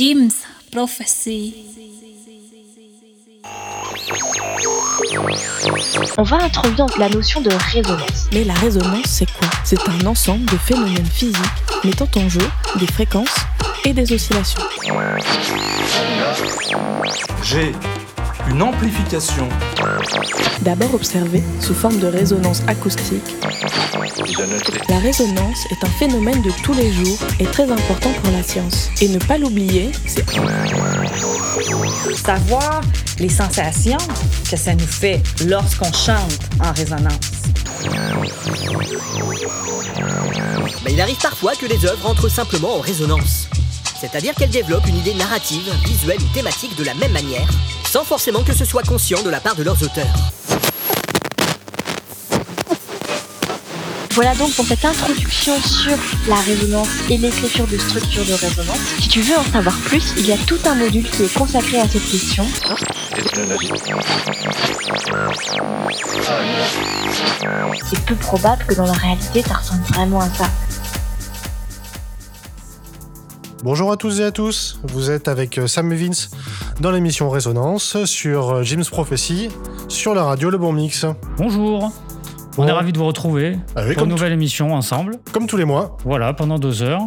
Jim's 0.00 0.46
Prophecy. 0.72 1.54
On 6.16 6.22
va 6.22 6.36
introduire 6.38 6.86
la 6.98 7.10
notion 7.10 7.42
de 7.42 7.50
résonance. 7.50 8.30
Mais 8.32 8.44
la 8.44 8.54
résonance, 8.54 9.04
c'est 9.04 9.30
quoi? 9.30 9.46
C'est 9.62 9.86
un 9.86 10.06
ensemble 10.06 10.46
de 10.46 10.56
phénomènes 10.56 11.04
physiques 11.04 11.36
mettant 11.84 12.08
en 12.16 12.30
jeu 12.30 12.40
des 12.76 12.86
fréquences 12.86 13.36
et 13.84 13.92
des 13.92 14.10
oscillations. 14.10 14.62
J'ai 17.42 17.72
une 18.50 18.62
amplification. 18.62 19.48
D'abord 20.62 20.94
observée 20.94 21.42
sous 21.60 21.74
forme 21.74 21.98
de 21.98 22.06
résonance 22.06 22.62
acoustique, 22.66 23.22
la 24.88 24.98
résonance 24.98 25.66
est 25.70 25.84
un 25.84 25.90
phénomène 25.90 26.42
de 26.42 26.50
tous 26.62 26.74
les 26.74 26.92
jours 26.92 27.18
et 27.38 27.44
très 27.44 27.70
important 27.70 28.10
pour 28.22 28.32
la 28.32 28.42
science. 28.42 28.90
Et 29.00 29.08
ne 29.08 29.18
pas 29.18 29.38
l'oublier, 29.38 29.92
c'est 30.06 30.24
savoir 32.16 32.82
les 33.18 33.28
sensations 33.28 33.98
que 34.50 34.56
ça 34.56 34.74
nous 34.74 34.86
fait 34.86 35.22
lorsqu'on 35.46 35.92
chante 35.92 36.38
en 36.60 36.72
résonance. 36.72 37.20
Mais 40.84 40.92
il 40.92 41.00
arrive 41.00 41.18
parfois 41.18 41.54
que 41.54 41.66
les 41.66 41.84
œuvres 41.84 42.06
entrent 42.08 42.28
simplement 42.28 42.76
en 42.76 42.80
résonance. 42.80 43.48
C'est-à-dire 44.00 44.34
qu'elles 44.34 44.50
développent 44.50 44.86
une 44.86 44.96
idée 44.96 45.14
narrative, 45.14 45.70
visuelle 45.84 46.18
ou 46.20 46.34
thématique 46.34 46.74
de 46.76 46.84
la 46.84 46.94
même 46.94 47.12
manière, 47.12 47.48
sans 47.90 48.04
forcément 48.04 48.44
que 48.44 48.54
ce 48.54 48.64
soit 48.64 48.84
conscient 48.84 49.20
de 49.22 49.30
la 49.30 49.40
part 49.40 49.56
de 49.56 49.64
leurs 49.64 49.82
auteurs. 49.82 50.06
Voilà 54.12 54.32
donc 54.36 54.52
pour 54.52 54.64
cette 54.64 54.84
introduction 54.84 55.60
sur 55.60 55.96
la 56.28 56.36
résonance 56.36 56.88
et 57.08 57.16
l'écriture 57.16 57.66
de 57.66 57.76
structures 57.78 58.24
de 58.24 58.34
résonance. 58.34 58.78
Si 59.00 59.08
tu 59.08 59.22
veux 59.22 59.36
en 59.36 59.42
savoir 59.42 59.76
plus, 59.78 60.14
il 60.18 60.26
y 60.28 60.32
a 60.32 60.36
tout 60.46 60.58
un 60.66 60.76
module 60.76 61.08
qui 61.10 61.24
est 61.24 61.34
consacré 61.34 61.80
à 61.80 61.88
cette 61.88 62.08
question. 62.08 62.46
C'est 67.90 68.04
peu 68.04 68.14
probable 68.14 68.64
que 68.66 68.74
dans 68.74 68.86
la 68.86 68.92
réalité, 68.92 69.42
ça 69.42 69.54
ressemble 69.54 69.82
vraiment 69.94 70.20
à 70.20 70.28
ça. 70.28 70.48
Bonjour 73.62 73.92
à 73.92 73.98
tous 73.98 74.20
et 74.20 74.24
à 74.24 74.30
tous, 74.30 74.80
vous 74.84 75.10
êtes 75.10 75.28
avec 75.28 75.58
euh, 75.58 75.66
Sam 75.66 75.92
Vince 75.92 76.30
dans 76.80 76.90
l'émission 76.90 77.28
Résonance 77.28 78.04
sur 78.06 78.54
euh, 78.54 78.62
Jim's 78.62 78.88
Prophecy 78.88 79.50
sur 79.86 80.14
la 80.14 80.24
radio 80.24 80.48
Le 80.48 80.56
Bon 80.56 80.72
Mix. 80.72 81.04
Bonjour. 81.36 81.92
On 82.56 82.66
est 82.66 82.72
ravis 82.72 82.92
de 82.92 82.98
vous 82.98 83.04
retrouver 83.04 83.58
Ah 83.76 83.82
pour 83.82 84.04
une 84.04 84.08
nouvelle 84.08 84.32
émission 84.32 84.72
ensemble. 84.74 85.18
Comme 85.32 85.46
tous 85.46 85.58
les 85.58 85.66
mois. 85.66 85.98
Voilà, 86.04 86.32
pendant 86.32 86.58
deux 86.58 86.82
heures, 86.82 87.02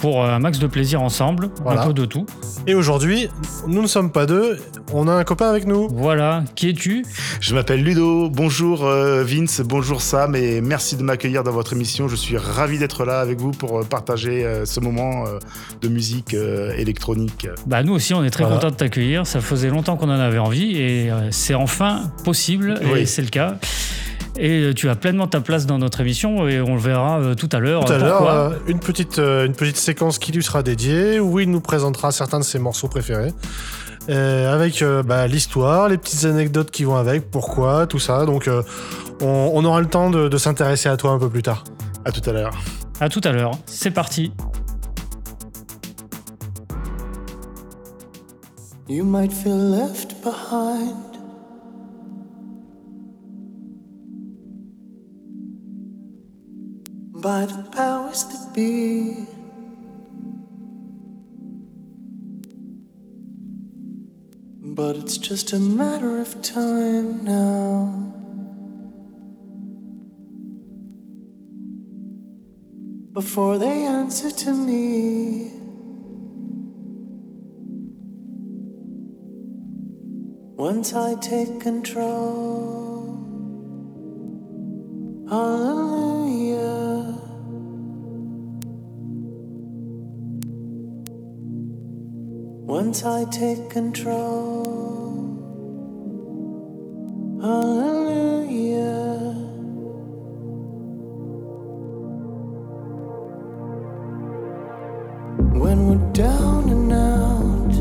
pour 0.00 0.24
euh, 0.24 0.28
un 0.30 0.38
max 0.38 0.58
de 0.58 0.66
plaisir 0.66 1.02
ensemble, 1.02 1.50
Voilà. 1.62 1.82
un 1.82 1.86
peu 1.86 1.92
de 1.92 2.04
tout. 2.04 2.26
Et 2.66 2.74
aujourd'hui, 2.74 3.28
nous 3.66 3.82
ne 3.82 3.86
sommes 3.86 4.10
pas 4.10 4.26
deux, 4.26 4.58
on 4.92 5.08
a 5.08 5.12
un 5.12 5.24
copain 5.24 5.48
avec 5.50 5.66
nous. 5.66 5.88
Voilà, 5.90 6.42
qui 6.54 6.70
es-tu? 6.70 7.04
Je 7.40 7.54
m'appelle 7.54 7.82
Ludo, 7.82 8.28
bonjour 8.30 8.84
euh, 8.84 9.22
Vince, 9.24 9.60
bonjour 9.64 10.00
Sam 10.02 10.34
et 10.36 10.60
merci 10.60 10.96
de 10.96 11.02
m'accueillir 11.02 11.44
dans 11.44 11.52
votre 11.52 11.72
émission. 11.74 12.08
Je 12.08 12.16
suis 12.16 12.36
ravi 12.36 12.78
d'être 12.78 13.04
là 13.04 13.20
avec 13.20 13.38
vous 13.40 13.50
pour 13.50 13.80
euh, 13.80 13.82
partager 13.84 14.46
ce 14.64 14.80
moment 14.80 15.24
de 15.82 15.88
musique 15.88 16.34
électronique. 16.76 17.46
Bah 17.66 17.82
nous 17.82 17.92
aussi, 17.94 18.14
on 18.14 18.24
est 18.24 18.30
très 18.30 18.44
Voilà. 18.44 18.56
contents 18.56 18.70
de 18.70 18.76
t'accueillir. 18.76 19.26
Ça 19.26 19.40
faisait 19.40 19.68
longtemps 19.68 19.96
qu'on 19.96 20.08
en 20.08 20.18
avait 20.18 20.38
envie 20.38 20.76
et 20.76 21.10
c'est 21.30 21.54
enfin 21.54 22.10
possible 22.24 22.78
Oui. 22.92 23.00
et 23.00 23.06
c'est 23.06 23.22
le 23.22 23.28
cas. 23.28 23.56
Et 24.42 24.72
tu 24.74 24.88
as 24.88 24.94
pleinement 24.94 25.26
ta 25.26 25.42
place 25.42 25.66
dans 25.66 25.76
notre 25.76 26.00
émission 26.00 26.48
et 26.48 26.62
on 26.62 26.74
le 26.74 26.80
verra 26.80 27.20
euh, 27.20 27.34
tout 27.34 27.50
à 27.52 27.58
l'heure. 27.58 27.84
Tout 27.84 27.92
à 27.92 27.98
l'heure, 27.98 28.26
euh, 28.26 28.50
une, 28.66 28.78
petite, 28.78 29.18
euh, 29.18 29.44
une 29.44 29.52
petite 29.52 29.76
séquence 29.76 30.18
qui 30.18 30.32
lui 30.32 30.42
sera 30.42 30.62
dédiée 30.62 31.20
où 31.20 31.40
il 31.40 31.50
nous 31.50 31.60
présentera 31.60 32.10
certains 32.10 32.38
de 32.38 32.44
ses 32.44 32.58
morceaux 32.58 32.88
préférés. 32.88 33.34
Euh, 34.08 34.52
avec 34.52 34.80
euh, 34.80 35.02
bah, 35.02 35.26
l'histoire, 35.26 35.90
les 35.90 35.98
petites 35.98 36.24
anecdotes 36.24 36.70
qui 36.70 36.84
vont 36.84 36.96
avec, 36.96 37.30
pourquoi, 37.30 37.86
tout 37.86 37.98
ça. 37.98 38.24
Donc 38.24 38.48
euh, 38.48 38.62
on, 39.20 39.50
on 39.52 39.64
aura 39.66 39.82
le 39.82 39.88
temps 39.88 40.08
de, 40.08 40.28
de 40.28 40.38
s'intéresser 40.38 40.88
à 40.88 40.96
toi 40.96 41.10
un 41.10 41.18
peu 41.18 41.28
plus 41.28 41.42
tard. 41.42 41.64
À 42.06 42.10
tout 42.10 42.28
à 42.28 42.32
l'heure. 42.32 42.54
À 42.98 43.10
tout 43.10 43.20
à 43.24 43.32
l'heure. 43.32 43.52
C'est 43.66 43.90
parti. 43.90 44.32
You 48.88 49.04
might 49.04 49.32
feel 49.32 49.70
left 49.70 50.16
behind. 50.24 51.09
By 57.22 57.44
the 57.44 57.62
powers 57.70 58.24
that 58.24 58.54
be. 58.54 59.26
But 64.62 64.96
it's 64.96 65.18
just 65.18 65.52
a 65.52 65.58
matter 65.58 66.18
of 66.18 66.40
time 66.40 67.22
now. 67.24 68.10
Before 73.12 73.58
they 73.58 73.84
answer 73.84 74.30
to 74.30 74.54
me. 74.54 75.50
Once 80.56 80.94
I 80.94 81.16
take 81.16 81.60
control, 81.60 83.16
hallelujah. 85.28 86.99
Once 92.70 93.04
I 93.04 93.24
take 93.24 93.68
control, 93.68 94.62
hallelujah. 97.42 99.34
When 105.58 105.78
we're 105.88 106.12
down 106.12 106.68
and 106.68 106.92
out. 106.92 107.74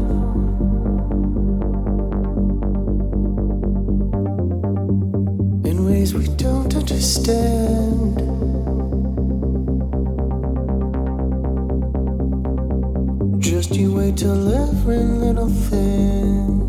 in 5.70 5.86
ways 5.86 6.16
we 6.16 6.26
don't 6.36 6.76
understand. 6.76 8.29
You 13.80 13.94
wait 13.94 14.18
till 14.18 14.54
every 14.54 14.98
little 14.98 15.48
thing 15.48 16.60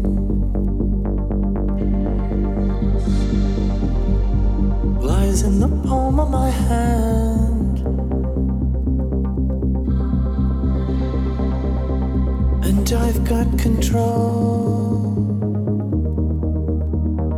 lies 5.01 5.43
in 5.43 5.59
the 5.59 5.69
palm 5.89 6.21
of 6.21 6.31
my 6.31 6.51
hand. 6.51 7.79
And 12.65 12.93
I've 12.93 13.25
got 13.25 13.59
control. 13.59 15.17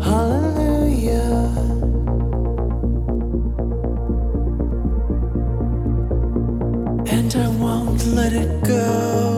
Hallelujah. 0.02 1.48
And 7.16 7.34
I 7.34 7.48
won't 7.62 8.04
let 8.08 8.34
it 8.34 8.64
go. 8.64 9.31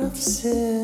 Of 0.00 0.16
sins. 0.16 0.77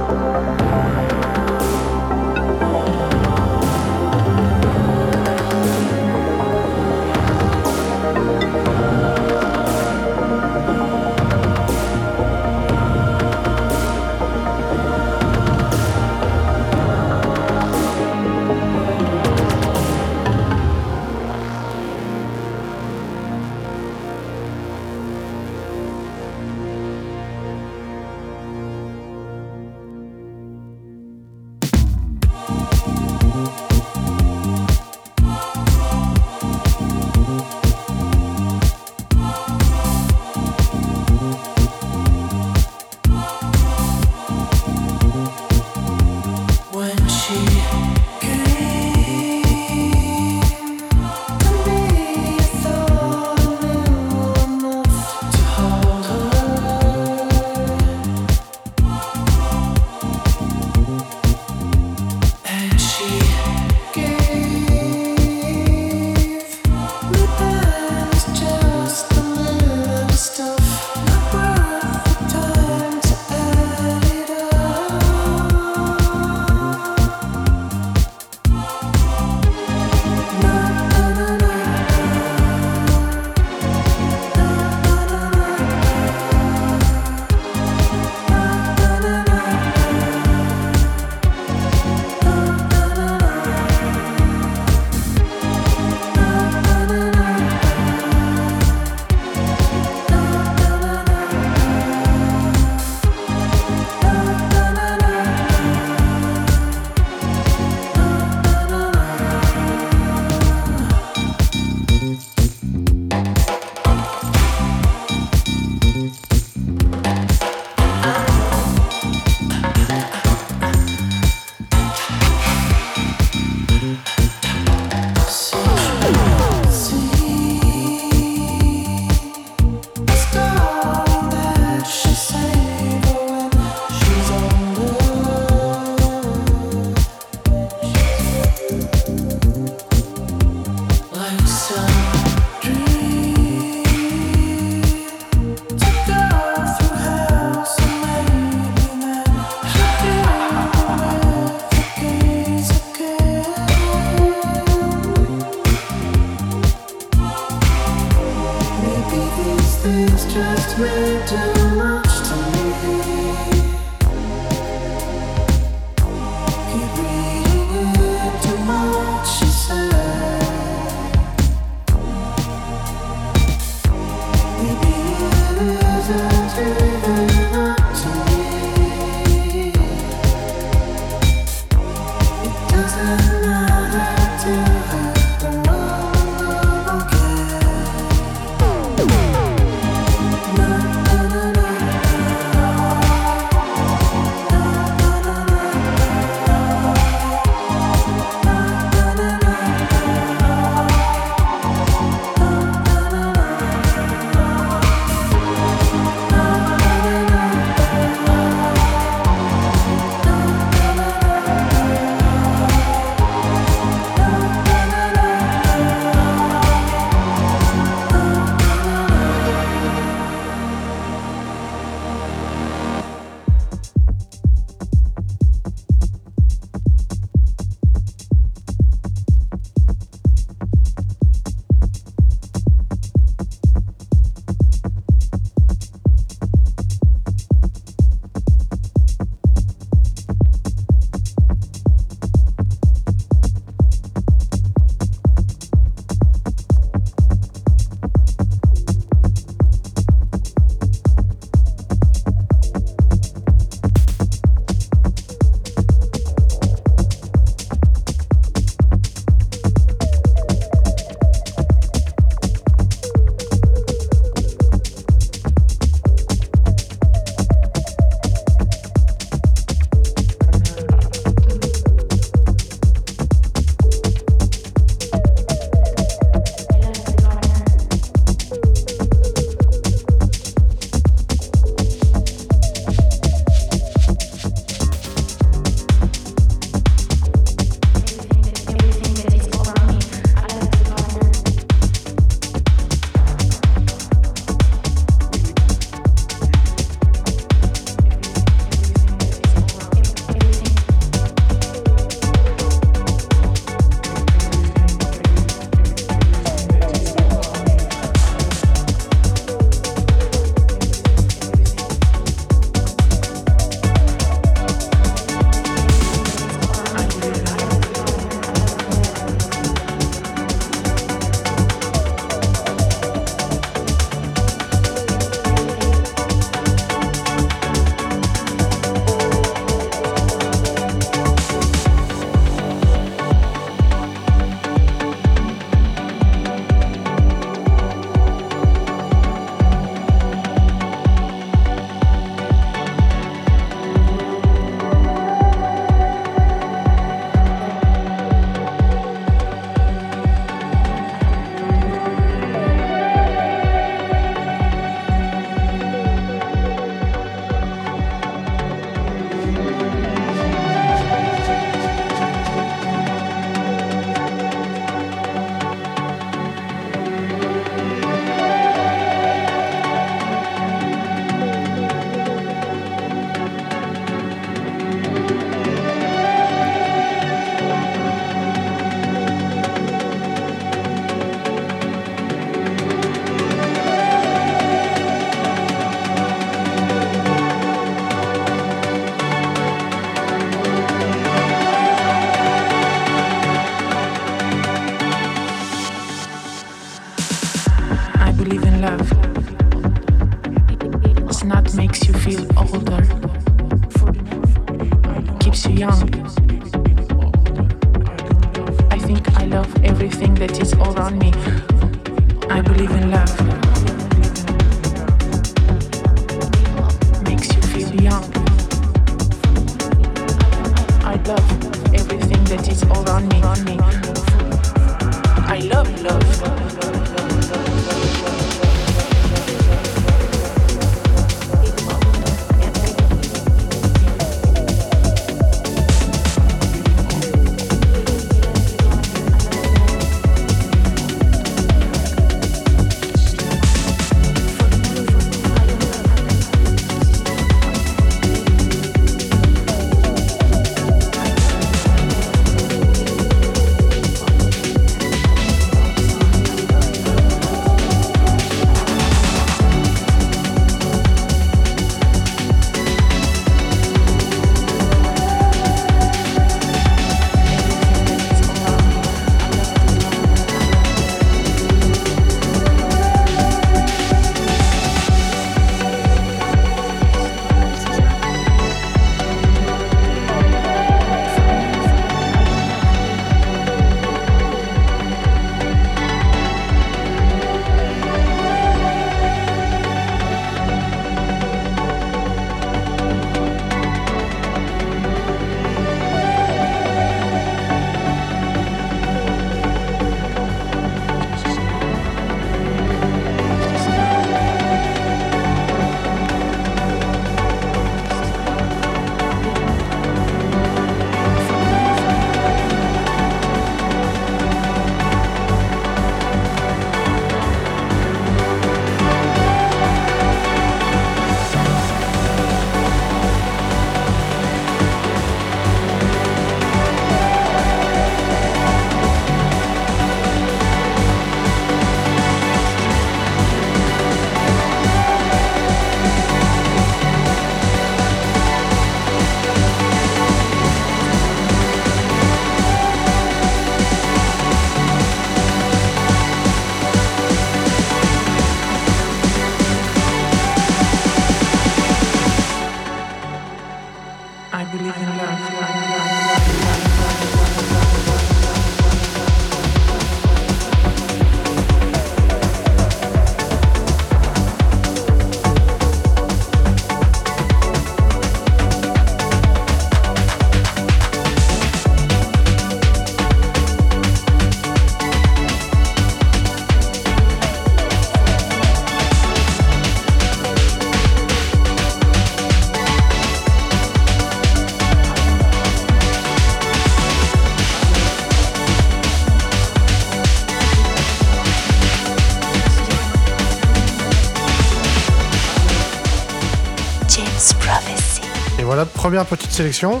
Première 599.04 599.26
petite 599.26 599.52
sélection. 599.52 600.00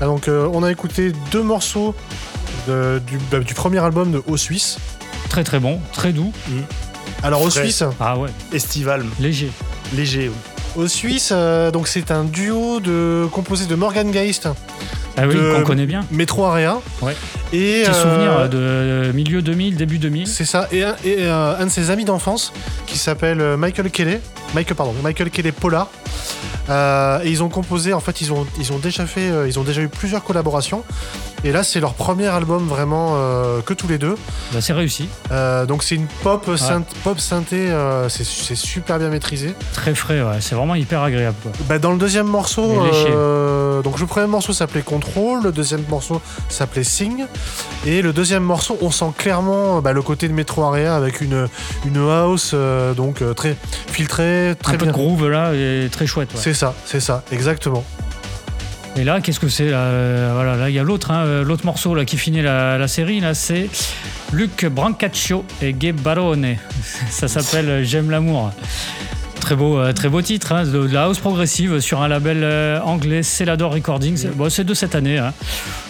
Ah, 0.00 0.06
donc, 0.06 0.28
euh, 0.28 0.48
on 0.54 0.62
a 0.62 0.70
écouté 0.72 1.12
deux 1.30 1.42
morceaux 1.42 1.94
de- 2.66 3.02
du, 3.06 3.18
bah, 3.30 3.40
du 3.40 3.52
premier 3.52 3.80
album 3.84 4.12
de 4.12 4.22
Au 4.26 4.38
Suisse. 4.38 4.78
Très 5.28 5.44
très 5.44 5.58
bon, 5.60 5.78
très 5.92 6.12
doux. 6.14 6.32
Alors, 7.22 7.42
Au. 7.42 7.50
Suisse, 7.50 7.84
Ah 8.00 8.16
ouais, 8.16 8.30
Estival, 8.50 9.04
léger. 9.20 9.50
léger. 9.94 10.30
oui. 10.30 10.82
Au 10.84 10.88
Suisse, 10.88 11.32
euh, 11.32 11.70
donc 11.70 11.86
c'est 11.86 12.10
un 12.10 12.24
duo 12.24 12.80
de 12.80 13.26
composé 13.30 13.66
de 13.66 13.74
Morgan 13.74 14.10
Geist, 14.10 14.48
Ah 15.18 15.26
oui, 15.28 15.34
qu'on 15.54 15.62
connaît 15.64 15.84
bien. 15.84 16.00
Metro 16.10 16.46
Area. 16.46 16.78
Ouais. 17.02 17.14
Et 17.52 17.82
Petit 17.84 17.90
euh, 17.90 17.92
souvenir 17.92 18.48
de 18.48 19.12
milieu 19.12 19.42
2000, 19.42 19.76
début 19.76 19.98
2000. 19.98 20.26
C'est 20.28 20.46
ça. 20.46 20.66
Et, 20.72 20.82
un, 20.82 20.96
et, 21.04 21.16
euh, 21.26 21.58
un 21.60 21.66
de 21.66 21.70
ses 21.70 21.90
amis 21.90 22.06
d'enfance 22.06 22.54
qui 22.86 22.96
s'appelle 22.96 23.56
Michael 23.58 23.90
Kelly. 23.90 24.16
Michael, 24.54 24.76
pardon, 24.76 24.94
Michael 25.02 25.28
Kelly 25.28 25.52
Pollard. 25.52 25.88
Euh, 26.70 27.20
et 27.24 27.30
ils 27.30 27.42
ont 27.42 27.48
composé, 27.48 27.92
en 27.94 28.00
fait, 28.00 28.20
ils 28.20 28.32
ont, 28.32 28.46
ils 28.58 28.72
ont 28.72 28.78
déjà 28.78 29.06
fait, 29.06 29.30
euh, 29.30 29.48
ils 29.48 29.58
ont 29.58 29.62
déjà 29.64 29.80
eu 29.80 29.88
plusieurs 29.88 30.22
collaborations. 30.22 30.84
Et 31.44 31.52
là, 31.52 31.62
c'est 31.62 31.80
leur 31.80 31.94
premier 31.94 32.26
album 32.26 32.66
vraiment 32.66 33.12
euh, 33.16 33.60
que 33.60 33.72
tous 33.72 33.86
les 33.88 33.98
deux. 33.98 34.16
Bah, 34.52 34.60
c'est 34.60 34.72
réussi. 34.72 35.08
Donc 35.68 35.82
c'est 35.82 35.94
une 35.94 36.06
pop, 36.22 36.46
synth- 36.56 36.82
pop 37.04 37.18
synthé, 37.20 37.68
c'est 38.08 38.24
c'est 38.24 38.54
super 38.56 38.98
bien 38.98 39.08
maîtrisé. 39.08 39.54
Très 39.72 39.94
frais, 39.94 40.20
ouais. 40.22 40.38
C'est 40.40 40.54
vraiment 40.54 40.74
hyper 40.74 41.02
agréable. 41.02 41.36
Quoi. 41.42 41.52
Bah, 41.68 41.78
dans 41.78 41.92
le 41.92 41.98
deuxième 41.98 42.26
morceau, 42.26 42.82
donc 43.88 44.00
le 44.00 44.04
premier 44.06 44.26
morceau 44.26 44.52
s'appelait 44.52 44.82
Control, 44.82 45.42
le 45.42 45.50
deuxième 45.50 45.82
morceau 45.88 46.20
s'appelait 46.50 46.84
Sing, 46.84 47.24
et 47.86 48.02
le 48.02 48.12
deuxième 48.12 48.42
morceau, 48.42 48.76
on 48.82 48.90
sent 48.90 49.12
clairement 49.16 49.80
bah, 49.80 49.94
le 49.94 50.02
côté 50.02 50.28
de 50.28 50.34
Metro 50.34 50.62
Area 50.62 50.94
avec 50.94 51.22
une, 51.22 51.48
une 51.86 51.96
house 51.96 52.50
euh, 52.52 52.92
donc 52.92 53.22
euh, 53.22 53.32
très 53.32 53.56
filtrée, 53.90 54.54
très 54.62 54.74
Un 54.74 54.76
peu 54.76 54.84
bien. 54.84 54.92
de 54.92 54.98
groove 54.98 55.30
là, 55.30 55.54
et 55.54 55.88
très 55.90 56.06
chouette. 56.06 56.28
ouais. 56.34 56.38
C'est 56.42 56.52
ça, 56.52 56.74
c'est 56.84 57.00
ça, 57.00 57.22
exactement. 57.32 57.82
Et 58.96 59.04
là, 59.04 59.22
qu'est-ce 59.22 59.40
que 59.40 59.48
c'est 59.48 59.70
là 59.70 59.78
Euh, 59.78 60.32
Voilà, 60.34 60.56
là 60.56 60.68
il 60.68 60.74
y 60.74 60.78
a 60.78 60.82
l'autre, 60.82 61.10
hein, 61.10 61.42
l'autre 61.42 61.64
morceau 61.64 61.94
là 61.94 62.04
qui 62.04 62.18
finit 62.18 62.42
la, 62.42 62.76
la 62.76 62.88
série. 62.88 63.20
Là, 63.20 63.32
c'est 63.32 63.70
Luc 64.34 64.66
Brancaccio 64.66 65.46
et 65.62 65.72
Gabe 65.72 65.96
Barone. 66.00 66.56
Ça 67.10 67.26
s'appelle 67.26 67.84
J'aime 67.84 68.10
l'amour. 68.10 68.50
Très 69.40 69.54
beau, 69.56 69.78
euh, 69.78 69.92
très 69.94 70.08
beau 70.10 70.20
titre, 70.20 70.52
hein, 70.52 70.64
de, 70.64 70.86
de 70.86 70.92
la 70.92 71.04
house 71.04 71.18
progressive 71.20 71.80
sur 71.80 72.02
un 72.02 72.08
label 72.08 72.40
euh, 72.42 72.80
anglais 72.80 73.22
Celador 73.22 73.72
Recordings. 73.72 74.26
Bon, 74.34 74.50
c'est 74.50 74.64
de 74.64 74.74
cette 74.74 74.94
année. 74.94 75.16
hein. 75.16 75.32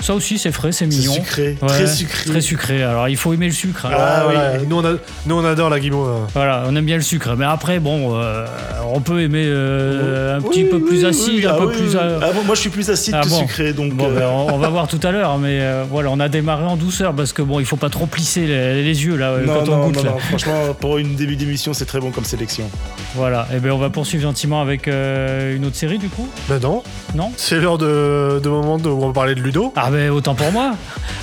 Ça 0.01 0.15
aussi, 0.15 0.39
c'est 0.39 0.53
frais, 0.53 0.71
c'est 0.71 0.87
mignon. 0.87 1.13
sucré, 1.15 1.57
très 1.67 1.87
sucré. 1.89 2.31
Très 2.31 2.41
sucré. 2.41 2.83
Alors, 2.85 3.09
il 3.09 3.17
faut 3.17 3.33
aimer 3.35 3.47
le 3.47 3.53
sucre. 3.53 3.87
hein. 3.87 3.91
Ah, 3.99 4.21
voilà. 4.25 4.59
nous, 4.59 4.77
on 4.77 4.85
a- 4.85 4.97
nous, 5.27 5.35
on 5.35 5.45
adore 5.45 5.71
la 5.71 5.81
guimauve. 5.81 6.09
hein. 6.09 6.27
Voilà, 6.35 6.65
on 6.69 6.77
aime 6.77 6.85
bien 6.85 6.97
le 6.97 7.03
sucre. 7.03 7.35
Mais 7.37 7.47
après, 7.47 7.81
bon, 7.81 8.17
euh, 8.17 8.47
on 8.95 9.01
peut 9.01 9.23
aimer 9.23 9.43
euh, 9.47 10.37
un 10.39 10.41
petit 10.41 10.65
peu 10.65 10.79
plus 10.81 11.05
acide, 11.05 11.47
un 11.47 11.55
ah 11.55 11.59
peu 11.59 11.67
oui, 11.67 11.75
plus. 11.77 11.95
oui. 11.97 12.01
Ah 12.23 12.31
bon, 12.33 12.45
moi 12.45 12.55
je 12.55 12.61
suis 12.61 12.71
plus 12.71 12.89
acide 12.91 13.15
Ah 13.17 13.23
que 13.25 13.29
bon. 13.29 13.39
sucré, 13.41 13.73
donc. 13.73 13.93
Bon, 13.95 14.09
euh, 14.09 14.15
ben, 14.21 14.29
on, 14.29 14.55
on 14.55 14.59
va 14.59 14.69
voir 14.69 14.87
tout 14.87 15.01
à 15.03 15.11
l'heure, 15.11 15.37
mais 15.39 15.59
euh, 15.61 15.83
voilà, 15.91 16.11
on 16.13 16.21
a 16.21 16.29
démarré 16.29 16.65
en 16.65 16.77
douceur 16.77 17.13
parce 17.13 17.33
que 17.33 17.43
bon, 17.43 17.59
il 17.59 17.67
faut 17.67 17.77
pas 17.77 17.91
trop 17.91 18.07
plisser 18.07 18.47
les, 18.47 18.85
les 18.85 19.05
yeux 19.05 19.17
là 19.17 19.33
non, 19.45 19.55
quand 19.55 19.69
on 19.73 19.77
non, 19.79 19.87
goûte. 19.87 19.97
non, 19.97 20.03
là. 20.05 20.11
non, 20.13 20.19
franchement, 20.19 20.75
pour 20.79 20.99
une 20.99 21.17
début 21.17 21.35
d'émission, 21.35 21.73
c'est 21.75 21.87
très 21.87 21.99
bon 21.99 22.13
comme 22.13 22.25
sélection. 22.25 22.71
Voilà. 23.17 23.48
Et 23.55 23.59
ben 23.61 23.71
on 23.73 23.79
va 23.79 23.91
poursuivre 23.91 24.23
gentiment 24.23 24.61
avec 24.61 24.89
euh, 24.89 25.57
une 25.57 25.65
autre 25.65 25.77
série 25.77 25.99
du 25.99 26.09
coup. 26.09 26.29
Ben 26.49 26.59
non. 26.61 26.83
Non 27.15 27.33
C'est 27.37 27.59
l'heure 27.61 27.79
de, 27.79 28.41
de 28.43 28.49
moment 28.49 28.77
où 28.77 28.89
on 28.89 29.07
va 29.09 29.13
parler 29.13 29.35
de 29.35 29.41
Ludo. 29.41 29.73
Ah 29.77 29.91
ben 29.91 30.11
autant 30.11 30.35
pour 30.35 30.51
moi. 30.53 30.73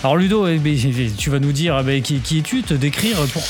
Alors 0.03 0.17
Ludo, 0.17 0.47
eh 0.47 0.57
ben, 0.57 0.75
tu 1.17 1.29
vas 1.29 1.39
nous 1.39 1.51
dire 1.51 1.77
eh 1.79 1.83
ben, 1.83 2.01
qui, 2.01 2.19
qui 2.19 2.39
es-tu, 2.39 2.63
te 2.63 2.73
décrire 2.73 3.17
pour. 3.33 3.43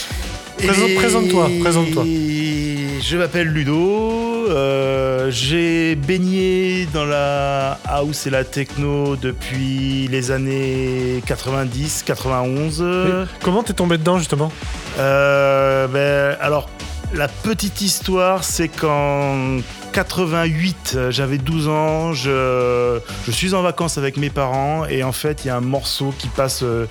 Présente- 0.57 0.89
Et- 0.89 0.95
présente-toi, 0.95 1.49
présente-toi. 1.61 2.03
Je 2.05 3.17
m'appelle 3.17 3.47
Ludo. 3.49 4.47
euh, 4.49 5.29
J'ai 5.29 5.95
baigné 5.95 6.87
dans 6.93 7.03
la 7.05 7.77
house 7.85 8.25
et 8.25 8.29
la 8.29 8.43
techno 8.45 9.15
depuis 9.17 10.07
les 10.09 10.31
années 10.31 11.21
90, 11.25 12.03
91. 12.05 12.81
Mais 12.81 13.11
comment 13.43 13.63
t'es 13.63 13.73
tombé 13.73 13.97
dedans 13.97 14.17
justement? 14.17 14.49
Euh, 14.97 15.87
ben, 15.87 16.37
alors, 16.41 16.69
la 17.15 17.27
petite 17.27 17.81
histoire, 17.81 18.43
c'est 18.43 18.67
qu'en 18.67 19.59
88, 19.93 20.93
euh, 20.95 21.11
j'avais 21.11 21.37
12 21.37 21.67
ans, 21.69 22.13
je, 22.13 22.99
suis 23.29 23.53
en 23.53 23.61
vacances 23.61 23.97
avec 23.97 24.17
mes 24.17 24.29
parents 24.29 24.85
et 24.85 25.03
en 25.03 25.13
fait, 25.13 25.45
il 25.45 25.47
y 25.47 25.49
a 25.49 25.55
un 25.55 25.61
morceau 25.61 26.13
qui 26.17 26.27
passe 26.27 26.63
euh, 26.63 26.85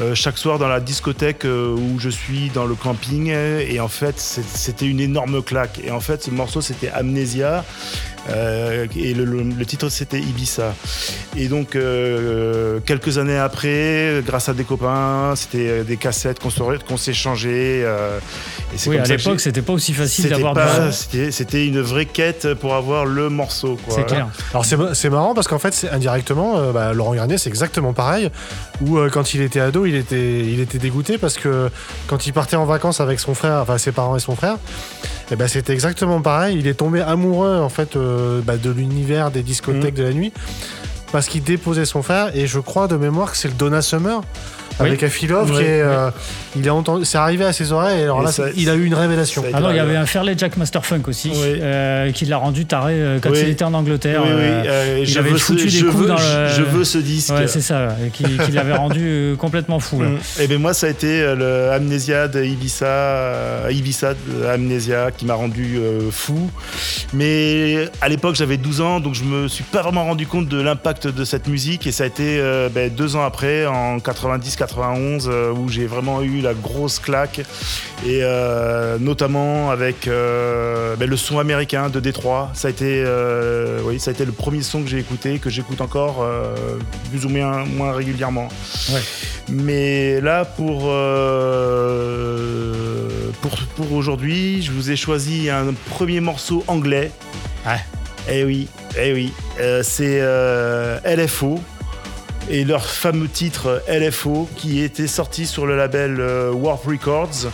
euh, 0.00 0.14
chaque 0.14 0.38
soir 0.38 0.58
dans 0.58 0.68
la 0.68 0.78
discothèque 0.78 1.44
où 1.44 1.98
je 1.98 2.08
suis 2.08 2.50
dans 2.50 2.66
le 2.66 2.74
camping 2.74 3.28
et 3.28 3.80
en 3.80 3.88
fait, 3.88 4.18
c'était 4.18 4.86
une 4.86 5.00
énorme 5.00 5.42
claque. 5.42 5.80
Et 5.84 5.90
en 5.90 6.00
fait, 6.00 6.22
ce 6.22 6.30
morceau, 6.30 6.60
c'était 6.60 6.88
Amnesia. 6.90 7.64
Euh, 8.30 8.86
et 8.96 9.14
le, 9.14 9.24
le- 9.24 9.42
le 9.42 9.66
titre 9.66 9.88
c'était 9.88 10.18
Ibiza. 10.18 10.74
Et 11.36 11.48
donc 11.48 11.76
euh, 11.76 12.80
quelques 12.84 13.18
années 13.18 13.38
après, 13.38 14.22
grâce 14.26 14.48
à 14.48 14.54
des 14.54 14.64
copains, 14.64 15.34
c'était 15.36 15.68
euh, 15.68 15.82
des 15.84 15.96
cassettes 15.96 16.38
qu'on 16.40 16.50
qu'on 16.88 16.96
s'échangeait. 16.96 17.82
euh, 17.84 18.18
et 18.74 18.88
Oui, 18.88 18.96
comme 18.96 19.04
à 19.04 19.08
l'époque, 19.08 19.40
c'était 19.40 19.62
pas 19.62 19.72
aussi 19.72 19.92
facile 19.92 20.28
d'avoir 20.28 20.54
C'était 20.92 21.66
une 21.66 21.80
vraie 21.80 22.06
quête 22.06 22.54
pour 22.54 22.74
avoir 22.74 23.04
le 23.06 23.28
morceau. 23.28 23.78
C'est 23.88 24.06
clair. 24.06 24.28
Alors 24.52 24.64
c'est 24.64 25.10
marrant 25.10 25.34
parce 25.34 25.48
qu'en 25.48 25.58
fait, 25.58 25.86
indirectement, 25.92 26.58
euh, 26.58 26.72
bah, 26.72 26.92
Laurent 26.92 27.14
Garnier, 27.14 27.38
c'est 27.38 27.48
exactement 27.50 27.92
pareil. 27.92 28.30
Où 28.82 28.98
euh, 28.98 29.08
quand 29.10 29.34
il 29.34 29.40
était 29.42 29.60
ado, 29.60 29.86
il 29.86 29.94
était, 29.94 30.40
il 30.40 30.60
était 30.60 30.78
dégoûté 30.78 31.18
parce 31.18 31.36
que 31.38 31.70
quand 32.06 32.26
il 32.26 32.32
partait 32.32 32.56
en 32.56 32.64
vacances 32.66 33.00
avec 33.00 33.20
son 33.20 33.34
frère, 33.34 33.58
enfin 33.62 33.78
ses 33.78 33.92
parents 33.92 34.16
et 34.16 34.20
son 34.20 34.36
frère, 34.36 34.56
et 35.30 35.36
ben 35.36 35.48
c'était 35.48 35.72
exactement 35.72 36.20
pareil. 36.20 36.56
Il 36.58 36.66
est 36.66 36.74
tombé 36.74 37.00
amoureux 37.00 37.58
en 37.58 37.68
fait 37.68 37.96
euh, 37.96 38.15
bah, 38.44 38.56
de 38.56 38.70
l'univers 38.70 39.30
des 39.30 39.42
discothèques 39.42 39.94
Mm. 39.94 39.98
de 39.98 40.02
la 40.02 40.12
nuit 40.12 40.32
parce 41.12 41.28
qu'il 41.28 41.42
déposait 41.42 41.84
son 41.84 42.02
frère 42.02 42.36
et 42.36 42.46
je 42.46 42.58
crois 42.58 42.88
de 42.88 42.96
mémoire 42.96 43.30
que 43.32 43.36
c'est 43.38 43.48
le 43.48 43.54
Donna 43.54 43.80
Summer 43.82 44.20
avec 44.78 45.00
oui. 45.00 45.06
Afilov, 45.06 45.50
oui. 45.50 45.56
qui 45.56 45.62
est, 45.62 45.80
euh, 45.80 46.10
il 46.58 46.68
a 46.68 46.72
c'est 47.04 47.18
arrivé 47.18 47.44
à 47.44 47.52
ses 47.52 47.72
oreilles. 47.72 48.00
Et 48.00 48.04
alors 48.04 48.22
là, 48.22 48.30
il 48.56 48.70
a 48.70 48.74
eu 48.74 48.84
une 48.84 48.94
révélation. 48.94 49.44
Ah 49.52 49.60
il 49.70 49.76
y 49.76 49.78
avait 49.78 49.96
un 49.96 50.06
Fairley 50.06 50.34
Jack 50.36 50.56
Masterfunk 50.56 51.08
aussi, 51.08 51.30
euh, 51.34 52.10
qui 52.12 52.24
l'a 52.24 52.38
rendu 52.38 52.66
taré 52.66 52.94
euh, 52.94 53.18
quand 53.20 53.30
il 53.34 53.48
était 53.48 53.64
en 53.64 53.74
Angleterre. 53.74 54.22
Euh, 54.26 54.98
il 55.00 55.06
je 55.06 55.18
avait 55.18 55.30
veux 55.30 55.38
foutu 55.38 55.70
ce, 55.70 55.84
des 55.84 55.90
coups 55.90 56.06
dans 56.08 56.14
le... 56.14 56.48
Je 56.56 56.62
veux 56.62 56.84
ce 56.84 56.98
disque. 56.98 57.32
C'est 57.46 57.60
ça, 57.60 57.96
qui, 58.12 58.24
l'avait 58.52 58.74
rendu 58.76 59.34
complètement 59.38 59.80
fou. 59.80 60.00
Mm. 60.00 60.14
Et 60.14 60.42
eh 60.42 60.46
bien 60.46 60.58
moi, 60.58 60.74
ça 60.74 60.86
a 60.86 60.90
été 60.90 61.34
le 61.34 61.70
Amnesia 61.70 62.28
de 62.28 62.42
Ibiza, 62.44 63.72
qui 65.16 65.26
m'a 65.26 65.34
rendu 65.34 65.80
fou. 66.10 66.50
Mais 67.12 67.88
à 68.00 68.08
l'époque, 68.08 68.36
j'avais 68.36 68.56
12 68.56 68.80
ans, 68.80 69.00
donc 69.00 69.14
je 69.14 69.24
me 69.24 69.48
suis 69.48 69.64
pas 69.64 69.82
vraiment 69.82 70.04
rendu 70.04 70.26
compte 70.26 70.48
de 70.48 70.60
l'impact 70.60 71.08
de 71.08 71.24
cette 71.24 71.48
musique. 71.48 71.86
Et 71.86 71.92
ça 71.92 72.04
a 72.04 72.06
été 72.06 72.40
ben, 72.74 72.90
deux 72.90 73.16
ans 73.16 73.24
après, 73.24 73.66
en 73.66 73.98
90 74.00 74.56
91 74.66 75.28
euh, 75.28 75.52
où 75.52 75.68
j'ai 75.68 75.86
vraiment 75.86 76.22
eu 76.22 76.40
la 76.40 76.54
grosse 76.54 76.98
claque 76.98 77.40
et 78.04 78.20
euh, 78.22 78.98
notamment 78.98 79.70
avec 79.70 80.08
euh, 80.08 80.96
ben, 80.96 81.08
le 81.08 81.16
son 81.16 81.38
américain 81.38 81.88
de 81.88 82.00
Détroit. 82.00 82.50
Ça 82.54 82.68
a 82.68 82.70
été, 82.70 83.04
oui, 83.84 84.00
ça 84.00 84.10
a 84.10 84.14
été 84.14 84.24
le 84.24 84.32
premier 84.32 84.62
son 84.62 84.82
que 84.82 84.88
j'ai 84.88 84.98
écouté, 84.98 85.38
que 85.38 85.50
j'écoute 85.50 85.80
encore 85.80 86.26
plus 87.10 87.24
ou 87.24 87.28
moins, 87.28 87.92
régulièrement. 87.92 88.48
Mais 89.48 90.20
là, 90.20 90.44
pour, 90.44 90.80
pour, 93.40 93.58
pour 93.76 93.92
aujourd'hui, 93.92 94.62
je 94.62 94.72
vous 94.72 94.90
ai 94.90 94.96
choisi 94.96 95.48
un 95.50 95.74
premier 95.90 96.20
morceau 96.20 96.64
anglais. 96.66 97.10
Ouais. 97.66 97.80
Eh 98.28 98.44
oui, 98.44 98.68
eh 98.98 99.12
oui. 99.12 99.32
C'est 99.82 100.20
LFO 101.04 101.60
et 102.50 102.64
leur 102.64 102.84
fameux 102.86 103.28
titre 103.28 103.82
LFO 103.88 104.48
qui 104.56 104.80
était 104.82 105.06
sorti 105.06 105.46
sur 105.46 105.66
le 105.66 105.76
label 105.76 106.16
euh, 106.20 106.50
Warp 106.52 106.84
Records 106.86 107.50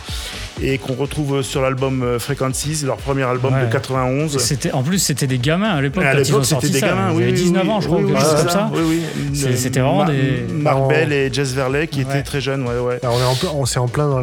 et 0.61 0.77
qu'on 0.77 0.93
retrouve 0.93 1.41
sur 1.41 1.61
l'album 1.61 2.03
euh, 2.03 2.19
Frequencies, 2.19 2.83
leur 2.85 2.97
premier 2.97 3.23
album 3.23 3.53
Ouais. 3.55 3.65
de 3.65 3.71
91. 3.71 4.37
C'était, 4.37 4.71
en 4.71 4.83
plus, 4.83 4.99
c'était 4.99 5.25
des 5.25 5.39
gamins 5.39 5.69
à 5.71 5.81
l'époque. 5.81 6.03
À 6.03 6.11
quand 6.13 6.19
ils 6.19 6.21
ont 6.21 6.25
l'époque, 6.25 6.45
sorti 6.45 6.67
c'était 6.67 6.79
des 6.79 6.85
ça. 6.87 6.87
gamins, 6.95 7.09
Ils 7.11 7.15
oui. 7.17 7.23
avaient 7.23 7.31
oui, 7.31 7.37
19 7.39 7.63
oui, 7.63 7.69
ans, 7.71 7.81
je 7.81 7.87
crois, 7.87 7.97
oui, 7.97 8.03
ou 8.03 8.07
oui, 8.07 8.13
quelque 8.13 8.23
chose 8.23 8.35
c'est 8.37 8.43
comme 8.43 8.51
ça. 8.53 8.69
Oui, 8.71 8.81
oui. 8.87 9.01
C'est- 9.33 9.57
c'était 9.57 9.79
vraiment 9.79 9.97
Mar- 9.97 10.07
des- 10.11 10.45
Mark 10.53 10.77
On- 10.77 10.87
Bell 10.87 11.11
et 11.11 11.33
Jess 11.33 11.53
Verley 11.53 11.87
qui 11.87 11.99
Ouais. 11.99 12.05
étaient 12.11 12.21
très 12.23 12.39
jeunes, 12.39 12.61
ouais, 12.67 12.77
ouais. 12.79 12.99
Alors, 13.01 13.15
on 13.17 13.19
est 13.19 13.25
en 13.25 13.35
plein, 13.35 13.49
on 13.55 13.65
s'est 13.65 13.79
en 13.79 13.87
plein 13.87 14.07
dans 14.07 14.19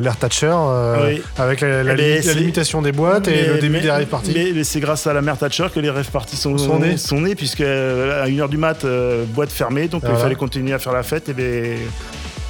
l'ère 0.00 0.16
Thatcher, 0.18 0.50
euh, 0.54 1.08
Oui. 1.14 1.22
avec 1.38 1.62
la, 1.62 1.82
la 1.82 1.94
Eh 1.94 1.96
ben, 1.96 2.22
la 2.26 2.34
limitation 2.34 2.82
des 2.82 2.92
boîtes 2.92 3.28
et 3.28 3.46
le 3.46 3.54
début 3.54 3.70
mais- 3.72 3.80
des 3.80 3.90
rave 3.90 4.04
parties. 4.06 4.32
Mais, 4.34 4.52
mais 4.54 4.64
c'est 4.64 4.80
grâce 4.80 5.06
à 5.06 5.14
la 5.14 5.22
mère 5.22 5.38
Thatcher 5.38 5.66
que 5.74 5.80
les 5.80 5.90
rêves 5.90 6.10
parties 6.10 6.36
sont, 6.36 6.58
Sont 6.58 6.78
nées. 6.80 6.98
sont 6.98 7.20
nées, 7.22 7.34
puisque 7.34 7.62
euh, 7.62 8.22
à 8.22 8.28
1h 8.28 8.48
du 8.50 8.58
mat, 8.58 8.84
euh, 8.84 9.24
boîte 9.26 9.50
fermée, 9.50 9.88
donc 9.88 10.01
Voilà. 10.02 10.18
il 10.18 10.22
fallait 10.22 10.34
continuer 10.34 10.72
à 10.72 10.78
faire 10.78 10.92
la 10.92 11.02
fête. 11.02 11.28
Et 11.28 11.32
ben, 11.32 11.78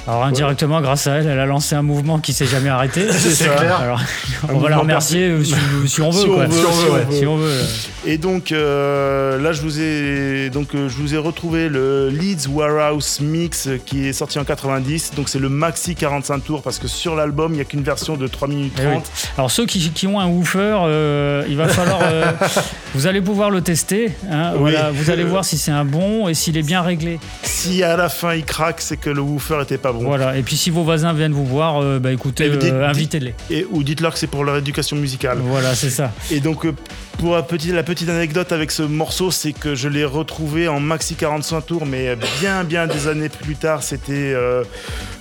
Alors 0.05 0.25
indirectement, 0.25 0.81
grâce 0.81 1.07
à 1.07 1.15
elle, 1.15 1.27
elle 1.27 1.39
a 1.39 1.45
lancé 1.45 1.75
un 1.75 1.81
mouvement 1.81 2.19
qui 2.19 2.33
s'est 2.33 2.45
jamais 2.45 2.67
arrêté. 2.67 3.07
C'est 3.11 3.45
clair. 3.55 3.77
Alors, 3.79 4.01
Un 4.49 4.53
on 4.53 4.59
va 4.59 4.69
la 4.69 4.77
remercier 4.79 5.29
euh, 5.29 5.43
si, 5.45 5.55
si 5.87 6.01
on 6.01 6.09
veut. 6.09 6.19
Si 6.21 6.27
on 6.27 6.37
veut, 6.37 6.51
si 6.51 6.65
on 6.65 6.71
si 6.73 6.83
veut, 6.83 6.89
on 6.89 6.93
ouais. 6.95 7.03
veut. 7.05 7.17
Si 7.19 7.25
on 7.25 7.37
veut. 7.37 7.61
Et 8.05 8.17
donc 8.17 8.51
euh, 8.51 9.39
là, 9.41 9.53
je 9.53 9.61
vous 9.61 9.79
ai 9.79 10.49
donc 10.49 10.75
euh, 10.75 10.89
je 10.89 10.97
vous 10.97 11.15
ai 11.15 11.17
retrouvé 11.17 11.69
le 11.69 12.09
Leeds 12.09 12.49
Warehouse 12.51 13.21
Mix 13.21 13.69
qui 13.85 14.05
est 14.05 14.11
sorti 14.11 14.39
en 14.39 14.43
90. 14.43 15.11
Donc 15.15 15.29
c'est 15.29 15.39
le 15.39 15.47
maxi 15.47 15.95
45 15.95 16.43
tours 16.43 16.61
parce 16.63 16.79
que 16.79 16.89
sur 16.89 17.15
l'album 17.15 17.53
il 17.53 17.55
n'y 17.55 17.61
a 17.61 17.65
qu'une 17.65 17.83
version 17.83 18.17
de 18.17 18.27
3 18.27 18.49
minutes 18.49 18.73
Eh 18.79 18.85
oui. 18.87 18.91
30. 18.95 19.05
Alors 19.37 19.51
ceux 19.51 19.65
qui, 19.65 19.89
qui 19.91 20.05
ont 20.07 20.19
un 20.19 20.27
woofer, 20.27 20.79
euh, 20.85 21.45
il 21.47 21.55
va 21.55 21.69
falloir. 21.69 21.99
euh, 22.03 22.25
vous 22.93 23.07
allez 23.07 23.21
pouvoir 23.21 23.49
le 23.51 23.61
tester. 23.61 24.11
hein. 24.29 24.51
Oui. 24.55 24.71
Voilà, 24.73 24.91
vous 24.91 25.09
allez 25.11 25.23
voir 25.33 25.45
si 25.45 25.57
c'est 25.57 25.71
un 25.71 25.85
bon 25.85 26.27
et 26.27 26.33
s'il 26.33 26.57
est 26.57 26.61
bien 26.63 26.81
réglé. 26.81 27.19
Si 27.43 27.83
à 27.83 27.95
la 27.95 28.09
fin 28.09 28.33
il 28.33 28.43
craque, 28.43 28.81
c'est 28.81 28.97
que 28.97 29.09
le 29.09 29.21
woofer 29.21 29.59
était 29.61 29.77
pas 29.77 29.92
bon. 29.93 30.03
Voilà. 30.03 30.37
Et 30.37 30.43
puis 30.43 30.57
si 30.57 30.69
vos 30.69 30.83
voisins 30.83 31.13
viennent 31.13 31.31
vous 31.33 31.45
voir, 31.45 31.81
euh, 31.81 31.99
bah 31.99 32.11
écoutez, 32.11 32.45
euh, 32.45 32.87
invitez-les. 32.89 33.33
Et, 33.49 33.65
ou 33.71 33.83
dites-leur 33.83 34.13
que 34.13 34.19
c'est 34.19 34.27
pour 34.27 34.43
leur 34.43 34.57
éducation 34.57 34.95
musicale. 34.97 35.37
Voilà, 35.41 35.73
c'est 35.75 35.89
ça. 35.89 36.11
Et 36.31 36.39
donc, 36.39 36.65
euh, 36.65 36.73
pour 37.19 37.35
la 37.35 37.43
petite, 37.43 37.71
la 37.73 37.83
petite 37.83 38.09
anecdote 38.09 38.51
avec 38.51 38.71
ce 38.71 38.83
morceau, 38.83 39.31
c'est 39.31 39.53
que 39.53 39.75
je 39.75 39.87
l'ai 39.87 40.05
retrouvé 40.05 40.67
en 40.67 40.79
maxi 40.79 41.15
45 41.15 41.61
tours, 41.65 41.85
mais 41.85 42.15
bien, 42.41 42.63
bien 42.63 42.87
des 42.87 43.07
années 43.07 43.29
plus 43.29 43.55
tard. 43.55 43.83
C'était 43.83 44.33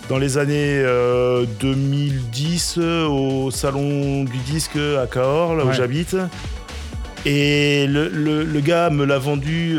dans 0.09 0.19
les 0.19 0.37
années 0.39 0.55
euh, 0.85 1.45
2010 1.61 2.75
euh, 2.79 3.07
au 3.07 3.51
salon 3.51 4.25
du 4.25 4.39
disque 4.39 4.77
à 4.77 5.07
Cahors, 5.07 5.55
là 5.55 5.65
où 5.65 5.73
j'habite. 5.73 6.17
Et 7.25 7.87
le, 7.87 8.09
le- 8.09 8.43
le 8.45 8.61
gars 8.61 8.91
me 8.91 9.05
l'a 9.05 9.19
vendu 9.19 9.79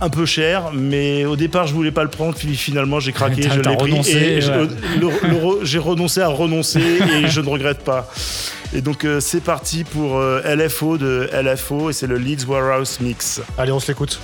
un 0.00 0.08
peu 0.08 0.26
cher, 0.26 0.70
mais 0.72 1.24
au 1.24 1.36
départ 1.36 1.66
je 1.66 1.74
voulais 1.74 1.90
pas 1.90 2.02
le 2.02 2.10
prendre, 2.10 2.34
puis 2.34 2.56
finalement 2.56 3.00
j'ai 3.00 3.12
craqué, 3.12 3.42
je 3.42 3.60
l'ai 3.60 3.76
pris 3.76 3.92
renoncé, 3.92 4.12
et 4.12 4.44
ouais. 4.44 5.58
j'ai 5.62 5.78
renoncé 5.78 6.20
à 6.20 6.28
renoncer 6.28 6.80
et 7.22 7.28
je 7.28 7.40
ne 7.40 7.48
regrette 7.48 7.82
pas. 7.82 8.08
Et 8.74 8.80
donc 8.80 9.04
euh, 9.04 9.20
c'est 9.20 9.42
parti 9.42 9.84
pour 9.84 10.18
euh, 10.18 10.42
LFO 10.54 10.98
de 10.98 11.30
LFO 11.32 11.90
et 11.90 11.92
c'est 11.92 12.06
le 12.06 12.18
Leeds 12.18 12.46
Warehouse 12.46 12.98
Mix. 13.00 13.40
Allez, 13.56 13.72
on 13.72 13.80
se 13.80 13.88
l'écoute. 13.88 14.20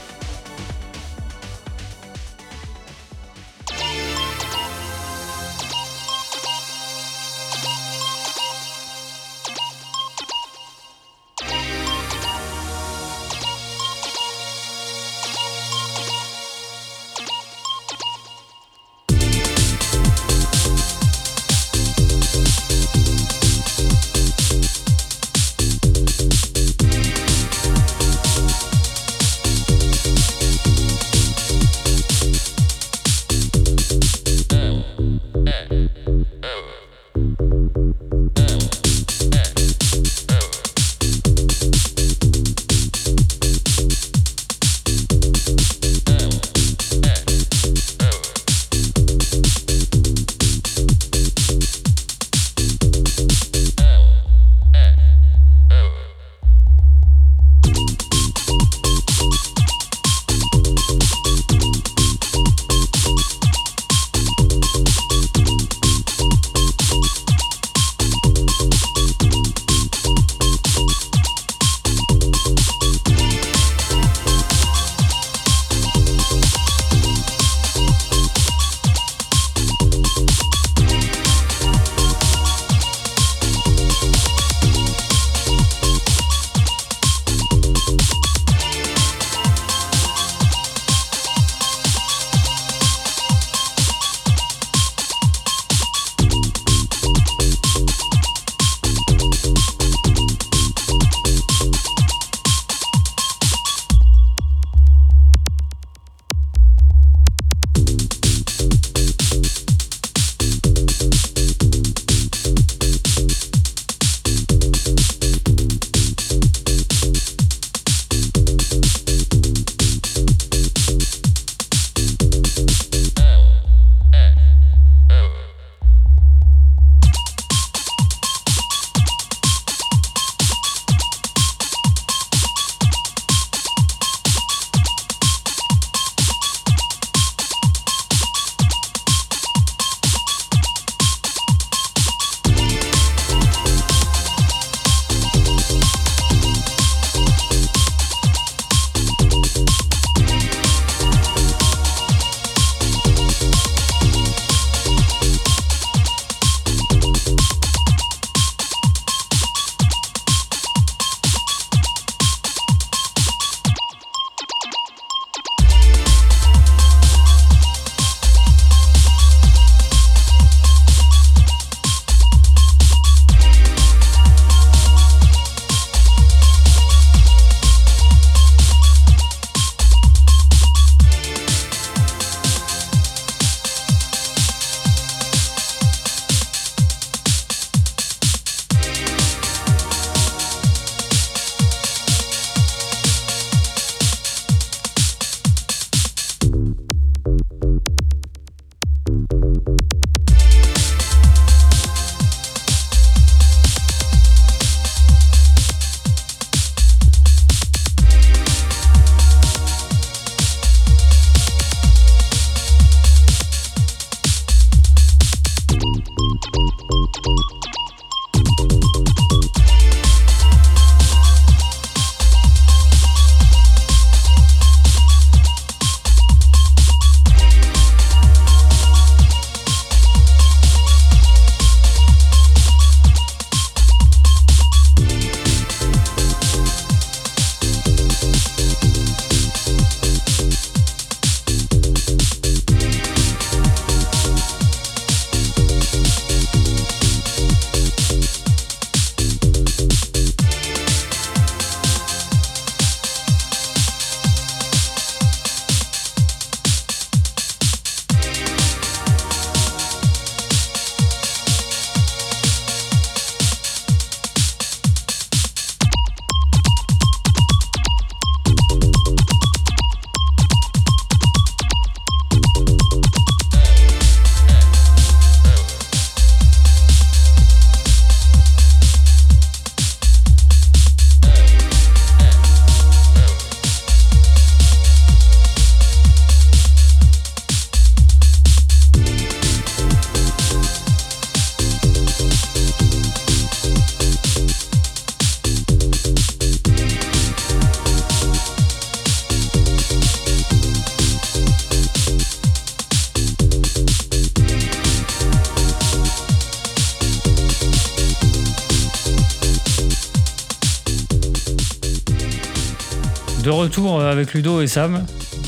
Retour 313.62 314.01
avec 314.01 314.35
Ludo 314.35 314.61
et 314.61 314.66
Sam. 314.66 315.05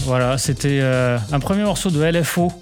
Voilà, 0.06 0.38
c'était 0.38 0.78
euh, 0.80 1.18
un 1.32 1.40
premier 1.40 1.64
morceau 1.64 1.90
de 1.90 2.02
LFO, 2.02 2.52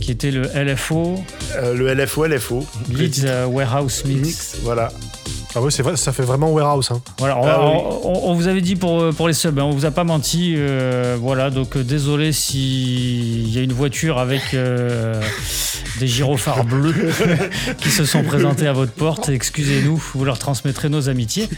qui 0.00 0.10
était 0.10 0.30
le 0.30 0.42
LFO. 0.54 1.22
Euh, 1.56 1.74
le 1.74 1.94
LFO, 1.94 2.26
LFO. 2.26 2.66
Leeds 2.90 3.24
euh, 3.24 3.46
Warehouse 3.46 4.04
Mix. 4.04 4.20
Mix, 4.20 4.56
voilà. 4.62 4.90
Ah 5.54 5.62
oui, 5.62 5.72
c'est 5.72 5.82
vrai, 5.82 5.96
ça 5.96 6.12
fait 6.12 6.22
vraiment 6.22 6.50
warehouse. 6.50 6.90
Hein. 6.90 7.00
Voilà, 7.18 7.38
on, 7.38 7.44
Ah 7.46 7.60
oui. 7.62 7.80
on- 8.04 8.30
on 8.30 8.34
vous 8.34 8.46
avait 8.46 8.60
dit 8.60 8.76
pour, 8.76 9.08
pour 9.14 9.26
les 9.28 9.32
subs, 9.34 9.58
hein, 9.58 9.62
on 9.64 9.70
vous 9.70 9.86
a 9.86 9.90
pas 9.90 10.04
menti. 10.04 10.52
euh, 10.56 11.16
voilà, 11.18 11.48
donc 11.48 11.76
euh, 11.76 11.82
désolé 11.82 12.32
s'il 12.32 13.48
y 13.48 13.58
a 13.58 13.62
une 13.62 13.72
voiture 13.72 14.18
avec 14.18 14.42
euh, 14.52 15.18
des 15.98 16.06
gyrophares 16.06 16.64
bleus 16.66 17.10
qui 17.78 17.88
se 17.88 18.04
sont 18.04 18.22
présentés 18.22 18.66
à 18.66 18.74
votre 18.74 18.92
porte. 18.92 19.30
Excusez-nous, 19.30 19.96
vous 20.14 20.24
leur 20.26 20.38
transmettrez 20.38 20.90
nos 20.90 21.08
amitiés. 21.08 21.48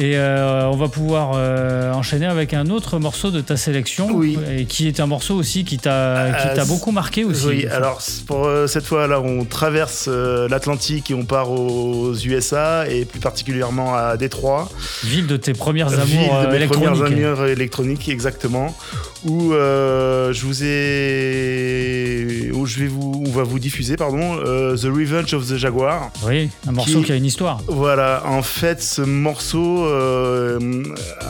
Et 0.00 0.16
euh, 0.16 0.68
on 0.68 0.76
va 0.76 0.86
pouvoir 0.86 1.32
euh, 1.34 1.92
enchaîner 1.92 2.26
avec 2.26 2.54
un 2.54 2.70
autre 2.70 3.00
morceau 3.00 3.32
de 3.32 3.40
ta 3.40 3.56
sélection, 3.56 4.08
Oui. 4.14 4.38
et 4.56 4.64
qui 4.64 4.86
est 4.86 5.00
un 5.00 5.06
morceau 5.06 5.34
aussi 5.34 5.64
qui 5.64 5.76
t'a 5.78 5.90
Euh, 5.90 6.64
beaucoup 6.66 6.92
marqué 6.92 7.24
aussi. 7.24 7.46
Oui, 7.48 7.66
alors 7.66 8.00
pour 8.28 8.46
euh, 8.46 8.68
cette 8.68 8.84
fois 8.84 9.08
là, 9.08 9.20
on 9.20 9.44
traverse 9.44 10.06
l'Atlantique 10.06 11.10
et 11.10 11.14
on 11.14 11.24
part 11.24 11.50
aux 11.50 12.14
USA 12.14 12.86
et 12.88 13.04
plus 13.06 13.18
particulièrement 13.18 13.96
à 13.96 14.16
Détroit. 14.16 14.68
Ville 15.02 15.26
de 15.26 15.36
tes 15.36 15.52
premières 15.52 15.88
Ville 15.88 16.20
amours 16.20 16.42
de 16.42 16.46
euh, 16.46 16.58
mes 16.60 16.66
premières 16.68 17.02
amours 17.02 17.46
électroniques, 17.46 18.08
exactement. 18.08 18.76
Où 19.24 19.50
je 19.52 20.40
vous 20.46 20.62
ai, 20.62 22.50
où 22.52 22.66
je 22.66 22.78
vais 22.78 22.86
vous, 22.86 23.24
on 23.26 23.30
va 23.30 23.42
vous 23.42 23.58
diffuser, 23.58 23.96
pardon, 23.96 24.36
The 24.36 24.84
Revenge 24.84 25.34
of 25.34 25.48
the 25.48 25.56
Jaguar. 25.56 26.10
Oui, 26.24 26.50
un 26.68 26.72
morceau 26.72 27.00
Qui- 27.00 27.06
qui 27.06 27.12
a 27.12 27.16
une 27.16 27.24
histoire. 27.24 27.60
Voilà, 27.66 28.22
en 28.26 28.42
fait, 28.42 28.80
ce 28.80 29.02
morceau, 29.02 29.87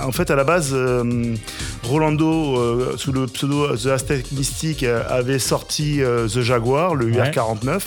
en 0.05 0.12
fait, 0.12 0.31
à 0.31 0.37
la 0.37 0.44
base, 0.44 0.71
euh, 0.73 1.35
Rolando, 1.85 2.59
euh, 2.59 2.94
sous 2.97 3.12
le 3.12 3.27
pseudo 3.27 3.75
The 3.77 3.87
Aztec 3.87 4.31
Mystic, 4.33 4.83
euh, 4.83 5.03
avait 5.09 5.38
sorti 5.38 6.03
euh, 6.03 6.27
The 6.29 6.40
Jaguar, 6.40 6.94
le 6.94 7.07
Ouais. 7.07 7.31
UR49. 7.31 7.81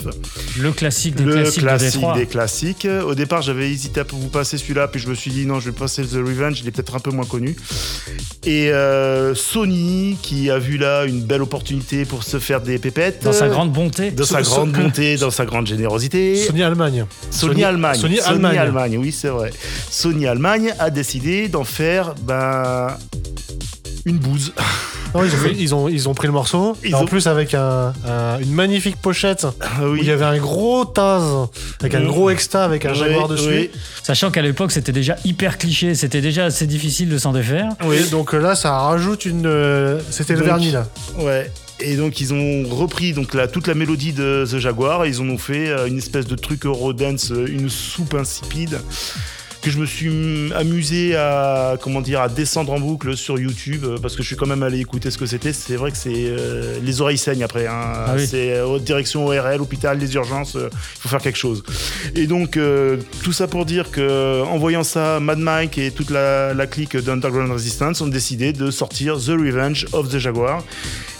Le 0.58 0.72
classique 0.72 1.14
des 1.14 1.24
le 1.24 1.34
classiques 1.34 1.62
classique 1.62 2.04
des 2.16 2.26
classiques. 2.26 2.88
Au 3.06 3.14
départ, 3.14 3.42
j'avais 3.42 3.70
hésité 3.70 4.00
à 4.00 4.04
vous 4.10 4.28
passer 4.28 4.58
celui-là, 4.58 4.88
puis 4.88 5.00
je 5.00 5.08
me 5.08 5.14
suis 5.14 5.30
dit 5.30 5.46
non, 5.46 5.60
je 5.60 5.70
vais 5.70 5.76
passer 5.76 6.02
The 6.02 6.14
Revenge, 6.16 6.60
il 6.60 6.68
est 6.68 6.70
peut-être 6.72 6.96
un 6.96 7.00
peu 7.00 7.10
moins 7.10 7.24
connu. 7.24 7.56
Et 8.44 8.70
euh, 8.72 9.34
Sony, 9.34 10.16
qui 10.22 10.50
a 10.50 10.58
vu 10.58 10.76
là 10.78 11.04
une 11.04 11.20
belle 11.22 11.42
opportunité 11.42 12.04
pour 12.04 12.24
se 12.24 12.38
faire 12.38 12.60
des 12.60 12.78
pépettes. 12.78 13.22
Dans 13.22 13.32
sa 13.32 13.48
grande 13.48 13.72
bonté. 13.72 14.10
Dans 14.10 14.24
sa 14.24 14.42
grande 14.42 14.74
so- 14.74 14.82
bonté, 14.82 15.16
dans 15.16 15.30
sa 15.30 15.44
grande 15.44 15.66
générosité. 15.66 16.36
Sony 16.36 16.62
Allemagne. 16.62 17.06
Sony, 17.30 17.62
Allemagne. 17.64 17.98
Sony 18.00 18.18
Allemagne. 18.20 18.98
oui, 18.98 19.12
c'est 19.12 19.28
vrai. 19.28 19.50
Sony 19.90 20.26
Allemagne 20.26 20.51
a 20.78 20.90
décidé 20.90 21.48
d'en 21.48 21.64
faire 21.64 22.14
ben, 22.22 22.88
une 24.04 24.18
bouse. 24.18 24.52
Non, 25.14 25.22
ils, 25.24 25.32
ont 25.34 25.36
fait- 25.36 25.54
ils, 25.58 25.74
ont, 25.74 25.88
ils 25.88 26.08
ont 26.08 26.14
pris 26.14 26.26
le 26.26 26.32
morceau. 26.32 26.74
Ils 26.84 26.94
en 26.94 27.02
ont- 27.02 27.04
plus, 27.06 27.26
avec 27.26 27.52
un- 27.54 27.92
un- 28.08 28.38
une 28.40 28.52
magnifique 28.52 28.96
pochette 28.96 29.46
Ah 29.60 29.82
où 29.82 29.92
oui. 29.92 29.98
il 30.02 30.06
y 30.06 30.10
avait 30.10 30.24
un 30.24 30.38
gros 30.38 30.86
Taz 30.86 31.22
avec 31.80 31.94
un 31.94 32.02
gros 32.04 32.30
exta 32.30 32.64
avec 32.64 32.86
un 32.86 32.92
Oui, 32.92 32.98
jaguar 32.98 33.28
dessus. 33.28 33.46
oui. 33.48 33.70
Sachant 34.02 34.30
qu'à 34.30 34.40
l'époque, 34.42 34.72
c'était 34.72 34.92
déjà 34.92 35.16
hyper 35.26 35.58
cliché, 35.58 35.94
c'était 35.94 36.22
déjà 36.22 36.46
assez 36.46 36.66
difficile 36.66 37.10
de 37.10 37.18
s'en 37.18 37.32
défaire. 37.32 37.68
Donc 38.10 38.32
euh, 38.34 38.38
là, 38.40 38.54
ça 38.54 38.72
rajoute 38.78 39.26
une. 39.26 39.44
euh, 39.46 40.00
C'était 40.10 40.34
le 40.34 40.42
vernis 40.44 40.70
là. 40.70 40.86
Ouais. 41.18 41.50
Et 41.80 41.96
donc 41.96 42.20
ils 42.20 42.32
ont 42.32 42.62
repris 42.70 43.12
donc 43.12 43.34
la, 43.34 43.48
toute 43.48 43.66
la 43.66 43.74
mélodie 43.74 44.12
de 44.12 44.46
The 44.50 44.58
Jaguar 44.58 45.04
et 45.04 45.08
ils 45.08 45.20
en 45.20 45.28
ont 45.28 45.38
fait 45.38 45.68
euh, 45.68 45.86
une 45.86 45.98
espèce 45.98 46.26
de 46.26 46.36
truc 46.36 46.64
Eurodance, 46.64 47.30
une 47.30 47.68
soupe 47.68 48.14
insipide 48.14 48.78
que 49.62 49.70
je 49.70 49.78
me 49.78 49.86
suis 49.86 50.08
mm, 50.10 50.52
amusé 50.56 51.14
à 51.16 51.76
comment 51.80 52.00
dire 52.00 52.20
à 52.20 52.28
descendre 52.28 52.72
en 52.72 52.80
boucle 52.80 53.16
sur 53.16 53.38
YouTube 53.38 53.84
euh, 53.84 53.96
parce 54.02 54.16
que 54.16 54.22
je 54.22 54.26
suis 54.26 54.36
quand 54.36 54.46
même 54.46 54.62
allé 54.62 54.80
écouter 54.80 55.10
ce 55.10 55.18
que 55.18 55.26
c'était. 55.26 55.52
C'est 55.52 55.76
vrai 55.76 55.92
que 55.92 55.96
c'est 55.96 56.12
euh, 56.14 56.78
les 56.82 57.00
oreilles 57.00 57.16
saignent 57.18 57.44
après. 57.44 57.66
hein. 57.66 57.72
Ah 58.06 58.12
oui. 58.16 58.26
C'est 58.26 58.52
euh, 58.52 58.78
direction 58.78 59.24
ORL, 59.26 59.60
hôpital, 59.60 59.98
les 59.98 60.14
urgences. 60.14 60.56
euh, 60.56 60.68
Il 60.72 61.00
faut 61.02 61.08
faire 61.08 61.20
quelque 61.20 61.38
chose. 61.38 61.62
Et 62.16 62.26
donc 62.26 62.56
euh, 62.56 62.96
tout 63.22 63.32
ça 63.32 63.46
pour 63.46 63.64
dire 63.64 63.90
que 63.92 64.42
en 64.42 64.58
voyant 64.58 64.82
ça, 64.82 65.20
Mad 65.20 65.38
Mike 65.38 65.78
et 65.78 65.90
toute 65.92 66.10
la, 66.10 66.54
la 66.54 66.66
clique 66.66 66.96
d'Underground 66.96 67.52
Resistance 67.52 68.00
ont 68.00 68.08
décidé 68.08 68.52
de 68.52 68.70
sortir 68.70 69.16
The 69.16 69.28
Revenge 69.30 69.86
of 69.92 70.08
the 70.08 70.18
Jaguar. 70.18 70.62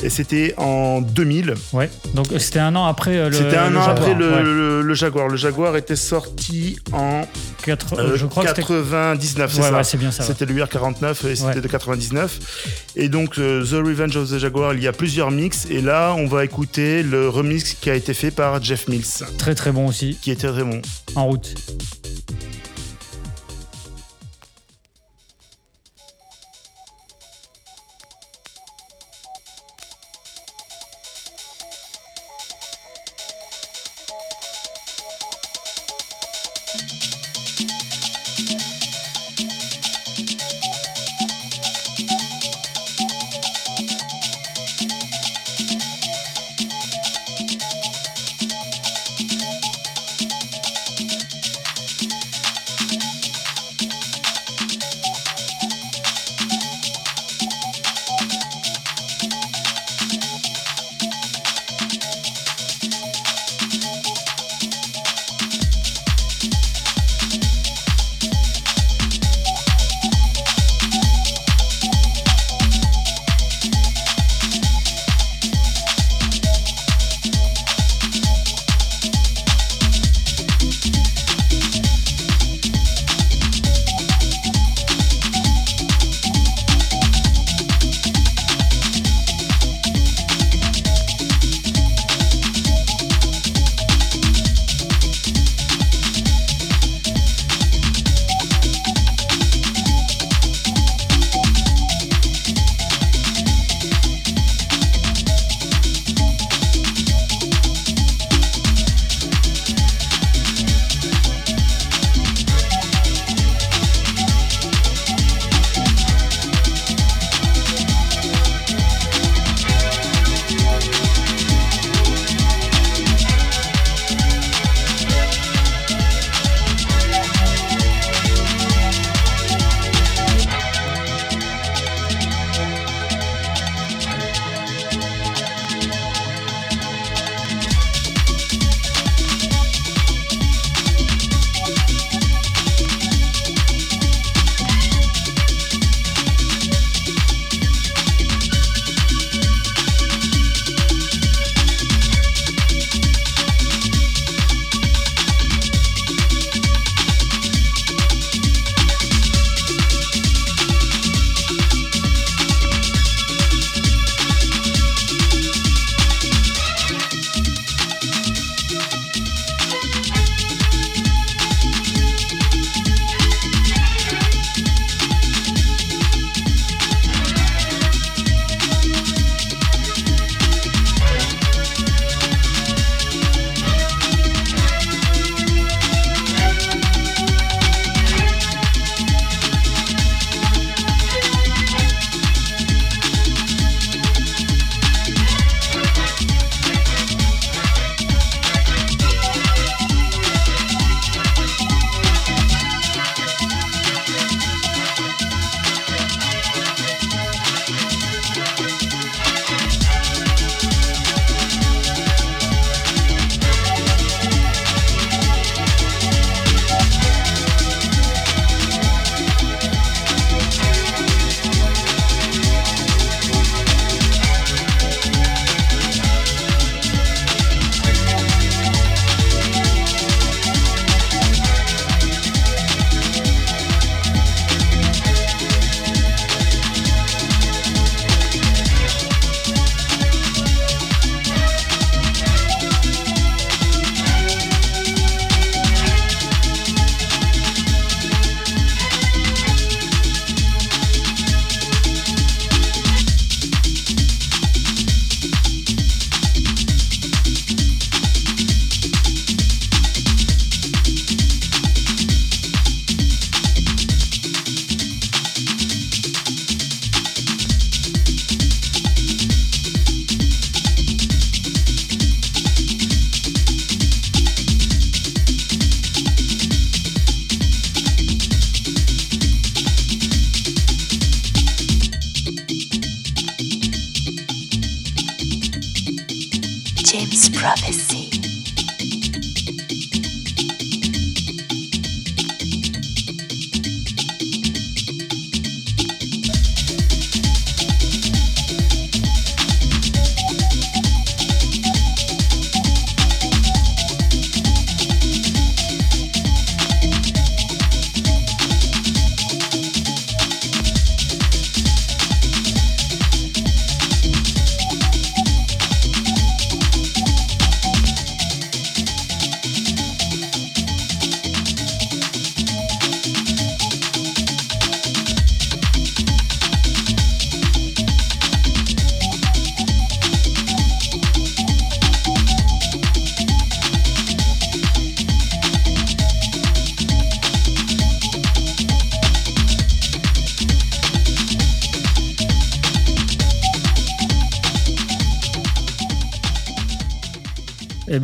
Et 0.05 0.11
c'était 0.11 0.55
en 0.57 1.01
2000. 1.01 1.55
Ouais. 1.73 1.89
Donc 2.15 2.33
euh, 2.33 2.41
c'était 2.41 2.59
un 2.59 2.75
an 2.75 2.87
après 2.87 3.17
euh, 3.19 3.29
le. 3.31 3.37
C'était 3.37 3.57
un 3.57 3.71
le 3.71 3.77
an 3.79 3.83
Jaguar. 3.85 3.91
après 3.91 4.15
le, 4.15 4.31
Ouais. 4.33 4.43
le- 4.43 4.83
le 4.83 4.95
Jaguar. 4.95 5.29
Le 5.29 5.37
Jaguar 5.37 5.77
était 5.77 5.95
sorti 5.95 6.77
en 6.93 7.23
Quatre- 7.65 7.97
euh, 7.97 8.17
je 8.17 8.27
crois 8.33 8.43
que 8.45 8.49
c'était. 8.51 8.63
99, 8.63 9.53
c'est 9.53 9.61
Ouais, 9.61 9.69
ça. 9.69 9.77
ouais, 9.77 9.85
c'est 9.85 9.97
bien 9.99 10.11
ça. 10.11 10.23
C'était 10.25 10.45
le 10.47 10.55
UR49 10.55 11.27
et 11.29 11.37
c'était 11.37 11.61
de 11.61 11.69
99. 11.69 12.39
Et 12.97 13.09
donc, 13.09 13.39
euh, 13.39 13.65
The 13.65 13.85
Revenge 13.87 14.17
of 14.17 14.31
the 14.31 14.39
Jaguar, 14.39 14.75
il 14.75 14.83
y 14.83 14.89
a 14.89 14.93
plusieurs 14.93 15.31
mix. 15.31 15.67
Et 15.71 15.81
là, 15.81 16.15
on 16.19 16.27
va 16.27 16.45
écouter 16.45 17.03
le 17.03 17.29
remix 17.29 17.75
qui 17.75 17.91
a 17.91 17.95
été 17.95 18.15
fait 18.15 18.31
par 18.31 18.63
Jeff 18.63 18.89
Mills, 18.89 19.05
Très 19.39 19.55
très 19.55 19.73
bon 19.73 19.87
aussi. 19.87 20.19
qui 20.21 20.31
était 20.31 20.49
très 20.49 20.65
bon. 20.65 20.81
En 21.15 21.27
route. 21.27 21.55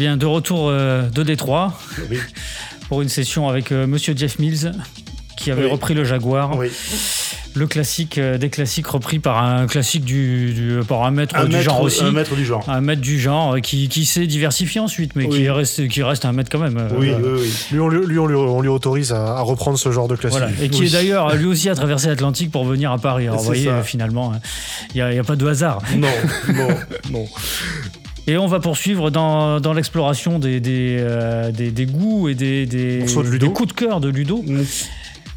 Bien, 0.08 0.16
de 0.16 0.26
retour 0.26 0.68
euh, 0.68 1.08
de 1.10 1.22
Détroit 1.22 1.72
pour 2.88 3.02
une 3.02 3.08
session 3.08 3.48
avec 3.48 3.72
euh, 3.72 3.86
Monsieur 3.86 4.14
Jeff 4.16 4.38
Mills 4.38 4.72
qui 5.36 5.52
avait 5.52 5.64
Oui. 5.66 5.70
repris 5.70 5.94
le 5.94 6.02
Jaguar. 6.04 6.56
Oui. 6.56 6.68
Le 7.54 7.66
classique 7.66 8.18
euh, 8.18 8.38
des 8.38 8.50
classiques 8.50 8.86
repris 8.88 9.20
par 9.20 9.42
un 9.42 9.66
classique 9.68 10.04
du, 10.04 10.52
du- 10.52 10.80
par 10.86 11.04
un 11.04 11.10
maître 11.12 11.34
Un 11.36 11.44
du 11.44 11.52
maître- 11.52 11.64
genre 11.64 11.80
aussi. 11.80 12.02
un 12.02 12.10
maître 12.10 12.34
du 12.34 12.44
genre. 12.44 12.64
Un 12.68 12.80
maître 12.80 13.00
du 13.00 13.18
genre 13.20 13.60
qui, 13.60 13.88
qui 13.88 14.04
s'est 14.04 14.26
diversifié 14.26 14.80
ensuite, 14.80 15.14
mais 15.14 15.28
qui, 15.28 15.48
reste, 15.48 15.86
qui 15.88 16.02
reste 16.02 16.24
un 16.24 16.32
maître 16.32 16.50
quand 16.50 16.58
même. 16.58 16.76
Oui, 16.98 17.10
oui, 17.16 17.30
oui. 17.40 17.52
Lui, 17.72 17.80
on, 17.80 17.88
lui, 17.88 18.18
on 18.18 18.26
lui- 18.26 18.34
on 18.36 18.60
lui 18.60 18.68
autorise 18.68 19.12
à, 19.12 19.36
à 19.36 19.40
reprendre 19.40 19.78
ce 19.78 19.90
genre 19.92 20.08
de 20.08 20.16
classique. 20.16 20.38
Voilà. 20.40 20.52
Et 20.60 20.68
qui 20.68 20.84
est 20.86 20.90
d'ailleurs 20.92 21.34
lui 21.36 21.46
aussi 21.52 21.68
a 21.68 21.74
traversé 21.76 22.08
l'Atlantique 22.08 22.50
pour 22.50 22.64
venir 22.64 22.90
à 22.92 22.98
Paris. 22.98 23.26
Alors, 23.28 23.38
vous 23.38 23.44
voyez, 23.44 23.66
ça. 23.66 23.82
finalement, 23.84 24.32
il 24.94 24.96
n'y 24.96 25.02
a, 25.02 25.12
y 25.14 25.18
a 25.18 25.24
pas 25.24 25.36
de 25.36 25.46
hasard. 25.46 25.80
Non, 25.96 26.08
non, 26.54 26.68
non. 27.12 27.26
Et 28.28 28.36
on 28.36 28.46
va 28.46 28.60
poursuivre 28.60 29.10
dans, 29.10 29.58
dans 29.58 29.72
l'exploration 29.72 30.38
des, 30.38 30.60
des, 30.60 30.98
euh, 31.00 31.50
des, 31.50 31.70
des 31.70 31.86
goûts 31.86 32.28
et 32.28 32.34
des, 32.34 32.66
des, 32.66 32.98
de 33.00 33.36
des 33.38 33.48
coups 33.48 33.68
de 33.70 33.72
cœur 33.72 34.00
de 34.00 34.10
Ludo. 34.10 34.44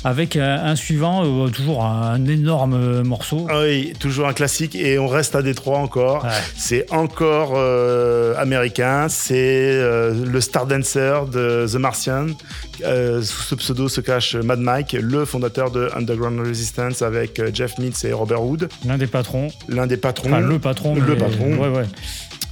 Avec 0.04 0.36
un, 0.36 0.56
un 0.66 0.76
suivant, 0.76 1.24
euh, 1.24 1.48
toujours 1.50 1.86
un 1.86 2.26
énorme 2.26 2.74
euh, 2.74 3.04
morceau. 3.04 3.48
Ah 3.50 3.62
Oui, 3.62 3.94
toujours 3.98 4.28
un 4.28 4.34
classique 4.34 4.76
et 4.76 5.00
on 5.00 5.08
reste 5.08 5.36
à 5.38 5.42
Détroit 5.42 5.78
encore. 5.78 6.26
C'est 6.58 6.92
encore 6.92 7.54
euh, 7.56 8.34
américain, 8.38 9.08
c'est 9.08 9.72
le 9.80 10.42
Star 10.42 10.66
Dancer 10.66 11.14
de 11.32 11.66
The 11.72 11.76
Martian. 11.76 12.26
Sous 12.82 13.44
ce 13.44 13.56
pseudo 13.56 13.88
se 13.88 14.02
cache 14.02 14.36
Mad 14.36 14.60
Mike, 14.60 14.98
le 15.00 15.24
fondateur 15.24 15.72
de 15.72 15.88
Underground 15.96 16.46
Resistance 16.46 17.04
avec 17.04 17.42
Jeff 17.54 17.78
Mills 17.78 17.94
et 18.04 18.12
Robert 18.12 18.44
Wood. 18.44 18.68
L'un 18.86 18.98
des 18.98 19.08
patrons. 19.08 19.48
L'un 19.70 19.88
des 19.88 19.96
patrons. 19.98 20.28
Enfin, 20.30 20.40
le 20.42 20.60
patron. 20.60 20.96
Le 20.96 21.02
mais- 21.02 21.16
patron. 21.16 21.54
Ouais, 21.58 21.70
ouais. 21.70 21.86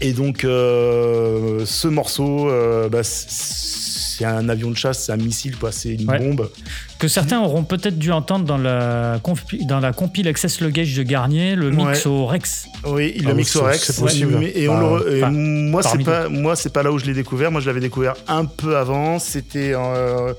Et 0.02 0.14
donc, 0.14 0.44
euh, 0.46 1.66
ce 1.66 1.88
morceau, 1.90 2.50
euh, 2.50 2.88
bah, 2.88 3.02
c'est 3.04 4.24
un 4.26 4.48
avion 4.50 4.72
de 4.72 4.78
chasse, 4.78 5.04
c'est 5.06 5.12
un 5.12 5.18
missile, 5.18 5.58
quoi. 5.58 5.72
C'est 5.74 5.90
une 5.94 6.10
Ouais. 6.10 6.20
bombe. 6.20 6.50
Que 7.00 7.08
certains 7.10 7.40
auront 7.42 7.64
peut-être 7.64 7.98
dû 7.98 8.12
entendre 8.12 8.46
dans 8.46 8.58
la, 8.58 9.20
compi- 9.20 9.66
dans 9.66 9.80
la 9.80 9.92
compile 9.94 10.28
Access 10.30 10.62
Luggage 10.62 10.96
de 10.96 11.04
Garnier, 11.04 11.56
le 11.56 11.72
mix 11.72 12.06
Ouais. 12.06 12.12
au 12.12 12.26
Rex. 12.26 12.66
Oui, 12.86 13.14
Ah 13.18 13.22
le 13.24 13.28
oui, 13.30 13.34
mixe 13.36 13.56
au 13.58 13.64
Rex. 13.64 13.92
c'est 13.92 14.02
possible. 14.02 14.42
Et 14.56 14.68
on 14.70 14.74
Bah, 14.76 14.80
le 14.80 14.86
re- 14.86 15.16
et 15.18 15.24
enfin, 15.24 15.32
moi, 15.32 15.84
c'est 15.84 16.04
pas, 16.04 16.30
moi, 16.30 16.56
c'est 16.56 16.72
pas 16.74 16.84
là 16.84 16.92
où 16.94 17.00
je 17.00 17.06
l'ai 17.06 17.14
découvert. 17.14 17.52
Moi, 17.52 17.60
je 17.62 17.68
l'avais 17.68 17.80
découvert 17.82 18.16
un 18.30 18.46
peu 18.46 18.78
avant. 18.78 19.20
C'était 19.20 19.74
euh, 19.76 20.34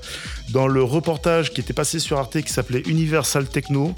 dans 0.49 0.67
le 0.67 0.83
reportage 0.83 1.51
qui 1.53 1.61
était 1.61 1.73
passé 1.73 1.99
sur 1.99 2.17
Arte 2.19 2.41
qui 2.41 2.51
s'appelait 2.53 2.81
Universal 2.87 3.45
Techno, 3.47 3.93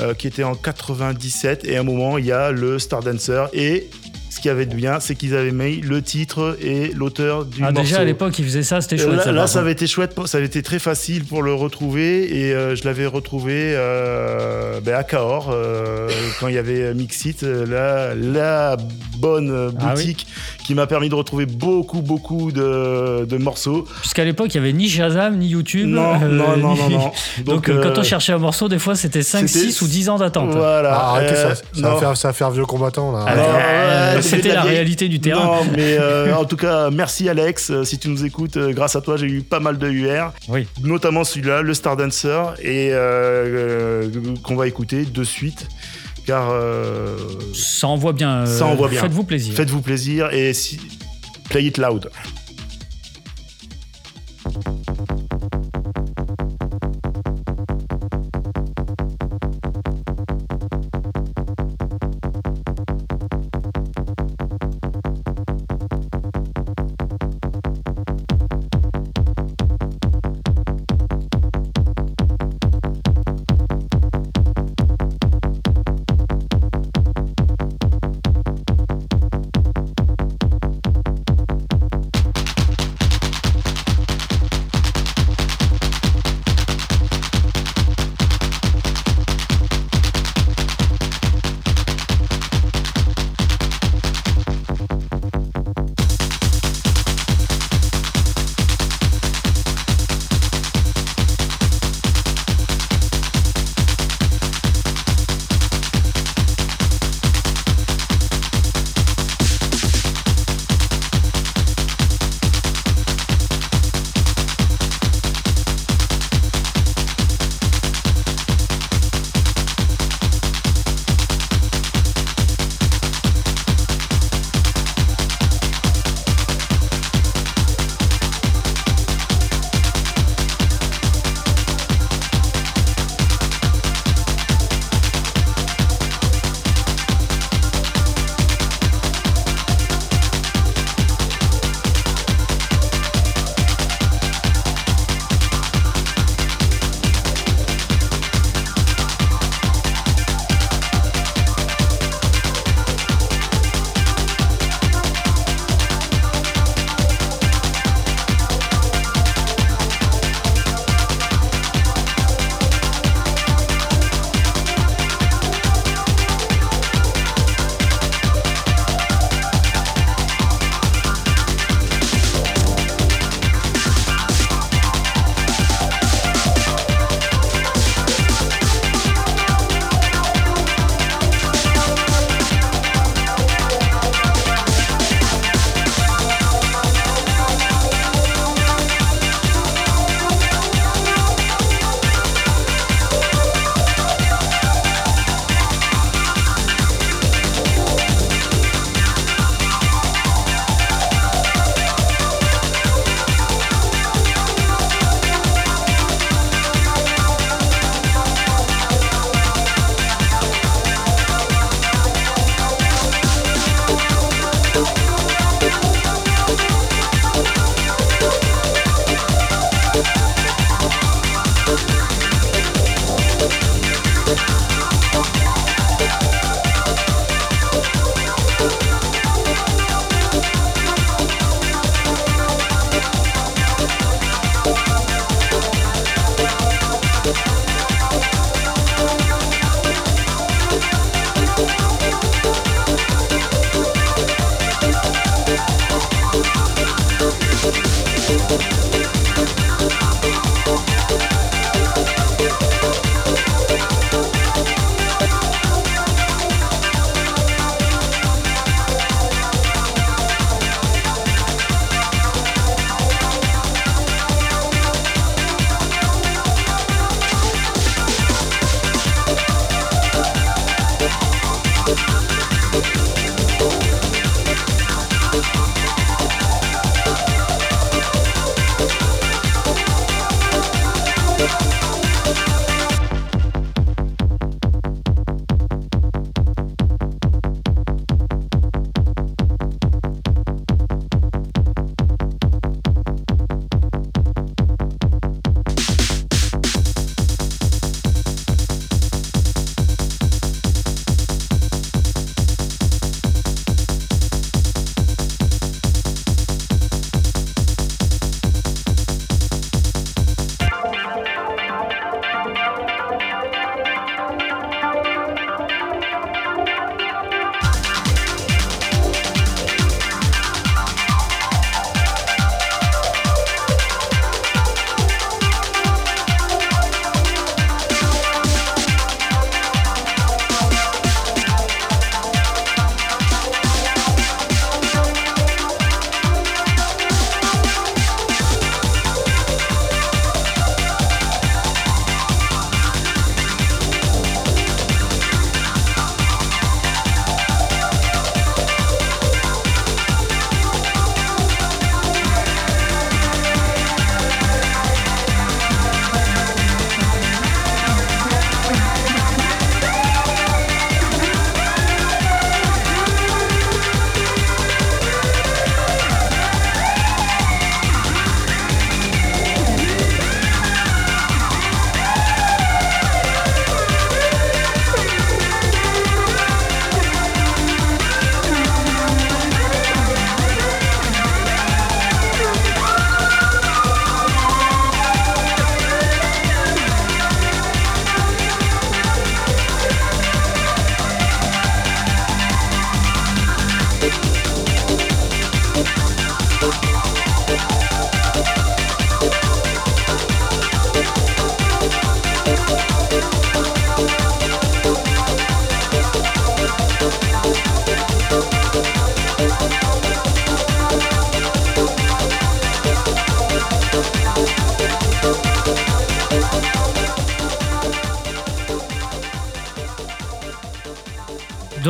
euh, 0.00 0.14
qui 0.14 0.26
était 0.26 0.42
en 0.44 0.54
97. 0.56 1.64
Et 1.64 1.76
à 1.76 1.80
un 1.80 1.84
moment, 1.84 2.18
il 2.18 2.26
y 2.26 2.32
a 2.32 2.50
le 2.50 2.80
Star 2.80 3.02
Dancer. 3.04 3.44
Et 3.52 3.88
ce 4.34 4.40
qu'il 4.40 4.48
y 4.48 4.52
avait 4.52 4.66
de 4.66 4.74
bien, 4.74 4.98
c'est 5.00 5.14
qu'ils 5.14 5.34
avaient 5.36 5.52
mis 5.52 5.76
le 5.80 6.02
titre 6.02 6.56
et 6.60 6.88
l'auteur 6.94 7.44
du 7.44 7.62
Ah, 7.62 7.70
morceau. 7.70 7.82
déjà 7.82 8.00
à 8.00 8.04
l'époque, 8.04 8.36
ils 8.38 8.44
faisaient 8.44 8.62
ça, 8.64 8.80
c'était 8.80 8.98
chouette. 8.98 9.26
Là, 9.26 9.46
ça, 9.46 9.58
là, 9.58 9.60
avait 9.62 9.72
été 9.72 9.86
chouette, 9.86 10.14
pour- 10.14 10.26
ça 10.26 10.38
avait 10.38 10.46
été 10.46 10.62
très 10.62 10.78
facile 10.80 11.24
pour 11.24 11.42
le 11.42 11.54
retrouver 11.54 12.36
et 12.36 12.52
euh, 12.52 12.74
je 12.74 12.84
l'avais 12.84 13.06
retrouvé 13.06 13.52
euh, 13.54 14.80
ben, 14.80 14.94
à 14.96 15.04
Cahors 15.04 15.50
euh, 15.52 16.08
quand 16.40 16.48
il 16.48 16.54
y 16.54 16.58
avait 16.58 16.92
Mixit, 16.94 17.42
la, 17.42 18.14
la 18.14 18.76
bonne 19.18 19.72
Ah 19.80 19.92
oui. 19.96 20.02
boutique 20.06 20.26
qui 20.64 20.74
m'a 20.74 20.86
permis 20.86 21.08
de 21.10 21.14
retrouver 21.14 21.46
beaucoup, 21.46 22.00
beaucoup 22.00 22.50
de, 22.50 23.26
de 23.26 23.36
morceaux. 23.36 23.86
Puisqu'à 24.00 24.24
l'époque, 24.24 24.54
il 24.54 24.60
n'y 24.60 24.66
avait 24.66 24.72
ni 24.76 24.88
Shazam, 24.88 25.36
ni 25.36 25.48
YouTube. 25.48 25.88
Non, 25.88 26.18
non, 26.18 26.56
non, 26.56 26.74
ni- 26.74 26.80
non, 26.82 26.88
non. 26.88 27.12
Donc, 27.44 27.70
Donc, 27.70 27.82
quand 27.82 27.98
on 27.98 28.02
cherchait 28.02 28.32
un 28.32 28.38
morceau, 28.38 28.68
des 28.68 28.78
fois, 28.78 28.94
c'était 28.96 29.22
5, 29.22 29.46
c'était- 29.48 29.66
6 29.70 29.82
ou 29.82 29.86
10 29.86 30.08
ans 30.08 30.18
d'attente. 30.18 30.50
Voilà. 30.52 30.94
Ah, 30.94 31.10
arrêtez, 31.10 31.34
Euh, 31.34 31.54
ça, 31.54 31.62
ça, 31.80 31.88
va 31.90 31.96
faire, 32.00 32.16
ça 32.16 32.28
va 32.28 32.34
faire 32.34 32.50
vieux 32.50 32.64
combattant 32.66 33.12
là. 33.12 33.24
Ah, 33.28 33.32
euh, 33.36 34.16
ouais, 34.16 34.22
c'était 34.24 34.54
la 34.54 34.62
réalité 34.62 35.08
du 35.08 35.20
terrain. 35.20 35.44
Non, 35.44 35.64
mais 35.76 35.96
euh, 35.98 36.34
en 36.36 36.44
tout 36.44 36.56
cas, 36.56 36.90
merci 36.90 37.28
Alex. 37.28 37.70
Euh, 37.70 37.84
Si 37.84 37.98
tu 37.98 38.08
nous 38.08 38.24
écoutes, 38.24 38.56
euh, 38.56 38.72
grâce 38.72 38.96
à 38.96 39.00
toi, 39.00 39.16
j'ai 39.16 39.26
eu 39.26 39.42
pas 39.42 39.60
mal 39.60 39.78
de 39.78 39.88
UR. 39.88 40.32
Oui. 40.48 40.66
Notamment 40.82 41.24
celui-là, 41.24 41.62
le 41.62 41.74
Star 41.74 41.96
Dancer, 41.96 42.54
et 42.62 42.88
euh, 42.92 44.08
qu'on 44.42 44.56
va 44.56 44.66
écouter 44.66 45.04
de 45.04 45.24
suite. 45.24 45.68
Car 46.26 46.48
euh, 46.52 47.16
Ça 47.54 47.86
envoie 47.86 48.12
bien. 48.14 48.46
ça 48.46 48.64
envoie 48.66 48.88
bien. 48.88 49.00
Faites-vous 49.02 49.24
plaisir. 49.24 49.54
Faites-vous 49.54 49.82
plaisir 49.82 50.32
et 50.32 50.54
si... 50.54 50.80
play 51.50 51.64
it 51.64 51.76
loud. 51.78 52.10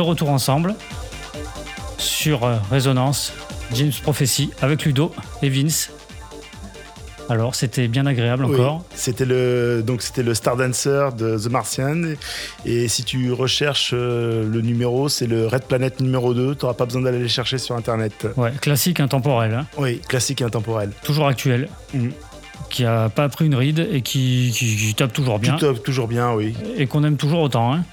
Retour 0.05 0.29
ensemble 0.29 0.75
sur 1.97 2.43
euh, 2.43 2.55
Résonance, 2.71 3.33
James 3.73 3.91
Prophecy 4.03 4.51
avec 4.61 4.83
Ludo 4.85 5.13
et 5.41 5.49
Vince. 5.49 5.91
Alors, 7.27 7.55
c'était 7.55 7.87
bien 7.87 8.05
agréable 8.05 8.45
Oui, 8.45 8.53
encore. 8.53 8.83
c'était 8.93 9.25
le 9.25 9.81
donc 9.83 10.03
c'était 10.03 10.21
le 10.21 10.35
Star 10.35 10.55
Dancer 10.57 11.09
de 11.17 11.39
The 11.39 11.49
Martian 11.49 12.13
et 12.65 12.87
si 12.87 13.03
tu 13.03 13.31
recherches 13.33 13.91
euh, 13.95 14.47
le 14.47 14.61
numéro, 14.61 15.09
c'est 15.09 15.25
le 15.25 15.47
Red 15.47 15.63
Planet 15.63 15.99
numéro 16.01 16.35
2, 16.35 16.53
tu 16.55 16.61
n'auras 16.65 16.75
pas 16.75 16.85
besoin 16.85 17.01
d'aller 17.01 17.17
le 17.17 17.27
chercher 17.27 17.57
sur 17.57 17.75
internet. 17.75 18.27
Ouais, 18.37 18.51
classique 18.61 18.99
intemporel, 18.99 19.55
hein. 19.55 19.65
Oui, 19.79 20.01
classique 20.07 20.41
et 20.41 20.43
intemporel. 20.43 20.91
toujours 21.03 21.25
actuel, 21.27 21.67
Mhm. 21.95 22.11
qui 22.69 22.85
a 22.85 23.09
pas 23.09 23.27
pris 23.27 23.47
une 23.47 23.55
ride 23.55 23.87
et 23.91 24.03
qui, 24.03 24.51
qui- 24.55 24.75
qui 24.77 24.93
tape 24.93 25.11
toujours 25.13 25.39
bien. 25.39 25.55
Tout, 25.57 25.73
toujours 25.73 26.07
bien, 26.07 26.31
oui. 26.33 26.53
et 26.77 26.85
qu'on 26.85 27.03
aime 27.03 27.17
toujours 27.17 27.39
autant. 27.41 27.73
hein. 27.73 27.83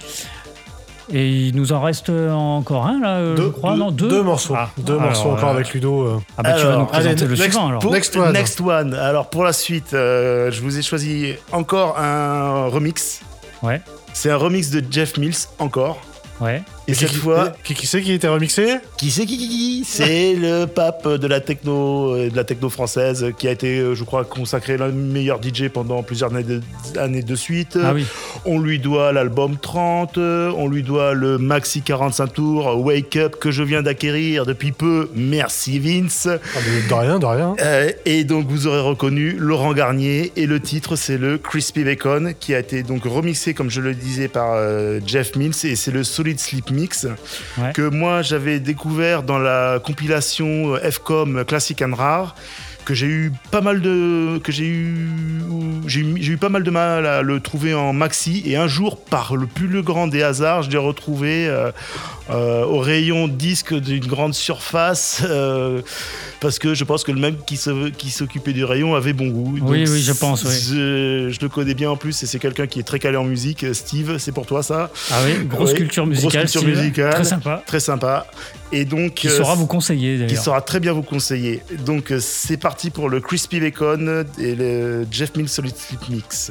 Et 1.13 1.29
il 1.29 1.57
nous 1.57 1.73
en 1.73 1.83
reste 1.83 2.09
encore 2.11 2.87
un 2.87 2.99
là, 3.01 3.17
euh, 3.17 3.37
je 3.37 3.43
crois, 3.49 3.77
non 3.77 3.91
deux. 3.91 4.09
deux 4.09 4.23
morceaux. 4.23 4.55
Ah, 4.57 4.71
deux 4.79 4.95
alors, 4.95 5.05
morceaux 5.07 5.31
encore 5.31 5.51
euh, 5.51 5.55
avec 5.55 5.73
Ludo. 5.75 6.03
euh. 6.07 6.19
Ah 6.39 6.43
bah 6.43 6.53
tu 6.55 6.63
vas 6.63 6.69
Alors, 6.71 6.81
nous 6.81 6.87
présenter 6.87 7.23
allez, 7.25 7.27
le 7.27 7.37
next- 7.37 7.43
suivant 7.53 7.69
alors. 7.69 7.81
Pour- 7.81 7.93
Next 7.93 8.17
one. 8.17 8.33
Next 8.33 8.61
one. 8.61 8.95
Alors 8.95 9.29
pour 9.29 9.45
la 9.45 9.53
suite, 9.53 9.93
euh, 9.93 10.51
je 10.51 10.61
vous 10.63 10.79
ai 10.79 10.83
choisi 10.83 11.35
encore 11.53 11.99
un 11.99 12.67
remix. 12.69 13.21
Ouais, 13.63 13.81
C'est 14.15 14.31
un 14.31 14.37
remix 14.37 14.71
de 14.71 14.83
Jeff 14.91 15.19
Mills 15.19 15.35
encore. 15.59 15.99
ouais. 16.41 16.63
Et 16.89 16.95
cette 16.95 17.11
qui, 17.11 17.17
fois, 17.17 17.53
Qui, 17.63 17.75
qui 17.75 17.87
c'est 17.87 18.03
qui 18.03 18.13
était 18.13 18.29
remixé 18.29 18.79
qui 18.97 19.11
c'est 19.11 19.25
qui, 19.27 19.39
qui, 19.39 19.49
qui 19.49 19.85
C'est 19.87 20.35
le 20.35 20.67
pape 20.67 21.09
de 21.09 21.27
la 21.27 21.41
techno, 21.41 22.15
euh, 22.17 22.31
de 22.31 22.37
la 22.37 22.45
techno 22.45 22.69
française, 22.69 23.27
qui 23.39 23.47
a 23.49 23.53
été, 23.53 23.79
euh, 23.79 23.95
je 23.95 24.05
crois, 24.05 24.25
consacré 24.25 24.77
le 24.77 24.91
meilleur 24.93 25.41
DJ 25.43 25.69
pendant 25.69 26.03
plusieurs 26.03 26.35
années 26.35 26.43
de, 26.43 26.61
années 26.99 27.23
de 27.23 27.35
suite. 27.37 27.79
Ah 27.83 27.93
oui. 27.95 28.05
On 28.45 28.59
lui 28.59 28.79
doit 28.79 29.13
l'album 29.13 29.57
30, 29.57 30.19
euh, 30.19 30.53
on 30.57 30.69
lui 30.69 30.83
doit 30.83 31.15
le 31.15 31.39
maxi 31.39 31.83
45 31.83 32.27
tours 32.33 32.85
Wake 32.85 33.17
Up 33.17 33.37
que 33.39 33.51
je 33.51 33.63
viens 33.63 33.83
d'acquérir 33.83 34.45
depuis 34.47 34.73
peu. 34.73 35.09
Merci 35.15 35.79
Vince. 35.79 36.27
ah, 36.29 36.59
De 36.89 36.95
rien, 36.95 37.19
de 37.19 37.27
rien. 37.27 37.55
Euh, 37.61 37.91
et 38.05 38.25
donc 38.25 38.49
vous 38.49 38.67
aurez 38.67 38.81
reconnu 38.81 39.37
Laurent 39.39 39.73
Garnier 39.73 40.33
et 40.37 40.47
le 40.47 40.59
titre 40.61 40.97
c'est 40.97 41.19
le 41.19 41.39
Crispy 41.39 41.85
Bacon 41.85 42.35
qui 42.39 42.55
a 42.55 42.59
été 42.59 42.83
donc 42.83 43.05
remixé 43.05 43.55
comme 43.55 43.71
je 43.71 43.81
le 43.81 43.95
disais 43.95 44.29
par 44.29 44.55
euh, 44.55 44.99
Jeff 45.07 45.37
Mills 45.37 45.55
et 45.65 45.77
c'est 45.77 45.91
le 45.93 46.03
Solid 46.03 46.41
Sleep 46.41 46.71
Mix 46.83 47.07
Ouais. 47.59 47.73
que 47.73 47.83
moi 47.83 48.23
j'avais 48.23 48.59
découvert 48.61 49.23
dans 49.23 49.39
la 49.39 49.79
compilation 49.79 50.75
euh, 50.75 50.91
FCOM 50.91 51.45
Classic 51.45 51.81
and 51.83 51.95
Rare 51.95 52.35
que 52.85 52.95
j'ai 52.95 53.07
eu 53.07 53.33
pas 53.53 53.61
mal 53.61 53.81
de 53.81 54.39
que 54.43 54.51
j'ai 54.51 54.67
eu 54.67 55.07
j'ai 55.87 56.01
eu, 56.01 56.37
pas 56.37 56.49
mal 56.49 56.65
de 56.65 56.71
mal 56.71 57.07
à 57.07 57.23
le 57.23 57.39
trouver 57.41 57.75
en 57.75 57.93
maxi 57.93 58.43
et 58.47 58.57
un 58.57 58.67
jour 58.67 58.99
par 59.05 59.37
le 59.37 59.47
plus 59.47 59.69
le 59.69 59.83
grand 59.83 60.09
des 60.09 60.23
hasards 60.23 60.63
je 60.65 60.71
l'ai 60.71 60.79
retrouvé 60.79 61.47
euh, 61.49 61.71
euh, 62.35 62.65
au 62.65 62.79
rayon 62.79 63.29
disque 63.29 63.75
d'une 63.75 64.07
grande 64.07 64.35
surface 64.35 65.23
euh, 65.25 65.83
parce 66.41 66.59
que 66.59 66.75
je 66.75 66.85
pense 66.85 67.05
que 67.05 67.13
le 67.13 67.21
mec 67.21 67.45
qui 67.47 67.59
qui 67.99 68.11
s'occupait 68.11 68.53
du 68.53 68.65
rayon 68.65 68.95
avait 68.95 69.13
bon 69.13 69.29
goût. 69.29 69.59
Oui, 69.63 69.85
oui, 69.89 70.03
je 70.03 70.13
pense, 70.13 70.45
oui. 70.45 70.51
Je, 70.53 71.29
je 71.31 71.41
le 71.41 71.49
connais 71.49 71.75
bien 71.75 71.91
en 71.91 71.97
plus 71.97 72.23
et 72.23 72.27
c'est 72.27 72.39
quelqu'un 72.39 72.67
qui 72.67 72.81
est 72.81 72.83
très 72.85 72.99
calé 72.99 73.17
en 73.17 73.25
musique. 73.25 73.65
Steve, 73.75 74.19
c'est 74.19 74.33
pour 74.33 74.47
toi 74.47 74.63
ça? 74.63 74.91
Ah 75.11 75.21
oui, 75.25 75.45
grosse 75.47 75.75
culture 75.75 76.05
grosse 76.05 76.17
musicale. 76.17 76.43
culture 76.43 76.61
Steve. 76.63 76.77
musicale. 76.77 77.13
Très 77.15 77.25
sympa. 77.25 77.63
Très 77.67 77.81
sympa. 77.81 78.27
Et 78.73 78.85
donc 78.85 79.15
Qui 79.15 79.29
euh, 79.29 79.37
saura 79.37 79.55
vous 79.55 79.67
conseiller 79.67 80.15
qui 80.17 80.21
d'ailleurs. 80.25 80.43
saura 80.43 80.61
très 80.63 80.81
bien 80.81 80.93
vous 80.93 81.03
conseiller. 81.03 81.63
Donc 81.85 82.11
euh, 82.11 82.19
c'est 82.21 82.57
parti 82.57 82.91
pour 82.91 83.09
le 83.11 83.21
Crispy 83.21 83.61
Bacon 83.61 84.25
et 84.39 84.55
le 84.55 85.07
Jeff 85.11 85.37
Mills 85.37 85.49
Solid 85.49 85.77
Sleep 85.77 86.09
Mix. 86.09 86.51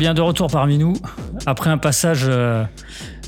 Bien, 0.00 0.14
de 0.14 0.20
retour 0.22 0.48
parmi 0.50 0.78
nous, 0.78 0.94
après 1.46 1.70
un 1.70 1.78
passage 1.78 2.24
euh, 2.26 2.64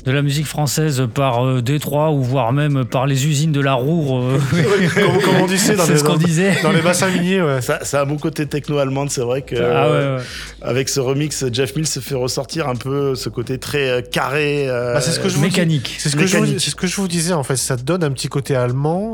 de 0.05 0.11
la 0.11 0.21
musique 0.21 0.47
française 0.47 1.07
par 1.13 1.45
euh, 1.45 1.61
Détroit 1.61 2.11
ou 2.11 2.21
voire 2.21 2.51
même 2.51 2.83
par 2.83 3.05
les 3.07 3.25
usines 3.27 3.51
de 3.53 3.61
la 3.61 3.73
Roure. 3.75 4.19
euh, 4.21 4.37
comme, 4.95 5.21
comme 5.21 5.35
on 5.43 5.45
disait 5.47 5.75
dans, 5.75 5.85
C'est 5.85 5.93
les, 5.93 5.97
ce 5.99 6.03
qu'on 6.03 6.13
dans- 6.13 6.17
disait. 6.17 6.61
dans 6.63 6.71
les 6.71 6.81
bassins 6.81 7.09
miniers, 7.09 7.41
ouais. 7.41 7.61
Ça, 7.61 7.79
ça 7.85 7.99
a 7.99 8.03
un 8.03 8.05
bon 8.05 8.17
côté 8.17 8.45
techno-allemande, 8.47 9.09
c'est 9.11 9.21
vrai 9.21 9.43
que 9.43 9.55
Ah 9.55 9.87
ouais, 9.89 9.97
ouais. 10.17 10.23
avec 10.63 10.89
ce 10.89 10.99
remix, 10.99 11.45
Jeff 11.53 11.75
Mills 11.75 11.87
se 11.87 11.99
fait 12.01 12.15
ressortir 12.15 12.67
un 12.67 12.75
peu 12.75 13.15
ce 13.15 13.29
côté 13.29 13.59
très 13.59 14.03
carré. 14.11 14.65
Bah, 14.67 14.99
c'est 14.99 15.11
ce 15.11 15.19
que 15.19 15.29
je 15.29 15.35
vous 15.35 15.41
dis. 15.41 15.47
mécanique. 15.51 15.95
C'est 15.99 16.09
ce, 16.09 16.15
que 16.17 16.25
je 16.25 16.35
vous- 16.37 16.41
Mécanique. 16.43 16.61
c'est 16.61 16.71
ce 16.71 16.75
que 16.75 16.87
je 16.87 16.95
vous 16.97 17.07
disais 17.07 17.33
en 17.33 17.43
fait. 17.43 17.55
Ça 17.55 17.75
donne 17.77 18.03
un 18.03 18.11
petit 18.11 18.27
côté 18.27 18.55
allemand 18.55 19.13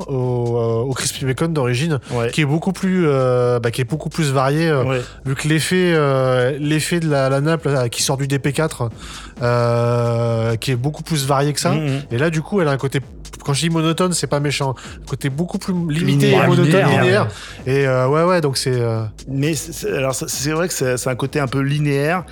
bacon 1.25 1.53
d'origine, 1.53 1.99
Ouais. 2.11 2.29
qui 2.31 2.41
est 2.41 2.45
beaucoup 2.45 2.73
plus, 2.73 3.03
euh, 3.07 3.59
bah, 3.59 3.71
qui 3.71 3.81
est 3.81 3.85
beaucoup 3.89 4.09
plus 4.09 4.31
varié. 4.31 4.67
euh, 4.69 4.83
Ouais. 4.83 5.01
Vu 5.25 5.35
que 5.35 5.47
l'effet, 5.47 5.91
euh, 5.95 6.57
l'effet 6.59 6.99
de 6.99 7.09
la, 7.09 7.29
la 7.29 7.41
nappe 7.41 7.65
là, 7.65 7.89
qui 7.89 8.01
sort 8.03 8.17
du 8.17 8.27
DP4, 8.27 8.89
euh, 9.41 10.55
qui 10.55 10.71
est 10.71 10.75
beaucoup 10.75 11.03
plus 11.03 11.25
varié 11.25 11.53
que 11.53 11.59
ça. 11.59 11.71
Mhm. 11.71 12.01
Et 12.11 12.17
là, 12.17 12.29
du 12.29 12.41
coup, 12.41 12.61
elle 12.61 12.67
a 12.67 12.71
un 12.71 12.77
côté. 12.77 12.99
Quand 13.45 13.53
je 13.53 13.61
dis 13.61 13.69
monotone, 13.69 14.11
c'est 14.13 14.27
pas 14.27 14.39
méchant. 14.39 14.75
Un 15.01 15.05
côté 15.07 15.29
beaucoup 15.29 15.57
plus 15.59 15.73
limité 15.73 16.27
Linéaire. 16.27 16.43
et 16.43 16.47
monotone 16.47 16.65
Linéaire, 16.65 16.89
linéaire. 17.01 17.27
Et 17.65 17.87
euh, 17.87 18.07
ouais, 18.07 18.23
ouais, 18.23 18.41
donc 18.41 18.57
c'est. 18.57 18.73
euh, 18.73 19.03
Mais 19.29 19.53
c'est- 19.53 19.87
alors 19.93 20.13
c'est- 20.13 20.27
c'est 20.29 20.51
vrai 20.51 20.67
que 20.67 20.73
c'est 20.73 20.97
c'est 20.97 21.09
un 21.09 21.15
côté 21.15 21.39
un 21.39 21.47
peu 21.47 21.59
linéaire, 21.61 22.25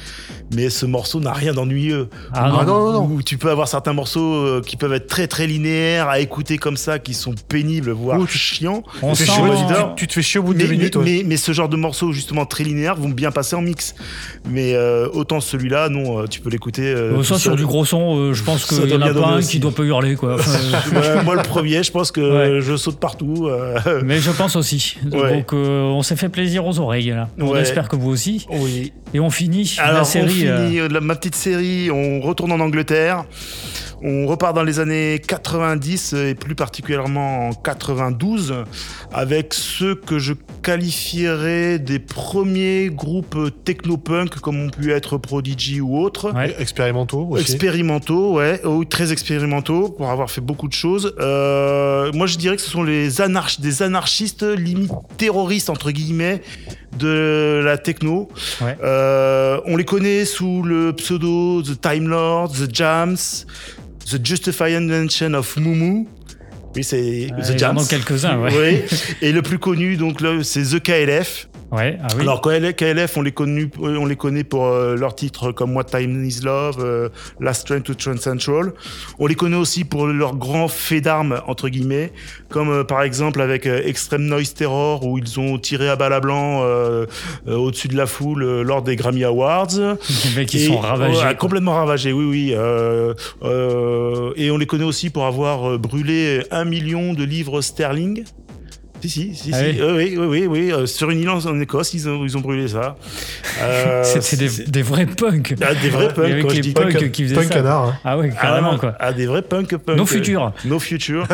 mais 0.54 0.70
ce 0.70 0.86
morceau 0.86 1.20
n'a 1.20 1.34
rien 1.34 1.54
d'ennuyeux. 1.54 2.10
Ah 2.34 2.52
Ah 2.60 2.66
non, 2.66 2.86
non, 2.86 2.92
non. 2.94 3.06
Où 3.16 3.22
tu 3.22 3.38
peux 3.38 3.50
avoir 3.50 3.68
certains 3.68 3.94
morceaux 3.94 4.34
euh, 4.34 4.62
qui 4.66 4.78
peuvent 4.78 4.94
être 4.94 5.08
très 5.08 5.28
très 5.28 5.48
linéaires 5.48 6.08
à 6.10 6.20
écouter 6.20 6.58
comme 6.58 6.78
ça, 6.78 7.00
qui 7.00 7.14
sont 7.14 7.34
pénibles, 7.48 7.92
voire 7.92 8.20
Ouh, 8.20 8.28
chiants. 8.28 8.84
On 9.02 9.14
tu, 9.14 9.20
te 9.20 9.24
fais 9.24 9.26
sent- 9.26 9.32
chier 9.34 9.42
au 9.44 9.46
bout- 9.48 9.52
auditeur. 9.54 9.96
tu- 9.96 10.08
te 10.08 10.14
fais 10.14 10.22
chier 10.22 10.40
au 10.40 10.44
bout 10.44 10.54
de 10.54 10.60
Mais, 10.60 10.64
deux 10.66 10.70
minutes. 10.72 10.96
mais, 10.96 11.02
ouais. 11.04 11.18
mais- 11.18 11.24
mais 11.30 11.38
ce 11.38 11.52
genre 11.52 11.70
de 11.70 11.76
morceaux 11.78 12.12
justement 12.12 12.46
très 12.46 12.64
linéaires 12.64 12.96
vont 12.96 13.10
bien 13.10 13.32
passer 13.32 13.56
en 13.56 13.62
mix. 13.62 13.96
Mais 14.50 14.74
euh, 14.76 15.08
autant 15.14 15.40
celui-là, 15.42 15.90
non, 15.90 16.20
euh, 16.22 16.26
tu 16.28 16.40
peux 16.42 16.50
l'écouter. 16.50 16.84
euh, 16.84 17.22
ça, 17.24 17.38
sur 17.38 17.56
du 17.56 17.66
gros 17.66 17.86
son, 17.86 18.18
euh, 18.18 18.34
je 18.34 18.44
pense 18.44 18.66
qu'il 18.66 18.90
y 18.90 18.94
en 18.96 19.02
a 19.02 19.14
pas 19.14 19.28
un 19.28 19.42
qui 19.42 19.60
doit 19.60 19.72
pas 19.72 19.84
hurler, 19.84 20.16
quoi. 20.16 20.36
Enfin, 20.38 21.24
moi 21.24 21.36
le 21.36 21.44
premier, 21.44 21.84
je 21.84 21.92
pense 21.92 22.12
que 22.12 22.58
Ouais. 22.58 22.62
je 22.62 22.76
saute 22.78 23.00
partout. 23.00 23.50
mais 24.06 24.20
je 24.20 24.32
pense 24.32 24.56
aussi. 24.56 24.98
Ouais. 25.12 25.38
Donc, 25.38 25.54
on 25.54 26.02
s'est 26.04 26.16
fait 26.16 26.30
plaisir 26.30 26.66
aux 26.66 26.80
oreilles, 26.80 27.10
là. 27.10 27.28
On 27.40 27.56
espère 27.56 27.88
que 27.90 27.96
vous 27.96 28.10
aussi. 28.10 28.46
Oui. 28.52 28.94
Et 29.14 29.20
on 29.20 29.30
finit 29.30 29.76
Alors 29.80 30.00
la 30.00 30.04
série. 30.04 30.37
On 30.46 30.58
finit 30.66 30.80
euh, 30.80 30.86
euh, 30.86 30.90
la- 30.90 31.02
ma 31.02 31.16
petite 31.16 31.36
série, 31.36 31.90
on 31.92 32.20
retourne 32.22 32.52
en 32.52 32.60
Angleterre. 32.60 33.26
On 34.04 34.28
repart 34.28 34.56
dans 34.56 34.62
les 34.62 34.80
années 34.80 35.20
90 35.28 36.14
et 36.14 36.36
plus 36.36 36.54
particulièrement 36.54 37.50
en 37.50 37.54
92 37.54 38.54
avec 39.12 39.56
ceux 39.56 39.96
que 39.96 40.20
je 40.20 40.34
qualifierais 40.62 41.80
des 41.80 41.98
premiers 42.00 42.90
groupes 42.94 43.38
technopunk 43.66 44.36
comme 44.40 44.60
ont 44.66 44.70
pu 44.70 44.92
être 44.92 45.18
Prodigy 45.18 45.82
ou 45.82 45.98
autres. 45.98 46.32
Ouais. 46.34 46.56
Expérimentaux 46.60 47.26
aussi. 47.32 47.42
Expérimentaux, 47.42 48.36
ouais, 48.36 48.62
oh, 48.64 48.84
très 48.86 49.12
expérimentaux 49.12 49.90
pour 49.90 50.10
avoir 50.12 50.30
fait 50.30 50.42
beaucoup 50.42 50.68
de 50.68 50.74
choses. 50.74 51.16
Euh, 51.20 52.12
moi, 52.14 52.28
je 52.28 52.38
dirais 52.38 52.56
que 52.56 52.62
ce 52.62 52.70
sont 52.70 52.84
les 52.84 53.20
anarch 53.22 53.60
des 53.60 53.82
anarchistes 53.82 54.44
limite 54.44 54.92
terroristes 55.18 55.70
entre 55.72 55.90
guillemets 55.92 56.42
de 56.98 57.62
la 57.64 57.78
techno. 57.78 58.28
Ouais. 58.62 58.78
Euh, 58.84 59.60
on 59.66 59.78
les 59.78 59.86
connaît 59.86 60.26
sous 60.26 60.64
le 60.64 60.94
pseudo 60.94 61.62
The 61.62 61.80
Time 61.80 62.08
Lord, 62.08 62.52
The 62.52 62.74
Jams, 62.74 63.16
The 64.10 64.26
Justified 64.26 64.74
Invention 64.74 65.34
of 65.34 65.56
Mumu. 65.58 66.08
Oui, 66.76 66.84
c'est 66.84 66.98
The 66.98 67.50
il 67.50 67.52
y 67.52 67.54
en 67.54 67.58
Jams. 67.58 67.78
a 67.80 67.86
quelques-uns, 67.86 68.38
ouais. 68.40 68.52
Oui. 68.92 68.98
Et 69.28 69.32
le 69.32 69.42
plus 69.42 69.58
connu, 69.60 69.98
donc 69.98 70.22
là, 70.22 70.44
c'est 70.44 70.64
The 70.64 70.80
KLF. 70.82 71.48
Ouais, 71.72 71.98
ah 72.02 72.08
oui. 72.16 72.22
Alors 72.22 72.40
KLF, 72.42 73.18
on 73.18 73.22
les, 73.22 73.34
connu, 73.34 73.70
on 73.80 74.06
les 74.06 74.16
connaît 74.16 74.46
pour 74.46 74.68
euh, 74.68 74.96
leurs 74.96 75.16
titres 75.16 75.52
comme 75.52 75.76
What 75.76 75.84
Time 75.86 76.24
Is 76.24 76.40
Love, 76.44 76.78
euh, 76.80 77.10
Last 77.42 77.68
Train 77.68 77.82
to 77.82 77.94
Transcentral. 77.94 78.72
On 79.20 79.28
les 79.28 79.36
connaît 79.36 79.58
aussi 79.58 79.84
pour 79.84 80.08
leurs 80.08 80.36
grands 80.38 80.70
faits 80.70 81.04
d'armes, 81.04 81.42
entre 81.46 81.68
guillemets, 81.68 82.14
comme 82.50 82.70
euh, 82.70 82.84
par 82.86 83.02
exemple 83.04 83.42
avec 83.42 83.66
euh, 83.68 83.82
Extreme 83.84 84.24
Noise 84.28 84.54
Terror, 84.54 85.06
où 85.06 85.18
ils 85.18 85.40
ont 85.42 85.58
tiré 85.58 85.90
à 85.90 85.98
balles 85.98 86.14
à 86.14 86.22
blanc 86.22 86.62
euh, 86.64 87.06
euh, 87.50 87.56
au-dessus 87.58 87.90
de 87.90 87.98
la 87.98 88.06
foule 88.06 88.44
euh, 88.44 88.64
lors 88.64 88.82
des 88.82 88.96
Grammy 88.96 89.26
Awards. 89.26 89.68
les 89.78 90.36
mecs, 90.38 90.56
Et- 90.56 90.68
sont 90.68 90.78
ravagés. 90.80 91.36
complètement 91.38 91.74
ravagés, 91.76 92.14
oui, 92.14 92.26
oui. 92.26 92.54
euh, 92.56 93.14
euh, 93.44 94.32
et 94.38 94.52
on 94.52 94.58
les 94.58 94.68
connaît 94.68 94.84
aussi 94.86 95.10
pour 95.10 95.26
avoir 95.26 95.72
euh, 95.72 95.78
brûlé 95.78 96.44
un 96.52 96.64
million 96.64 97.14
de 97.14 97.24
livres 97.26 97.60
sterling. 97.62 98.24
Si, 99.02 99.10
si, 99.10 99.36
si, 99.36 99.52
Ah 99.54 99.60
si. 99.60 99.64
oui 99.66 99.78
Euh, 99.80 99.96
oui, 99.98 100.16
oui, 100.18 100.26
oui, 100.28 100.48
oui. 100.48 100.72
euh, 100.72 100.86
sur 100.86 101.10
une 101.10 101.20
île 101.22 101.30
en, 101.30 101.60
Écosse, 101.60 101.94
ils 101.94 102.08
ont, 102.10 102.24
ils 102.26 102.36
ont 102.38 102.42
brûlé 102.42 102.68
ça. 102.68 102.96
Euh, 103.62 104.04
C'était 104.04 104.38
des, 104.38 104.50
c'est- 104.50 104.70
des 104.70 104.82
vrais 104.82 105.06
punks. 105.06 105.56
Ah, 105.62 105.74
des 105.76 105.90
vrais 105.90 106.14
punks, 106.14 106.28
les 106.28 106.74
punks 106.74 106.94
punk, 106.94 107.12
qui 107.12 107.24
faisaient 107.24 107.36
Punk 107.36 107.46
ça. 107.46 107.54
canard. 107.56 107.84
hein. 107.86 107.94
Ah 108.04 108.18
Ah, 108.20 108.28
carrément, 108.42 108.72
non, 108.74 108.78
quoi. 108.78 108.96
ah, 109.00 109.14
des 109.14 109.26
vrais 109.26 109.42
punk 109.42 109.76
punk. 109.78 109.98
Nos 109.98 110.04
euh, 110.04 110.06
futurs. 110.06 110.54
Nos 110.66 110.80
futurs. 110.80 111.28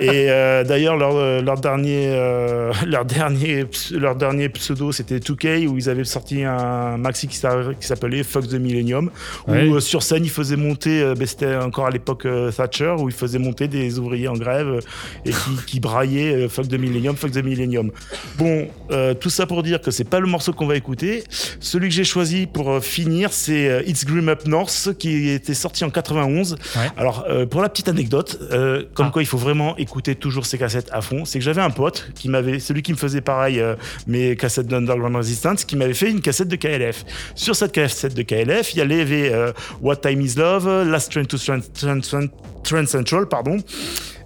et 0.00 0.26
euh, 0.30 0.64
d'ailleurs, 0.64 0.96
leur, 0.96 1.16
euh, 1.16 1.40
leur, 1.42 1.58
dernier, 1.60 2.08
euh, 2.08 2.72
leur, 2.86 3.04
dernier, 3.04 3.64
leur 3.92 4.16
dernier 4.16 4.48
pseudo, 4.48 4.92
c'était 4.92 5.18
2K, 5.18 5.66
où 5.66 5.76
ils 5.78 5.88
avaient 5.88 6.04
sorti 6.04 6.44
un 6.44 6.96
maxi 6.96 7.28
qui 7.28 7.36
s'a- 7.36 7.74
qui 7.78 7.86
s'appelait 7.86 8.22
Fox 8.22 8.48
the 8.48 8.54
Millennium, 8.54 9.10
où 9.46 9.52
Ouais. 9.52 9.70
euh, 9.70 9.80
sur 9.80 10.02
scène, 10.02 10.24
ils 10.24 10.30
faisaient 10.30 10.56
monter, 10.56 11.02
euh, 11.02 11.14
ben, 11.14 11.26
c'était 11.26 11.56
encore 11.56 11.86
à 11.86 11.90
l'époque 11.90 12.26
euh, 12.26 12.50
Thatcher, 12.50 12.94
où 12.98 13.08
ils 13.08 13.14
faisaient 13.14 13.38
monter 13.38 13.68
des 13.68 13.98
ouvriers 13.98 14.28
en 14.28 14.34
grève 14.36 14.80
et 15.24 15.30
qui, 15.30 15.36
qui 15.66 15.80
braillaient 15.80 16.34
euh, 16.44 16.48
Fuck 16.48 16.68
the 16.68 16.74
Millennium, 16.78 17.09
Fuck 17.16 17.32
the 17.32 17.42
Millennium. 17.44 17.90
Bon, 18.38 18.68
euh, 18.90 19.14
tout 19.14 19.30
ça 19.30 19.46
pour 19.46 19.62
dire 19.62 19.80
que 19.80 19.90
c'est 19.90 20.04
pas 20.04 20.20
le 20.20 20.26
morceau 20.26 20.52
qu'on 20.52 20.66
va 20.66 20.76
écouter. 20.76 21.24
Celui 21.60 21.88
que 21.88 21.94
j'ai 21.94 22.04
choisi 22.04 22.46
pour 22.46 22.70
euh, 22.70 22.80
finir, 22.80 23.32
c'est 23.32 23.68
euh, 23.68 23.82
It's 23.86 24.04
Grim 24.04 24.28
Up 24.28 24.46
North, 24.46 24.90
qui 24.98 25.28
était 25.30 25.54
sorti 25.54 25.84
en 25.84 25.90
91. 25.90 26.52
Ouais. 26.52 26.58
Alors, 26.96 27.24
euh, 27.28 27.46
pour 27.46 27.62
la 27.62 27.68
petite 27.68 27.88
anecdote, 27.88 28.38
euh, 28.52 28.84
comme 28.94 29.06
Ah. 29.06 29.10
quoi 29.12 29.22
il 29.22 29.26
faut 29.26 29.38
vraiment 29.38 29.76
écouter 29.76 30.14
toujours 30.14 30.46
ses 30.46 30.58
cassettes 30.58 30.88
à 30.92 31.00
fond, 31.00 31.24
c'est 31.24 31.38
que 31.38 31.44
j'avais 31.44 31.62
un 31.62 31.70
pote 31.70 32.10
qui 32.14 32.28
m'avait, 32.28 32.58
celui 32.58 32.82
qui 32.82 32.92
me 32.92 32.98
faisait 32.98 33.20
pareil 33.20 33.62
mes 34.06 34.36
cassettes 34.36 34.66
d'Underground 34.66 35.16
Resistance, 35.16 35.64
qui 35.64 35.76
m'avait 35.76 35.94
fait 35.94 36.10
une 36.10 36.20
cassette 36.20 36.48
de 36.48 36.56
KLF. 36.56 37.04
Sur 37.34 37.54
cette 37.56 37.72
cassette 37.72 38.14
de 38.14 38.22
KLF, 38.22 38.74
il 38.74 38.78
y 38.78 38.80
avait 38.80 39.32
What 39.80 39.96
Time 39.96 40.20
Is 40.20 40.34
Love, 40.36 40.88
Last 40.88 41.12
Train 41.12 41.24
to 41.24 41.38
Trans 41.38 41.60
Trans- 41.74 42.26
Trans 42.62 42.86
Central, 42.86 43.26
pardon, 43.26 43.56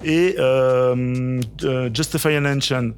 et 0.05 0.36
euh, 0.38 1.40
euh, 1.64 1.90
Justify 1.92 2.36
an 2.36 2.44
Ancient. 2.44 2.90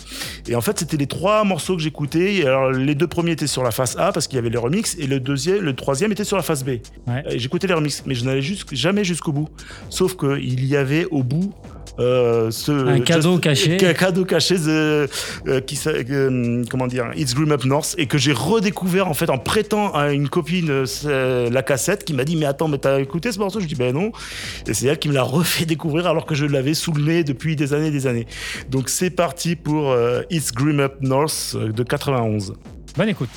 Et 0.49 0.55
en 0.55 0.61
fait, 0.61 0.79
c'était 0.79 0.97
les 0.97 1.07
trois 1.07 1.45
morceaux 1.45 1.77
que 1.77 1.83
j'écoutais. 1.83 2.45
Alors, 2.47 2.71
les 2.71 2.95
deux 2.95 3.07
premiers 3.07 3.33
étaient 3.33 3.47
sur 3.47 3.63
la 3.63 3.71
face 3.71 3.97
A 3.97 4.13
parce 4.13 4.27
qu'il 4.27 4.37
y 4.37 4.39
avait 4.39 4.51
les 4.51 4.59
remixes, 4.59 4.97
et 4.99 5.07
le 5.07 5.21
deuxième, 5.21 5.61
le 5.61 5.75
troisième 5.75 6.13
était 6.13 6.25
sur 6.25 6.37
la 6.37 6.43
face 6.43 6.65
B. 6.65 6.79
Ouais. 7.07 7.25
J'écoutais 7.37 7.67
les 7.67 7.75
remixes, 7.75 8.03
mais 8.07 8.15
je 8.15 8.25
n'allais 8.25 8.43
jamais 8.73 9.05
jusqu'au 9.05 9.33
bout. 9.33 9.49
Sauf 9.91 10.17
qu'il 10.17 10.65
y 10.65 10.77
avait 10.77 11.07
au 11.07 11.23
bout 11.23 11.55
ce 11.99 12.73
Un 12.87 13.01
cadeau 13.01 13.39
caché. 13.39 13.77
un 13.85 13.93
cadeau 13.95 14.25
caché 14.25 14.59
de, 14.59 15.09
euh, 15.47 15.61
qui 15.61 15.79
euh, 15.87 16.63
comment 16.71 16.87
dire 16.87 17.11
It's 17.17 17.35
Grim 17.35 17.53
Up 17.53 17.65
North 17.65 17.95
et 17.99 18.07
que 18.07 18.19
j'ai 18.19 18.33
redécouvert 18.33 19.09
en 19.09 19.15
fait 19.15 19.31
en 19.31 19.39
prêtant 19.39 19.93
à 19.93 20.13
une 20.13 20.29
copine 20.29 20.85
euh, 21.05 21.51
la 21.51 21.63
cassette 21.63 22.05
qui 22.05 22.15
m'a 22.15 22.25
dit 22.25 22.37
mais 22.37 22.47
attends 22.47 22.69
mais 22.69 22.79
t'as 22.79 23.01
écouté 23.01 23.33
ce 23.33 23.39
morceau? 23.39 23.61
Je 23.61 23.67
dis 23.67 23.75
ben 23.75 23.95
non 23.95 24.13
et 24.67 24.75
c'est 24.75 24.87
elle 24.87 24.99
qui 24.99 25.09
me 25.09 25.15
l'a 25.15 25.23
refait 25.23 25.65
découvrir 25.65 26.07
alors 26.07 26.27
que 26.27 26.35
je 26.35 26.47
l'avais 26.47 26.75
sous 26.75 26.93
le 26.93 27.03
nez 27.03 27.25
depuis 27.25 27.57
des 27.57 27.73
années 27.75 27.89
et 27.89 27.91
des 27.91 28.07
années 28.07 28.27
donc 28.71 28.89
c'est 28.89 29.11
parti 29.11 29.57
pour 29.57 29.91
euh, 29.91 30.23
It's 30.31 30.53
Grim 30.53 30.81
Up 30.81 30.97
North 31.01 31.55
euh, 31.55 31.73
de 31.73 31.83
91 31.83 32.55
Bonne 32.97 33.11
écoute. 33.11 33.29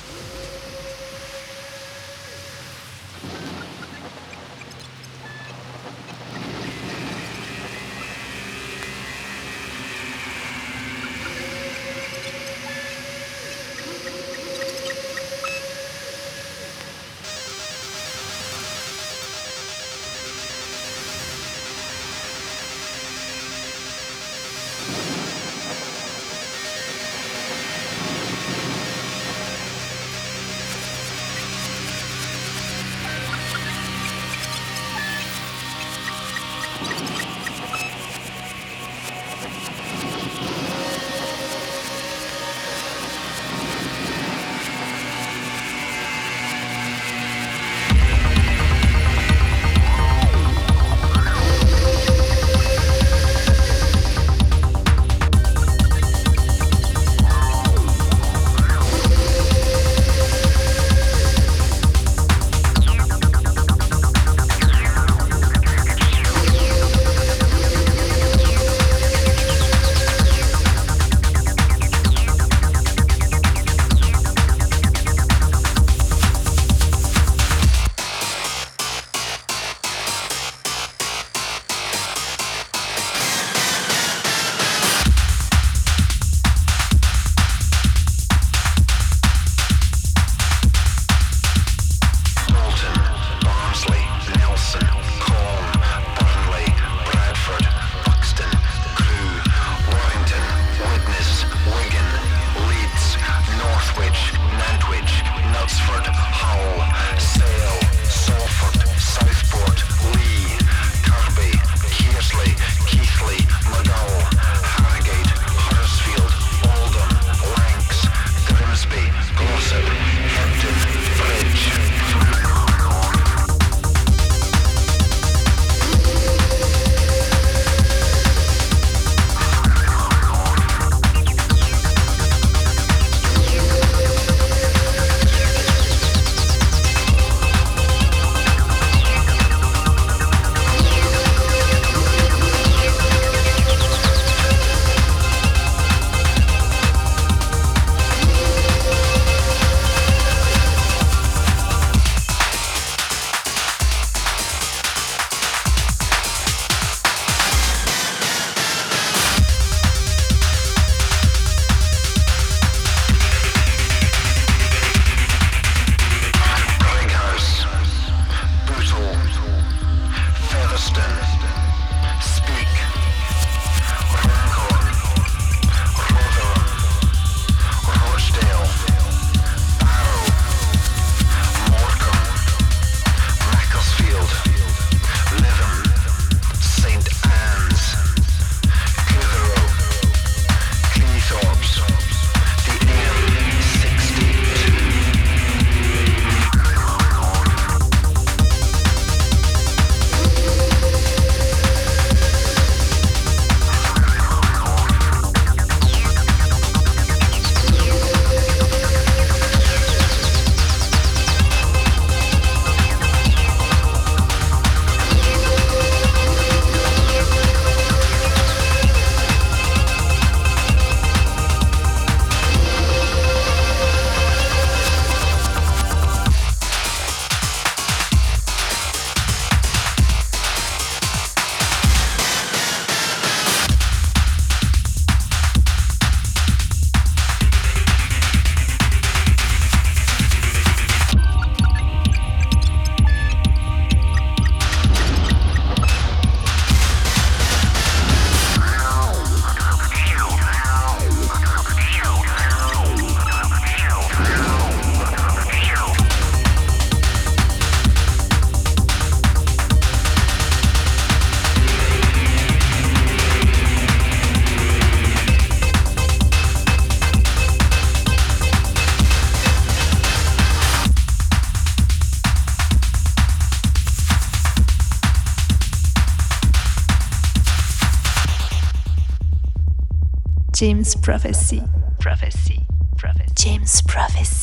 James 280.60 280.94
Prophecy. 280.94 281.62
Prophecy. 282.00 282.66
Prophecy. 282.98 283.32
James 283.34 283.80
Prophecy. 283.80 284.39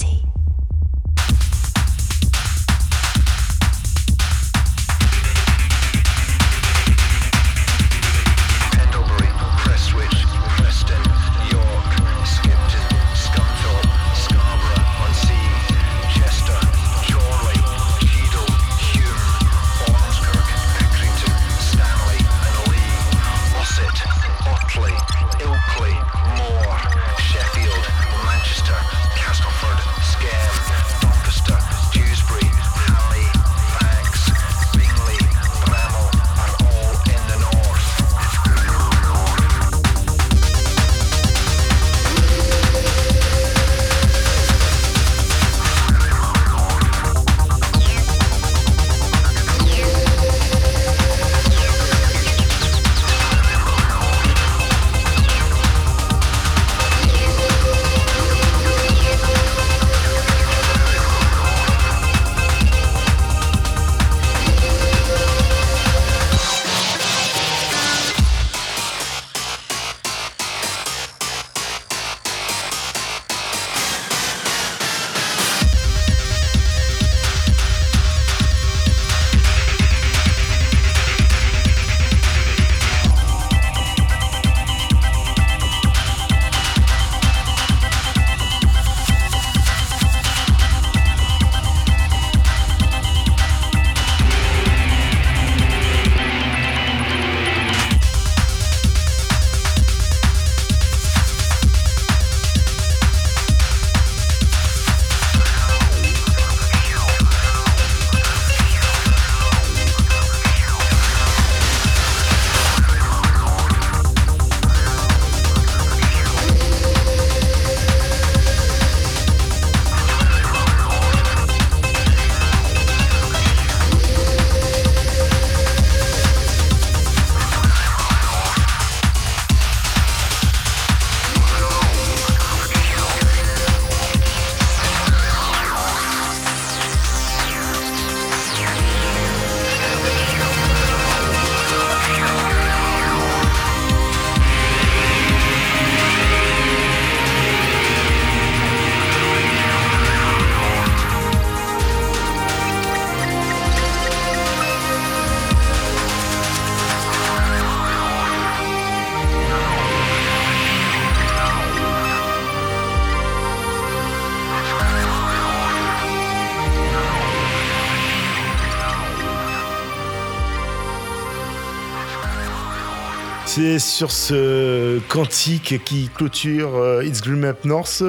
C'est 173.58 173.80
sur 173.80 174.12
ce 174.12 175.00
cantique 175.08 175.82
qui 175.84 176.12
clôture 176.16 176.76
euh, 176.76 177.04
It's 177.04 177.22
Grim 177.22 177.44
Up 177.44 177.66
North. 177.66 178.04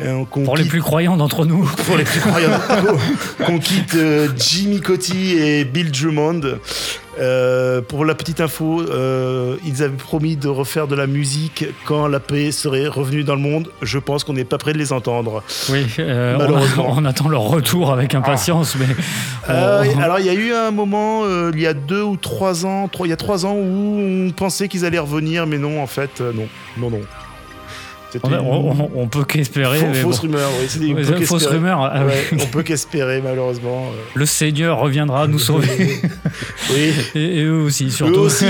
euh, 0.00 0.24
Pour 0.44 0.56
les 0.56 0.64
plus 0.64 0.80
croyants 0.80 1.18
d'entre 1.18 1.44
nous. 1.44 1.70
pour 1.84 1.98
les 1.98 2.04
plus 2.04 2.20
croyants, 2.20 2.58
qu'on 3.44 3.58
quitte 3.58 3.94
euh, 3.96 4.28
Jimmy 4.34 4.80
Cotti 4.80 5.34
et 5.36 5.66
Bill 5.66 5.92
Drummond. 5.92 6.58
Euh, 7.22 7.80
pour 7.82 8.04
la 8.04 8.14
petite 8.16 8.40
info, 8.40 8.80
euh, 8.82 9.56
ils 9.64 9.82
avaient 9.82 9.92
promis 9.96 10.34
de 10.36 10.48
refaire 10.48 10.88
de 10.88 10.96
la 10.96 11.06
musique 11.06 11.64
quand 11.86 12.08
la 12.08 12.18
paix 12.18 12.50
serait 12.50 12.88
revenue 12.88 13.22
dans 13.22 13.36
le 13.36 13.40
monde. 13.40 13.68
Je 13.80 13.98
pense 13.98 14.24
qu'on 14.24 14.32
n'est 14.32 14.44
pas 14.44 14.58
près 14.58 14.72
de 14.72 14.78
les 14.78 14.92
entendre. 14.92 15.42
Oui, 15.70 15.86
euh, 16.00 16.34
on, 16.34 16.38
Malheureusement. 16.38 16.86
on 16.96 17.04
attend 17.04 17.28
leur 17.28 17.42
retour 17.42 17.92
avec 17.92 18.14
impatience, 18.16 18.74
mais 18.78 18.86
on- 19.48 20.00
alors 20.00 20.18
il 20.18 20.26
y 20.26 20.30
a 20.30 20.34
eu 20.34 20.52
un 20.52 20.72
moment, 20.72 21.22
il 21.52 21.60
y 21.60 21.66
a 21.66 21.74
deux 21.74 22.02
ou 22.02 22.16
trois 22.16 22.66
ans, 22.66 22.88
trois- 22.88 23.06
il 23.06 23.10
y 23.10 23.14
a 23.14 23.16
trois 23.16 23.46
ans 23.46 23.54
où 23.54 24.00
on 24.00 24.30
pensait 24.32 24.66
qu'ils 24.68 24.84
allaient 24.84 24.98
revenir, 24.98 25.46
mais 25.46 25.58
non, 25.58 25.80
en 25.82 25.86
fait, 25.86 26.20
non, 26.20 26.48
non, 26.78 26.90
non. 26.90 27.00
On, 28.22 28.32
on- 28.32 28.70
on- 28.82 28.90
on 29.02 29.06
peut 29.08 29.24
qu'espérer. 29.24 29.78
Fausse 29.94 30.16
bon. 30.16 30.22
rumeur, 30.28 30.48
oui. 30.60 30.94
peut 30.94 31.02
fausse 31.24 31.40
qu'espérer. 31.42 31.54
rumeur, 31.56 31.82
ah 31.92 32.04
Ouais, 32.04 32.26
on 32.32 32.46
peut 32.46 32.62
qu'espérer, 32.62 33.20
malheureusement. 33.22 33.86
euh. 33.92 34.00
Le 34.14 34.26
Seigneur 34.26 34.78
reviendra 34.78 35.26
nous 35.26 35.38
sauver. 35.38 36.00
Oui. 36.70 36.92
Et, 37.14 37.40
et 37.40 37.44
eux 37.44 37.60
aussi, 37.62 37.90
surtout. 37.90 38.14
Eux 38.14 38.18
aussi, 38.20 38.46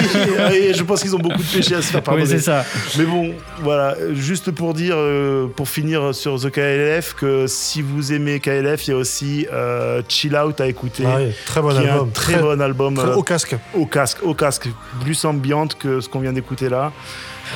et 0.55 0.73
je 0.75 0.83
pense 0.85 1.03
qu'ils 1.03 1.15
ont 1.17 1.19
beaucoup 1.19 1.43
de 1.43 1.49
péchés 1.57 1.75
à 1.75 1.83
se 1.83 1.91
faire 1.91 2.03
pardonner. 2.03 2.25
Oui, 2.27 2.31
c'est 2.31 2.39
ça. 2.41 2.65
Mais 2.99 3.05
bon, 3.05 3.33
voilà, 3.63 3.97
juste 4.13 4.51
pour 4.53 4.75
dire, 4.75 4.95
euh, 4.97 5.47
pour 5.49 5.69
finir 5.69 6.15
sur 6.15 6.39
The 6.39 6.51
KLF, 6.51 7.15
que 7.15 7.47
si 7.49 7.83
vous 7.83 8.13
aimez 8.13 8.39
KLF, 8.39 8.87
il 8.87 8.91
y 8.91 8.95
a 8.95 8.97
aussi 8.97 9.47
euh, 9.53 10.03
Chill 10.09 10.37
Out 10.37 10.61
à 10.61 10.69
écouter. 10.69 11.05
Ah 11.07 11.17
oui, 11.19 11.33
très 11.47 11.61
bon 11.63 11.71
qui 11.71 11.77
est 11.77 11.89
album. 11.89 12.09
Un 12.09 12.11
très, 12.13 12.33
Très- 12.35 12.43
bon 12.43 12.61
album. 12.61 12.95
très 12.95 13.09
euh, 13.09 13.15
au 13.17 13.23
casque. 13.23 13.57
Au 13.75 13.87
casque, 13.87 14.19
au 14.23 14.35
casque. 14.35 14.69
Plus 15.01 15.25
ambiante 15.25 15.77
que 15.79 16.01
ce 16.01 16.09
qu'on 16.09 16.21
vient 16.21 16.33
d'écouter 16.33 16.69
là. 16.69 16.93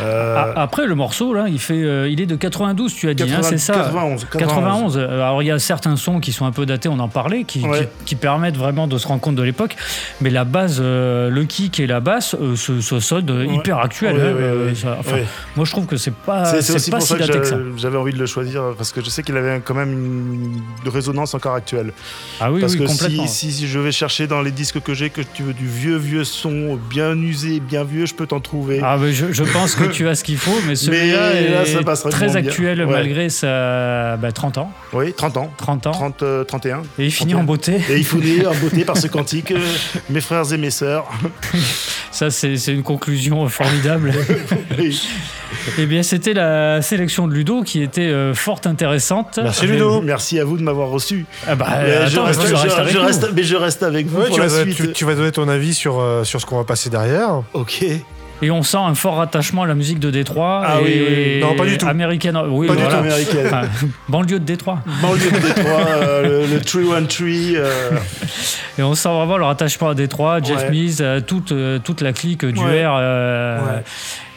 Euh, 0.03 0.37
A- 0.55 0.61
Après, 0.63 0.87
le 0.87 0.95
morceau, 0.95 1.33
là, 1.35 1.47
il, 1.49 1.59
fait, 1.59 1.83
euh, 1.83 2.09
il 2.09 2.21
est 2.21 2.27
de 2.27 2.37
92, 2.37 2.95
tu 2.95 3.09
as 3.09 3.15
dit, 3.15 3.23
hein, 3.25 3.27
80 3.37 3.43
c'est 3.51 3.59
ça 3.59 3.75
91, 3.75 4.27
91. 4.31 4.99
Alors, 4.99 5.43
il 5.43 5.47
y 5.47 5.51
a 5.51 5.59
certains 5.59 5.97
sons 5.97 6.21
qui 6.21 6.33
sont 6.33 6.47
un 6.47 6.53
peu 6.53 6.67
datés, 6.67 6.89
on 6.89 6.99
en 6.99 7.09
parlait, 7.09 7.45
qui, 7.45 7.61
qui- 7.61 7.67
Ouais. 7.67 7.89
qui 8.05 8.15
permettent 8.15 8.57
vraiment 8.57 8.87
de 8.87 8.99
se 8.99 9.07
rendre 9.09 9.21
compte 9.21 9.37
de 9.37 9.43
l'époque. 9.43 9.77
Mais 10.21 10.31
la 10.31 10.45
base, 10.45 10.79
euh, 10.83 11.31
le 11.31 11.45
kick 11.45 11.81
et 11.81 11.87
la 11.87 12.01
basse, 12.01 12.37
ce, 12.57 12.81
ce 12.81 13.01
sonne 13.01 13.31
euh, 13.31 13.47
Ouais. 13.47 13.55
hyper 13.55 13.79
actuel. 13.79 14.17
Ouais, 14.17 14.21
hein, 14.23 14.25
euh, 14.37 14.75
ça- 14.75 14.97
enfin. 15.01 15.17
Moi, 15.57 15.65
je 15.65 15.71
trouve 15.71 15.87
que 15.87 15.97
c'est 15.97 16.15
pas, 16.15 16.45
c'est 16.61 16.75
aussi 16.75 16.91
pas 16.91 16.99
pour 16.99 17.07
si 17.07 17.13
ça 17.13 17.19
que 17.19 17.27
daté 17.27 17.39
que 17.41 17.45
ça. 17.45 17.57
j'a- 17.57 17.63
j'avais 17.77 17.97
envie 17.99 18.13
de 18.13 18.19
le 18.19 18.27
choisir 18.27 18.63
parce 18.77 18.93
que 18.93 19.03
je 19.03 19.09
sais 19.11 19.23
qu'il 19.23 19.37
avait 19.37 19.61
quand 19.65 19.75
même 19.75 19.93
une 19.93 20.63
résonance 20.91 21.35
encore 21.35 21.55
actuelle. 21.55 21.93
Ah 22.41 22.53
oui, 22.53 22.61
parce 22.61 22.75
oui, 22.75 22.81
que 22.81 22.87
complètement. 22.87 23.27
si, 23.27 23.53
si 23.53 23.67
je 23.67 23.79
vais 23.79 23.93
chercher 23.93 24.27
dans 24.27 24.43
les 24.43 24.51
disques 24.51 24.81
que 24.81 24.95
j'ai 24.95 25.11
que 25.11 25.21
tu 25.23 25.43
veux 25.43 25.53
du 25.55 25.67
vieux 25.67 25.97
vieux 25.97 26.25
son 26.25 26.79
bien 26.91 27.13
usé, 27.17 27.61
bien 27.61 27.85
vieux, 27.85 28.07
je 28.07 28.15
peux 28.15 28.27
t'en 28.27 28.41
trouver. 28.41 28.81
Ah, 28.83 28.97
mais 29.01 29.13
je, 29.13 29.33
je 29.33 29.45
pense 29.45 29.75
que 29.75 29.86
tu 29.93 30.09
as 30.09 30.14
ce 30.14 30.24
qu'il 30.24 30.37
faut, 30.39 30.59
mais 30.66 30.74
celui-là 30.76 31.30
Mais 31.34 31.49
là, 31.51 31.64
ça 31.66 31.80
est 31.80 32.11
très 32.11 32.26
bien. 32.26 32.37
actuel 32.37 32.80
Ouais. 32.84 32.93
malgré 32.93 33.28
sa 33.28 34.16
bah, 34.16 34.32
30 34.32 34.59
ans. 34.59 34.70
Oui, 34.93 35.12
30 35.12 35.37
ans. 35.37 35.51
30 35.57 35.87
ans. 35.87 35.91
30, 35.93 36.22
euh, 36.22 36.45
31. 36.45 36.82
Et 36.99 37.05
il 37.07 37.11
finit 37.12 37.32
31. 37.32 37.39
en 37.41 37.45
beauté. 37.45 37.80
Et 37.91 37.97
il 37.99 38.05
finit 38.07 38.47
en 38.47 38.55
beauté 38.55 38.84
par 38.84 38.97
ce 38.97 39.07
cantique, 39.09 39.51
euh, 39.53 39.59
mes 40.11 40.20
frères 40.20 40.53
et 40.53 40.59
mes 40.59 40.70
sœurs. 40.70 41.07
Ça, 42.11 42.30
c'est 42.30 42.57
c'est 42.57 42.72
une 42.72 42.82
conclusion 42.82 43.49
formidable. 43.49 44.12
Oui. 44.78 45.01
Eh 45.78 45.87
bien, 45.87 46.03
c'était 46.03 46.34
la 46.34 46.82
sélection 46.82 47.26
de 47.28 47.32
Ludo 47.34 47.62
qui 47.62 47.82
était 47.82 48.03
euh, 48.03 48.34
fort 48.34 48.61
intéressante. 48.64 49.39
Merci 49.43 49.66
Ludo. 49.66 50.03
Merci 50.03 50.39
à 50.39 50.45
vous 50.45 50.57
de 50.59 50.62
m'avoir 50.62 50.89
reçu. 50.89 51.24
Ah 51.47 51.55
bah, 51.55 51.66
Mais 51.82 51.93
attends, 51.95 52.09
je, 52.11 52.20
reste, 52.20 52.47
je- 52.47 52.55
restes 52.55 52.78
avec 52.78 52.93
je 52.93 52.99
nous. 52.99 53.05
reste- 53.07 53.30
mais 53.34 53.43
je 53.43 53.57
reste 53.57 53.82
avec 53.82 54.07
vous 54.07 54.18
Ouais, 54.20 54.26
pour 54.26 54.34
tu, 54.37 54.41
la 54.41 54.49
vas, 54.49 54.62
suite. 54.62 54.76
tu- 54.76 54.93
tu 54.93 55.05
vas 55.05 55.14
donner 55.14 55.32
ton 55.32 55.49
avis 55.49 55.72
sur, 55.72 55.99
euh, 56.01 56.24
sur 56.24 56.41
ce 56.41 56.47
qu'on 56.47 56.57
va 56.59 56.64
passer 56.64 56.91
derrière. 56.91 57.43
Ok. 57.55 57.84
Et 58.43 58.51
on 58.51 58.62
sent 58.62 58.76
un 58.76 58.95
fort 58.95 59.20
attachement 59.20 59.62
à 59.62 59.66
la 59.66 59.74
musique 59.74 59.99
de 59.99 60.11
Détroit. 60.11 60.62
Ah 60.64 60.78
et 60.80 60.84
oui, 60.84 61.03
oui. 61.09 61.41
Non, 61.41 61.55
pas 61.57 61.64
du 61.64 61.78
tout. 61.78 61.87
Américaine. 61.87 62.37
Oui, 62.49 62.66
Pas 62.66 62.74
du 62.74 62.82
voilà. 62.82 62.97
tout 62.99 63.03
américaine. 63.05 63.47
Enfin, 63.47 63.62
banlieue 64.09 64.39
de 64.39 64.45
Détroit. 64.45 64.80
Banlieue 65.01 65.30
de 65.30 65.39
Détroit, 65.39 65.87
euh, 65.89 66.45
le, 66.47 66.55
le 66.55 66.61
313. 66.61 67.55
euh, 67.57 67.91
Et 68.78 68.82
on 68.82 68.95
sent 68.95 69.09
vraiment 69.09 69.39
leur 69.39 69.49
attachement 69.49 69.89
à 69.89 69.95
Détroit, 69.95 70.41
Jeff 70.43 70.68
Ouais. 70.70 70.87
Euh, 71.01 71.20
toute, 71.20 71.53
euh, 71.53 71.78
toute 71.78 72.03
la 72.03 72.12
clique 72.12 72.45
du 72.45 72.61
Ouais. 72.62 72.84
R. 72.84 72.91
euh, 72.99 73.59
Ouais. 73.59 73.82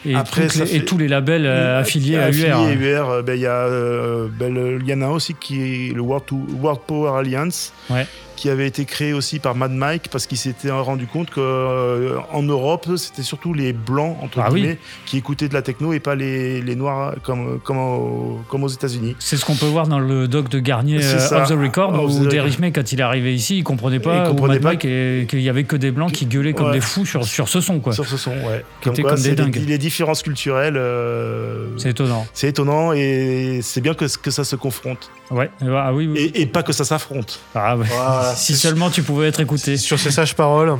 Et, 0.06 0.14
Après, 0.14 0.42
les- 0.48 0.62
et 0.62 0.66
fait- 0.78 0.84
tous 0.86 0.96
les 0.96 1.08
labels 1.08 1.44
euh, 1.44 1.78
affiliés 1.80 2.16
à 2.16 2.24
affiliés 2.24 2.48
UR. 2.48 2.58
à 2.58 2.72
UR, 2.72 3.10
euh, 3.10 3.22
ben, 3.22 3.34
il 3.34 3.42
y, 3.42 3.46
a, 3.46 3.50
euh, 3.52 4.28
ben, 4.32 4.54
le- 4.54 4.78
il 4.80 4.88
y 4.88 4.94
en 4.94 5.02
a 5.02 5.08
aussi 5.08 5.34
qui 5.38 5.60
est 5.90 5.94
le 5.94 6.00
World, 6.00 6.24
to- 6.24 6.46
World 6.58 6.80
Power 6.86 7.18
Alliance. 7.18 7.74
Ouais. 7.90 8.06
Qui 8.40 8.48
avait 8.48 8.66
été 8.66 8.86
créé 8.86 9.12
aussi 9.12 9.38
par 9.38 9.54
Mad 9.54 9.70
Mike 9.70 10.08
parce 10.10 10.26
qu'il 10.26 10.38
s'était 10.38 10.70
rendu 10.70 11.06
compte 11.06 11.28
qu'en 11.30 12.42
Europe, 12.42 12.88
c'était 12.96 13.22
surtout 13.22 13.52
les 13.52 13.74
blancs, 13.74 14.16
entre 14.22 14.38
Ah 14.42 14.48
oui. 14.50 14.60
guillemets, 14.62 14.78
qui 15.04 15.18
écoutaient 15.18 15.48
de 15.48 15.52
la 15.52 15.60
techno 15.60 15.92
et 15.92 16.00
pas 16.00 16.14
les, 16.14 16.62
les 16.62 16.74
noirs 16.74 17.16
comme, 17.22 17.60
comme, 17.60 17.76
au- 17.76 18.40
comme 18.48 18.64
aux 18.64 18.68
États-Unis. 18.68 19.14
C'est 19.18 19.36
ce 19.36 19.44
qu'on 19.44 19.56
peut 19.56 19.66
voir 19.66 19.88
dans 19.88 19.98
le 19.98 20.26
doc 20.26 20.48
de 20.48 20.58
Garnier 20.58 21.04
euh, 21.04 21.18
ça. 21.18 21.42
Off 21.42 21.48
the 21.50 21.52
Record 21.52 21.92
Off 22.02 22.10
où 22.12 22.24
the 22.24 22.28
Derrick. 22.28 22.58
May, 22.60 22.72
quand 22.72 22.90
il 22.92 23.00
est 23.00 23.02
arrivé 23.02 23.34
ici, 23.34 23.58
il 23.58 23.62
comprenait 23.62 24.00
pas, 24.00 24.24
Il 24.24 24.30
comprenait 24.30 24.58
pas 24.58 24.76
qu'il 24.76 25.26
y 25.40 25.48
avait 25.50 25.64
que 25.64 25.76
des 25.76 25.90
blancs 25.90 26.10
qui 26.12 26.24
gueulaient 26.24 26.54
comme 26.54 26.68
Ouais. 26.68 26.72
des 26.72 26.80
fous 26.80 27.04
sur, 27.04 27.26
sur 27.26 27.46
ce 27.48 27.60
son. 27.60 27.78
Quoi. 27.80 27.92
Sur 27.92 28.06
ce 28.06 28.16
son, 28.16 28.30
ouais. 28.32 28.64
Qui 28.80 28.88
étaient 28.88 29.02
quoi, 29.02 29.10
comme 29.12 29.18
des 29.20 29.24
c'est 29.24 29.30
les- 29.30 29.36
dingues. 29.36 29.62
Les, 29.68 29.76
différences 29.78 30.22
culturelles. 30.22 30.78
euh, 30.78 31.66
C'est 31.76 31.90
étonnant. 31.90 32.26
C'est 32.32 32.48
étonnant 32.48 32.92
et 32.94 33.60
c'est 33.62 33.82
bien 33.82 33.92
que, 33.92 34.06
que 34.18 34.30
ça 34.30 34.44
se 34.44 34.56
confronte. 34.56 35.10
Ouais, 35.30 35.50
ah 35.62 35.92
oui, 35.92 36.08
oui. 36.10 36.32
Et, 36.34 36.42
et 36.42 36.46
pas 36.46 36.62
que 36.62 36.72
ça 36.72 36.84
s'affronte. 36.84 37.38
Ah 37.54 37.76
ouais. 37.76 37.86
Voilà, 37.88 38.29
si 38.36 38.56
seulement 38.56 38.90
tu 38.90 39.02
pouvais 39.02 39.28
être 39.28 39.40
écouté. 39.40 39.76
Sur 39.76 39.98
ces 39.98 40.10
sages 40.10 40.34
paroles. 40.34 40.78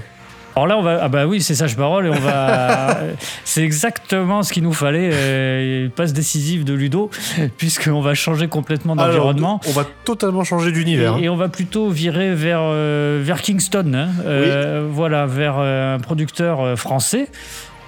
Alors 0.56 0.66
là, 0.66 0.78
on 0.78 0.82
va. 0.82 0.98
Ah 1.02 1.08
bah 1.08 1.26
oui, 1.26 1.40
c'est 1.40 1.54
sage 1.54 1.76
parole 1.76 2.06
et 2.06 2.10
on 2.10 2.18
va. 2.18 2.98
c'est 3.44 3.62
exactement 3.62 4.42
ce 4.42 4.52
qu'il 4.52 4.64
nous 4.64 4.72
fallait. 4.72 5.10
euh, 5.12 5.88
passe 5.94 6.12
décisive 6.12 6.64
de 6.64 6.74
Ludo, 6.74 7.10
puisqu'on 7.56 8.00
va 8.00 8.14
changer 8.14 8.48
complètement 8.48 8.96
d'environnement. 8.96 9.60
on 9.68 9.72
va 9.72 9.86
totalement 10.04 10.44
changer 10.44 10.72
d'univers. 10.72 11.16
Et, 11.18 11.24
et 11.24 11.28
on 11.28 11.36
va 11.36 11.48
plutôt 11.48 11.88
virer 11.90 12.34
vers, 12.34 12.60
euh, 12.62 13.20
vers 13.22 13.42
Kingston, 13.42 13.92
hein. 13.94 14.08
Euh, 14.24 14.88
voilà, 14.90 15.26
vers 15.26 15.56
euh, 15.58 15.94
un 15.94 15.98
producteur 16.00 16.76
français, 16.78 17.28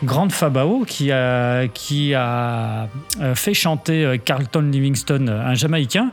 Grande 0.03 0.33
Fabao, 0.33 0.85
qui 0.87 1.13
a, 1.13 1.69
qui 1.69 2.15
a 2.15 2.89
euh, 3.21 3.35
fait 3.35 3.55
chanter 3.55 4.05
euh, 4.05 4.17
Carlton 4.17 4.69
Livingston, 4.73 5.27
euh, 5.29 5.47
un 5.47 5.55
Jamaïcain. 5.55 6.11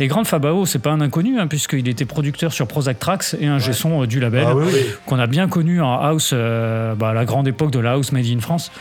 Et 0.00 0.08
Grande 0.08 0.26
Fabao, 0.26 0.66
c'est 0.66 0.80
pas 0.80 0.90
un 0.90 1.00
inconnu, 1.00 1.38
hein, 1.38 1.46
puisqu'il 1.46 1.88
était 1.88 2.04
producteur 2.04 2.52
sur 2.52 2.66
Prozac 2.66 2.98
Tracks 2.98 3.36
et 3.40 3.46
un 3.46 3.58
son 3.60 4.04
du 4.06 4.18
label, 4.20 4.44
Ah 4.48 4.56
oui, 4.56 4.64
oui. 4.72 4.80
qu'on 5.06 5.18
a 5.18 5.26
bien 5.26 5.48
connu 5.48 5.80
en 5.80 6.00
house, 6.00 6.30
euh, 6.32 6.94
bah, 6.94 7.10
à 7.10 7.14
la 7.14 7.24
grande 7.24 7.46
époque 7.46 7.70
de 7.70 7.78
la 7.78 7.92
house 7.92 8.12
made 8.12 8.26
in 8.26 8.40
France. 8.40 8.72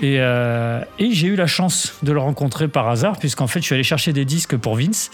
Et, 0.00 0.16
euh, 0.20 0.80
et 0.98 1.12
j'ai 1.12 1.26
eu 1.26 1.36
la 1.36 1.46
chance 1.46 1.94
de 2.02 2.12
le 2.12 2.20
rencontrer 2.20 2.68
par 2.68 2.88
hasard, 2.88 3.18
puisqu'en 3.18 3.46
fait, 3.46 3.60
je 3.60 3.66
suis 3.66 3.74
allé 3.74 3.82
chercher 3.82 4.12
des 4.12 4.24
disques 4.24 4.56
pour 4.56 4.76
Vince. 4.76 5.10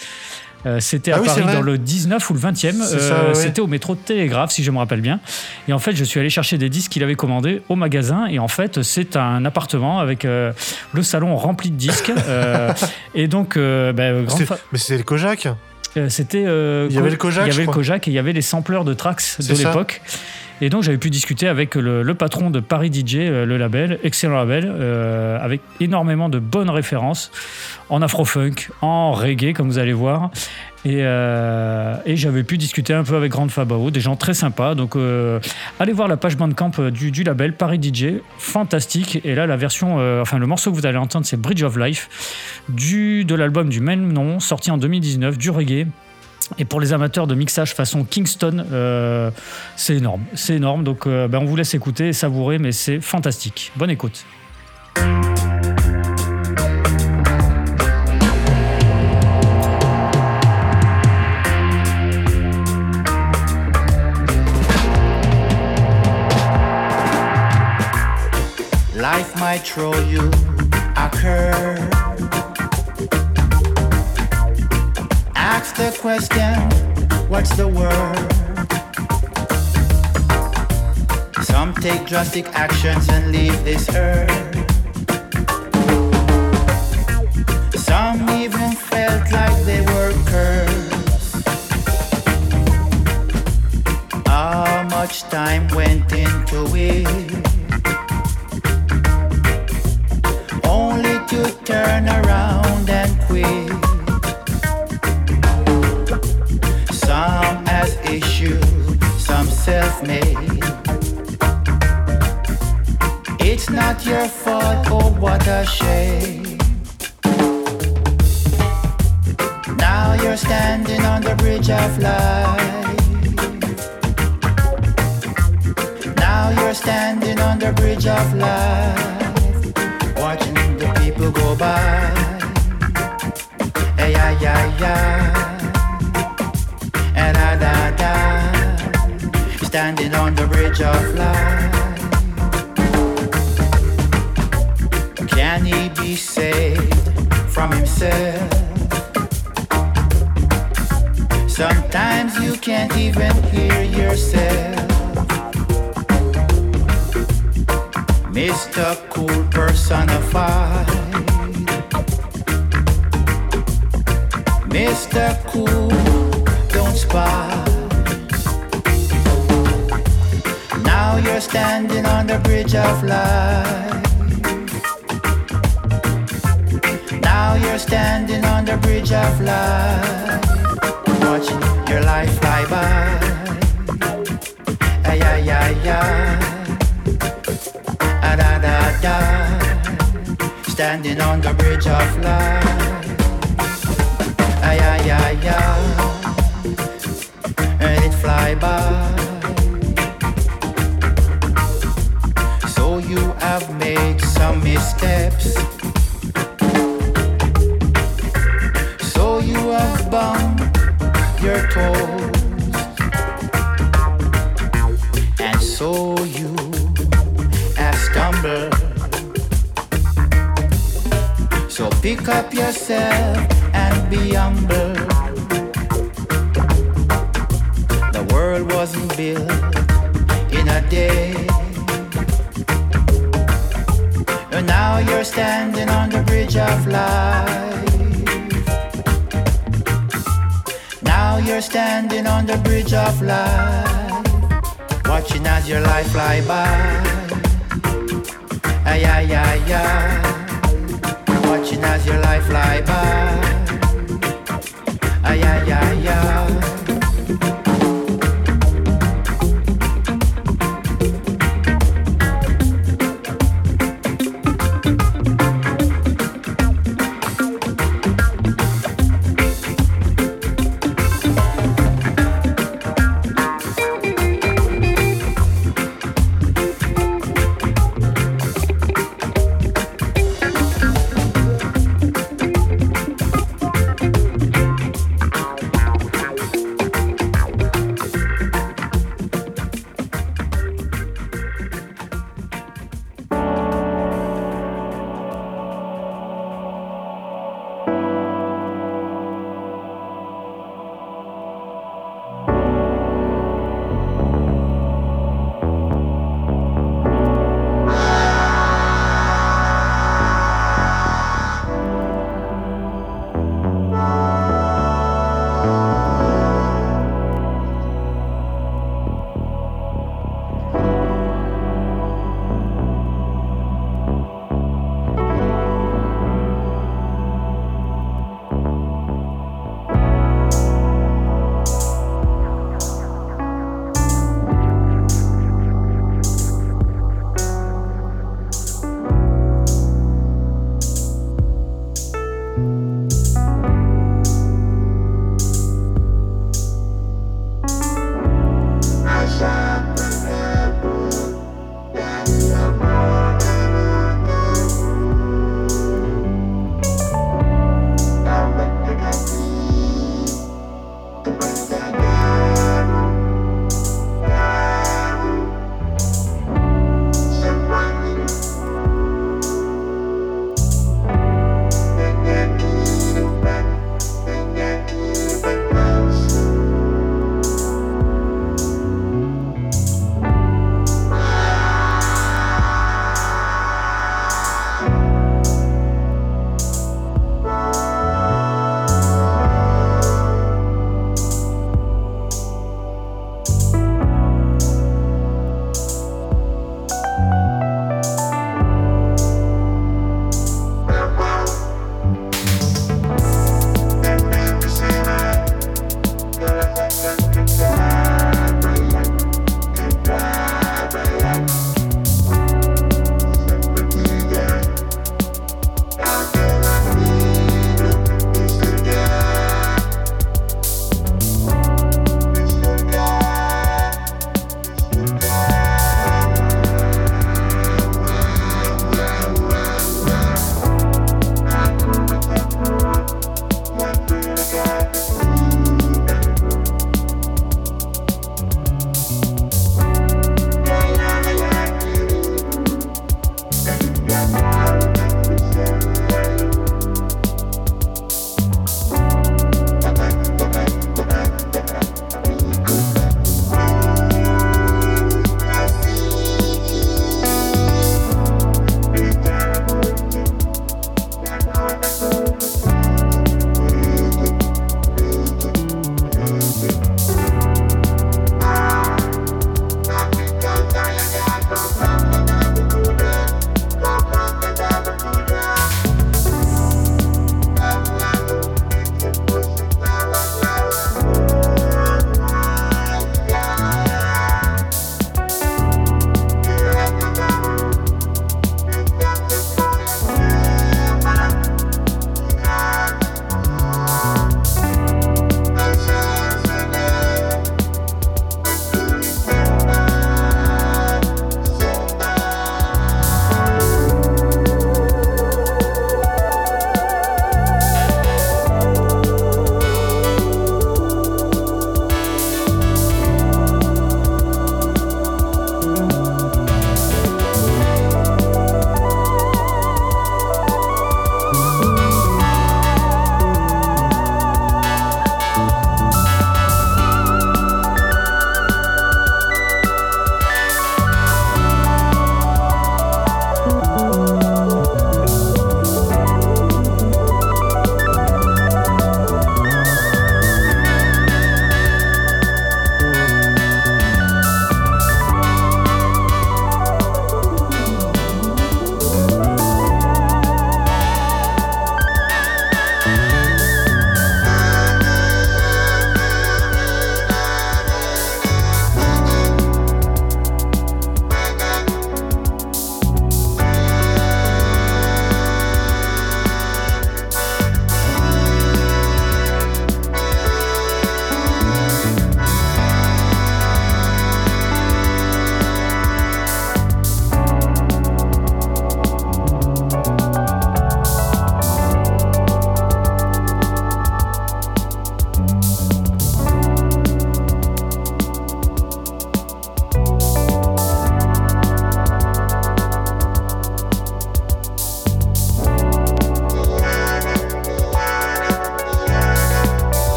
Euh, 0.66 0.80
C'était 0.80 1.12
à 1.12 1.16
Ah 1.16 1.20
oui, 1.20 1.28
c'est 1.32 1.42
Paris 1.42 1.54
dans 1.54 1.62
le 1.62 1.78
19 1.78 2.30
ou 2.30 2.34
le 2.34 2.40
20e. 2.40 2.54
C'est 2.54 2.70
Euh, 3.12 3.28
ouais. 3.28 3.34
C'était 3.34 3.60
au 3.60 3.66
métro 3.66 3.94
de 3.94 4.00
Télégraphe, 4.00 4.50
si 4.50 4.62
je 4.64 4.70
me 4.70 4.78
rappelle 4.78 5.00
bien. 5.00 5.20
Et 5.68 5.72
en 5.72 5.78
fait, 5.78 5.94
je 5.94 6.04
suis 6.04 6.18
allé 6.20 6.30
chercher 6.30 6.56
des 6.58 6.68
disques 6.68 6.92
qu'il 6.92 7.02
avait 7.02 7.14
commandés 7.16 7.62
au 7.68 7.76
magasin. 7.76 8.26
Et 8.26 8.38
en 8.38 8.48
fait, 8.48 8.82
c'est 8.82 9.16
un 9.16 9.44
appartement 9.44 9.98
avec 10.00 10.24
euh, 10.24 10.52
le 10.92 11.02
salon 11.02 11.36
rempli 11.36 11.70
de 11.70 11.76
disques. 11.76 12.12
Et 13.14 13.28
donc, 13.28 13.56
bah, 13.58 14.10
fa- 14.46 14.58
Mais 14.72 14.78
c'était 14.78 14.98
le 14.98 15.04
Kojak. 15.04 15.48
C'était. 16.08 16.42
Il 16.42 16.92
y 16.94 16.98
avait 16.98 17.10
le 17.10 17.16
Kojak, 17.16 17.46
Il 17.46 17.50
y 17.52 17.54
avait 17.54 17.66
le. 17.66 17.70
Kojak 17.72 18.08
et 18.08 18.10
il 18.10 18.14
y 18.14 18.18
avait 18.18 18.32
les 18.32 18.42
sampleurs 18.42 18.84
de 18.84 18.94
tracks 18.94 19.22
de 19.38 19.54
l'époque. 19.54 20.02
Et 20.61 20.70
donc 20.70 20.82
j'avais 20.82 20.98
pu 20.98 21.11
discuter 21.11 21.48
avec 21.48 21.74
le, 21.74 22.14
patron 22.14 22.50
de 22.50 22.61
Paris 22.61 22.90
DJ, 22.92 23.16
euh, 23.16 23.44
le 23.44 23.57
label, 23.57 23.98
excellent 24.05 24.36
label, 24.36 24.64
euh, 24.66 25.38
avec 25.40 25.61
énormément 25.80 26.28
de 26.28 26.38
bonnes 26.38 26.70
références 26.70 27.32
en 27.90 28.02
afro-funk, 28.02 28.70
en 28.80 29.12
reggae, 29.12 29.52
comme 29.52 29.68
vous 29.68 29.78
allez 29.78 29.92
voir. 29.92 30.30
Et, 30.84 31.02
euh, 31.02 31.96
j'avais 32.07 32.44
pu 32.44 32.57
discuter 32.57 32.94
un 32.94 33.05
peu 33.05 33.16
avec 33.16 33.32
Grande 33.32 33.50
Fabao, 33.50 33.90
des 33.90 34.00
gens 34.00 34.16
très 34.16 34.34
sympas. 34.34 34.74
Donc 34.74 34.96
allez 35.80 35.92
voir 35.92 36.09
la 36.09 36.16
page 36.16 36.36
Bandcamp 36.36 36.72
du, 36.90 37.24
label 37.24 37.55
Paris 37.55 37.80
DJ, 37.82 38.20
fantastique. 38.38 39.20
Et 39.24 39.34
là 39.34 39.46
la 39.46 39.57
version, 39.57 39.96
enfin 40.20 40.38
le 40.38 40.46
morceau 40.46 40.70
que 40.70 40.76
vous 40.76 40.86
allez 40.86 40.98
entendre, 40.98 41.26
c'est 41.26 41.40
Bridge 41.40 41.62
of 41.62 41.76
Life 41.76 42.62
du 42.68 43.24
de 43.24 43.34
l'album 43.34 43.68
du 43.68 43.80
même 43.80 44.12
nom, 44.12 44.40
sorti 44.40 44.70
en 44.70 44.78
2019, 44.78 45.36
du 45.36 45.50
reggae. 45.50 45.86
Et 46.59 46.64
pour 46.64 46.80
les 46.80 46.92
amateurs 46.92 47.26
de 47.26 47.34
mixage 47.34 47.74
façon 47.74 48.05
Kingston, 48.05 48.64
euh, 48.72 49.30
c'est 49.76 49.97
énorme. 49.97 50.24
C'est 50.34 50.55
énorme. 50.55 50.84
Donc 50.84 51.07
euh, 51.07 51.28
ben, 51.28 51.38
on 51.38 51.45
vous 51.45 51.57
laisse 51.57 51.74
écouter 51.74 52.09
et 52.09 52.12
savourer, 52.12 52.59
mais 52.59 52.72
c'est 52.72 53.01
fantastique. 53.01 53.72
Bonne 53.76 53.90
écoute. 53.90 54.24
Life 68.97 69.36
might 69.38 69.62
throw 69.64 69.92
you 70.09 70.30
a. 70.97 71.93
the 75.76 75.96
question, 76.00 76.54
what's 77.28 77.56
the 77.56 77.66
word? 77.66 78.32
Some 81.44 81.74
take 81.74 82.06
drastic 82.06 82.46
actions 82.54 83.08
and 83.08 83.32
leave 83.32 83.64
this 83.64 83.88
earth. 83.94 84.63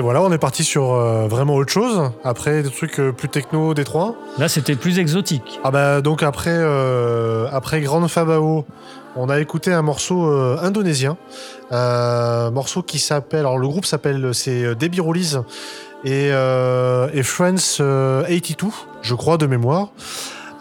Et 0.00 0.02
voilà, 0.02 0.22
on 0.22 0.32
est 0.32 0.38
parti 0.38 0.64
sur 0.64 0.94
euh, 0.94 1.28
vraiment 1.28 1.56
autre 1.56 1.70
chose. 1.70 2.10
Après, 2.24 2.62
des 2.62 2.70
trucs 2.70 2.98
euh, 2.98 3.12
plus 3.12 3.28
techno, 3.28 3.74
Détroit. 3.74 4.14
Là, 4.38 4.48
c'était 4.48 4.74
plus 4.74 4.98
exotique. 4.98 5.60
Ah 5.62 5.70
bah 5.70 6.00
donc 6.00 6.22
après, 6.22 6.54
euh, 6.54 7.46
après 7.52 7.82
Grande 7.82 8.08
Fabao, 8.08 8.64
on 9.14 9.28
a 9.28 9.40
écouté 9.40 9.74
un 9.74 9.82
morceau 9.82 10.24
indonésien. 10.62 11.18
Morceau 11.70 12.82
qui 12.82 12.98
s'appelle... 12.98 13.40
Alors 13.40 13.58
le 13.58 13.68
groupe 13.68 13.84
s'appelle... 13.84 14.30
C'est 14.32 14.74
Debbie 14.74 15.00
Rollies 15.00 15.36
et, 16.04 16.28
et 16.28 17.22
Friends 17.22 17.80
euh, 17.80 18.24
82, 18.24 18.68
je 19.02 19.14
crois, 19.14 19.36
de 19.36 19.46
mémoire. 19.46 19.88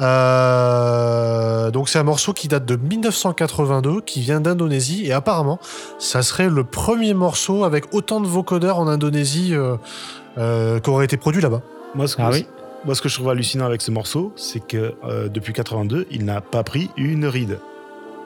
Euh, 0.01 1.71
donc 1.71 1.89
c'est 1.89 1.99
un 1.99 2.03
morceau 2.03 2.34
qui 2.34 2.47
date 2.47 2.65
de 2.65 2.76
1982, 2.76 4.01
qui 4.01 4.21
vient 4.21 4.41
d'Indonésie, 4.41 5.05
et 5.05 5.11
apparemment, 5.11 5.59
ça 5.97 6.21
serait 6.21 6.49
le 6.49 6.63
premier 6.63 7.13
morceau 7.13 7.63
avec 7.63 7.93
autant 7.93 8.21
de 8.21 8.27
vocodeurs 8.27 8.80
en 8.80 8.88
Indonésie 8.88 9.53
euh, 9.53 9.76
euh, 10.38 10.80
qui 10.80 10.89
aurait 10.89 11.05
été 11.05 11.17
produit 11.17 11.41
là-bas. 11.41 11.61
Moi, 11.95 12.07
ce 12.07 12.15
que, 12.15 12.21
Ah 12.21 12.30
oui. 12.31 12.45
moi, 12.85 12.95
ce 12.95 13.01
que 13.01 13.09
je 13.09 13.15
trouve 13.15 13.30
hallucinant 13.30 13.65
avec 13.65 13.81
ce 13.81 13.91
morceau, 13.91 14.31
c'est 14.35 14.65
que 14.65 14.95
euh, 15.03 15.27
depuis 15.27 15.53
82, 15.53 16.07
il 16.11 16.26
n'a 16.26 16.41
pas 16.41 16.63
pris 16.63 16.89
une 16.97 17.26
ride. 17.26 17.59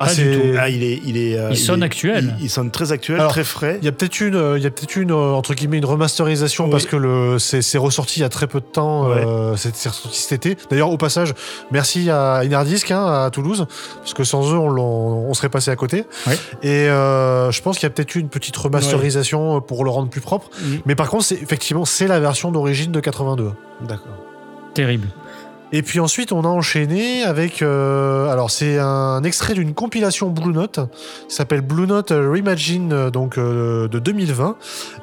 Ah, 0.03 0.07
Pas 0.07 0.15
du 0.15 0.21
c'est- 0.21 0.39
tout. 0.39 0.57
Ah, 0.59 0.69
il 0.69 0.83
est, 0.83 1.01
il 1.05 1.17
est. 1.17 1.37
Il 1.51 1.57
sonne 1.57 1.81
est- 1.81 1.85
actuel. 1.85 2.35
Il, 2.39 2.45
il 2.45 2.49
sonne 2.49 2.71
très 2.71 2.91
actuel, 2.91 3.19
Alors, 3.19 3.31
très 3.31 3.43
frais. 3.43 3.77
Il 3.81 3.85
y 3.85 3.87
a 3.87 3.91
peut-être 3.91 4.19
une, 4.21 4.35
euh, 4.35 4.57
il 4.57 4.63
y 4.63 4.67
a 4.67 4.69
peut-être 4.71 4.95
une 4.95 5.11
euh, 5.11 5.31
entre 5.33 5.53
guillemets 5.53 5.77
une 5.77 5.85
remasterisation 5.85 6.65
Oui. 6.65 6.71
parce 6.71 6.85
que 6.85 6.95
le 6.95 7.37
c'est 7.39 7.77
ressorti 7.77 8.19
il 8.19 8.23
y 8.23 8.25
a 8.25 8.29
très 8.29 8.47
peu 8.47 8.59
de 8.59 8.65
temps. 8.65 9.07
Ouais. 9.09 9.23
euh, 9.25 9.55
c'est 9.55 9.69
ressorti 9.87 10.19
cet 10.19 10.45
été. 10.45 10.57
D'ailleurs 10.69 10.89
au 10.91 10.97
passage, 10.97 11.33
merci 11.71 12.09
à 12.09 12.43
Inardisc 12.43 12.91
hein, 12.91 13.05
à 13.05 13.29
Toulouse 13.31 13.65
parce 13.99 14.13
que 14.13 14.23
sans 14.23 14.53
eux 14.53 14.57
on, 14.57 15.33
serait 15.33 15.49
passé 15.49 15.71
à 15.71 15.75
côté. 15.75 16.05
Ouais. 16.27 16.37
Et 16.61 16.89
euh, 16.89 17.51
je 17.51 17.61
pense 17.61 17.77
qu'il 17.77 17.83
y 17.85 17.87
a 17.87 17.89
peut-être 17.89 18.15
eu 18.15 18.19
une 18.19 18.29
petite 18.29 18.55
remasterisation 18.57 19.61
pour 19.61 19.83
le 19.83 19.89
rendre 19.89 20.09
plus 20.09 20.21
propre. 20.21 20.49
Mhm. 20.61 20.79
Mais 20.85 20.95
par 20.95 21.09
contre 21.09 21.23
c'est 21.25 21.41
effectivement 21.41 21.85
c'est 21.85 22.07
la 22.07 22.19
version 22.19 22.51
d'origine 22.51 22.91
de 22.91 22.99
82. 22.99 23.51
D'accord. 23.87 24.07
Terrible. 24.73 25.07
Et 25.75 25.81
puis 25.81 25.99
ensuite, 25.99 26.31
on 26.31 26.41
a 26.43 26.47
enchaîné 26.47 27.23
avec. 27.23 27.63
euh, 27.63 28.29
alors, 28.29 28.51
c'est 28.51 28.77
un 28.77 29.23
extrait 29.23 29.55
d'une 29.55 29.73
compilation 29.73 30.29
Blue 30.29 30.53
Note 30.53 30.79
qui 31.27 31.35
s'appelle 31.35 31.61
Blue 31.61 31.87
Note 31.87 32.11
Reimagine, 32.11 32.93
euh, 32.93 33.09
donc 33.09 33.39
euh, 33.39 33.87
de 33.87 33.97
2020. 33.97 34.55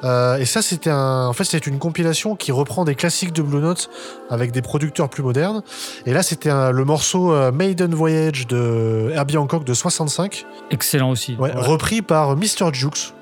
Euh, 0.05 0.37
et 0.37 0.45
ça, 0.45 0.61
c'était 0.61 0.89
un. 0.89 1.27
En 1.27 1.33
fait, 1.33 1.67
une 1.67 1.77
compilation 1.77 2.37
qui 2.37 2.53
reprend 2.53 2.85
des 2.85 2.95
classiques 2.95 3.33
de 3.33 3.41
Blue 3.41 3.59
Note 3.59 3.89
avec 4.29 4.53
des 4.53 4.61
producteurs 4.61 5.09
plus 5.09 5.23
modernes. 5.23 5.61
Et 6.05 6.13
là, 6.13 6.23
c'était 6.23 6.49
le 6.71 6.85
morceau 6.85 7.33
Maiden 7.51 7.93
Voyage 7.93 8.47
de 8.47 9.11
Herbie 9.13 9.35
Hancock 9.37 9.65
de 9.65 9.73
65, 9.73 10.45
Excellent 10.71 11.09
aussi. 11.11 11.35
ouais, 11.37 11.51
repris 11.53 12.01
par 12.01 12.37
Mr. 12.37 12.71
Jukes. 12.71 13.13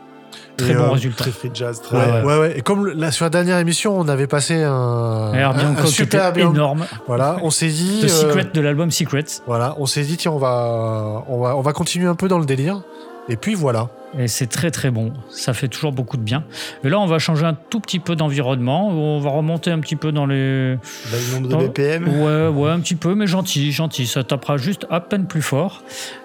Très 0.64 0.72
Et, 0.72 0.76
bon 0.76 0.84
euh, 0.84 0.90
résultat. 0.91 1.23
Très 1.23 1.31
free 1.31 1.52
jazz, 1.53 1.81
très. 1.81 1.98
Ouais, 1.98 2.03
Ouais, 2.03 2.11
ouais, 2.11 2.23
ouais. 2.26 2.40
ouais. 2.40 2.57
Et 2.57 2.61
comme 2.61 2.86
le- 2.86 2.94
là, 2.94 3.11
sur 3.11 3.26
la 3.26 3.30
dernière 3.30 3.57
émission, 3.57 3.98
on 3.99 4.07
avait 4.07 4.27
passé 4.27 4.64
un, 4.64 5.31
Herbie 5.34 5.64
un- 5.64 5.86
super 5.86 6.38
énorme. 6.38 6.86
Voilà, 7.07 7.38
on 7.44 7.49
s'est 7.49 7.68
dit. 7.69 7.99
The 8.02 8.06
euh, 8.06 8.07
Secret 8.07 8.48
de 8.53 8.61
l'album 8.61 8.91
Secret. 8.91 9.26
Voilà, 9.48 9.76
on 9.77 9.86
s'est 9.86 10.03
dit 10.03 10.18
tiens, 10.18 10.31
on 10.31 10.38
va, 10.38 11.23
on 11.27 11.41
va, 11.41 11.56
on 11.56 11.61
va 11.61 11.73
continuer 11.73 12.07
un 12.07 12.15
peu 12.15 12.27
dans 12.27 12.40
le 12.40 12.45
délire. 12.45 12.81
Et 13.30 13.36
puis 13.36 13.53
voilà. 13.56 13.90
Et 14.18 14.27
c'est 14.27 14.48
très 14.48 14.72
très 14.72 14.90
bon. 14.90 15.14
Ça 15.30 15.53
fait 15.53 15.68
toujours 15.68 15.91
beaucoup 15.91 16.18
de 16.18 16.23
bien. 16.23 16.44
Et 16.84 16.90
là, 16.90 16.99
on 16.99 17.06
va 17.06 17.19
changer 17.19 17.45
un 17.45 17.53
tout 17.53 17.80
petit 17.80 17.99
peu 17.99 18.15
d'environnement. 18.15 18.90
On 18.90 19.19
va 19.19 19.30
remonter 19.30 19.69
un 19.69 19.80
petit 19.80 19.95
peu 19.95 20.11
dans 20.11 20.26
les. 20.26 20.73
Là, 20.73 20.77
le 21.11 21.34
nombre 21.36 21.48
de 21.48 21.52
dans- 21.53 21.60
BPM. 21.60 22.07
Ouais, 22.22 22.48
ouais, 22.48 22.72
un 22.72 22.80
petit 22.80 22.95
peu, 22.95 23.14
mais 23.14 23.27
gentil, 23.27 23.72
gentil. 23.72 24.07
Ça 24.07 24.23
tapera 24.23 24.57
juste 24.57 24.88
à 24.90 24.99
peine 24.99 25.27
plus 25.27 25.44
fort. 25.44 25.84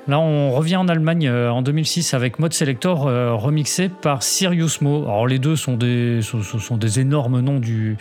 Là, 0.08 0.18
on 0.18 0.50
revient 0.52 0.76
en 0.76 0.88
Allemagne 0.88 1.28
euh, 1.28 1.50
en 1.50 1.60
2006 1.62 2.14
avec 2.14 2.38
Mode 2.38 2.54
Selector 2.54 3.06
euh, 3.06 3.34
remixé 3.34 3.88
par 3.90 4.22
Sirius 4.22 4.80
Mo. 4.80 5.02
Alors, 5.04 5.26
les 5.26 5.38
deux 5.38 5.56
sont 5.56 5.76
des, 5.76 6.20
sont 6.22 6.76
des 6.78 7.00
énormes 7.00 7.40
noms 7.40 7.58
du 7.60 7.96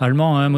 allemand, 0.00 0.38
hein, 0.38 0.48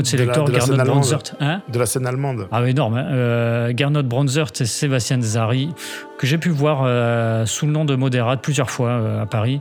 scène 0.50 0.52
Gernot 0.68 0.80
allemande. 0.80 0.86
Bronsert. 1.00 1.22
Hein 1.40 1.60
De 1.72 1.78
la 1.78 1.86
scène 1.86 2.06
allemande. 2.06 2.48
ah, 2.50 2.66
énorme. 2.68 2.96
Hein. 2.96 3.06
Euh, 3.10 3.72
Gernot 3.76 4.02
Bronsert 4.02 4.50
et 4.60 4.64
Sébastien 4.64 5.20
Zari, 5.20 5.70
que 6.18 6.26
j'ai 6.26 6.38
pu 6.38 6.50
voir 6.50 6.82
euh, 6.84 7.46
sous 7.46 7.66
le 7.66 7.72
nom 7.72 7.84
de 7.84 7.94
Moderat 7.96 8.36
plusieurs 8.36 8.70
fois 8.70 8.88
euh, 8.90 9.22
à 9.22 9.26
Paris. 9.26 9.60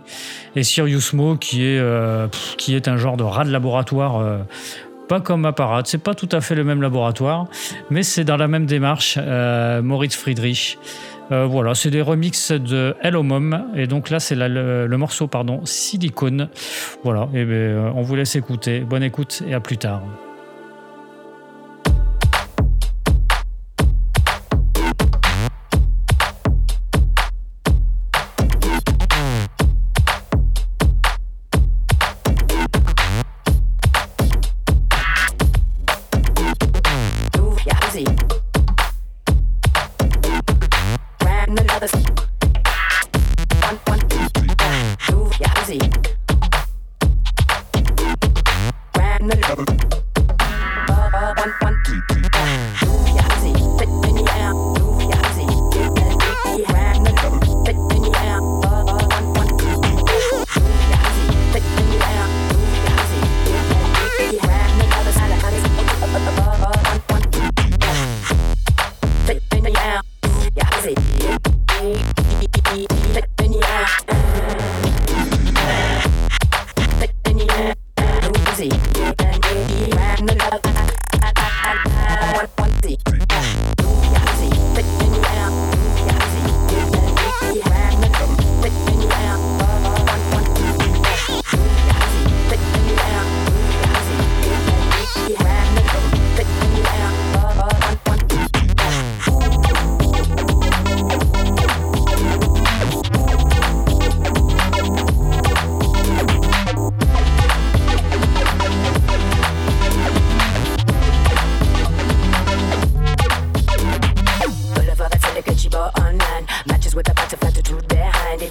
Et 0.56 0.64
Sirius 0.64 1.14
Mo, 1.14 1.36
qui 1.36 1.64
est, 1.66 1.80
pff, 2.32 2.56
qui 2.58 2.76
est 2.76 2.88
un 2.88 2.98
genre 2.98 3.18
de 3.18 3.24
rat 3.24 3.46
de 3.46 3.52
laboratoire. 3.52 4.24
pas 5.08 5.22
comme 5.22 5.46
Apparat, 5.46 5.84
c'est 5.86 6.00
pas 6.00 6.16
tout 6.16 6.30
à 6.32 6.42
fait 6.42 6.56
le 6.56 6.64
même 6.64 6.82
laboratoire, 6.82 7.46
mais 7.90 8.02
c'est 8.04 8.24
dans 8.24 8.38
la 8.38 8.48
même 8.48 8.66
démarche. 8.66 9.20
euh, 9.22 9.82
Moritz 9.82 10.16
Friedrich. 10.16 10.78
Euh, 11.32 11.46
voilà, 11.46 11.74
c'est 11.74 11.90
des 11.90 12.02
remixes 12.02 12.52
de 12.52 12.96
Hello 13.02 13.24
Mom, 13.24 13.66
et 13.76 13.88
donc 13.88 14.10
là 14.10 14.20
c'est 14.20 14.36
le, 14.36 14.86
le 14.86 14.98
morceau 14.98 15.28
pardon 15.28 15.62
Silicone. 15.66 16.50
Voilà, 17.04 17.28
et 17.34 17.46
ben, 17.46 17.54
euh, 17.54 17.92
on 17.96 18.02
vous 18.02 18.16
laisse 18.16 18.36
écouter. 18.36 18.82
Bonne 18.82 19.04
écoute 19.04 19.42
et 19.48 19.54
à 19.54 19.60
plus 19.60 19.78
tard. 19.78 20.04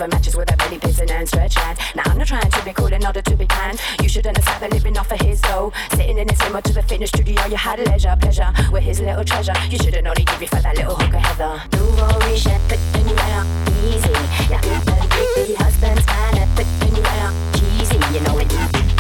Even 0.05 0.19
matches 0.19 0.37
with 0.37 0.53
a 0.53 0.57
belly 0.59 0.79
pissing 0.79 1.11
and 1.11 1.27
stretch 1.27 1.55
hands. 1.55 1.79
Now 1.97 2.03
I'm 2.05 2.19
not 2.19 2.27
trying 2.27 2.51
to 2.51 2.63
be 2.63 2.75
cool 2.75 2.93
in 2.93 3.07
order 3.07 3.23
to 3.23 3.37
be 3.37 3.47
kind. 3.47 3.81
You 4.03 4.09
should 4.11 4.27
understand 4.27 4.63
that 4.63 4.71
living 4.71 4.99
off 4.99 5.11
of 5.11 5.19
his 5.19 5.41
dough. 5.41 5.73
Sitting 5.93 6.19
in 6.19 6.29
his 6.29 6.39
limo 6.43 6.61
to 6.61 6.75
the 6.75 6.83
fitness 6.83 7.09
studio, 7.09 7.43
you 7.47 7.57
had 7.57 7.81
a 7.81 7.85
leisure, 7.85 8.15
pleasure 8.21 8.53
with 8.71 8.83
his 8.83 9.01
little 9.01 9.25
treasure. 9.25 9.55
You 9.71 9.79
shouldn't 9.79 10.07
only 10.07 10.25
give 10.25 10.43
you 10.43 10.49
for 10.49 10.61
that 10.61 10.77
little 10.77 10.95
hooker 10.95 11.17
Heather. 11.17 11.63
Riche, 12.29 12.45
fit 12.69 12.81
in 13.01 13.09
your 13.09 13.19
air, 13.19 13.45
easy. 13.83 14.13
Yeah, 14.51 14.61
the 14.61 15.55
husband's 15.57 16.07
man, 16.07 16.37
your 16.95 17.07
air, 17.07 17.33
cheesy. 17.55 17.97
You 18.13 18.21
know 18.27 18.39
it. 18.39 18.94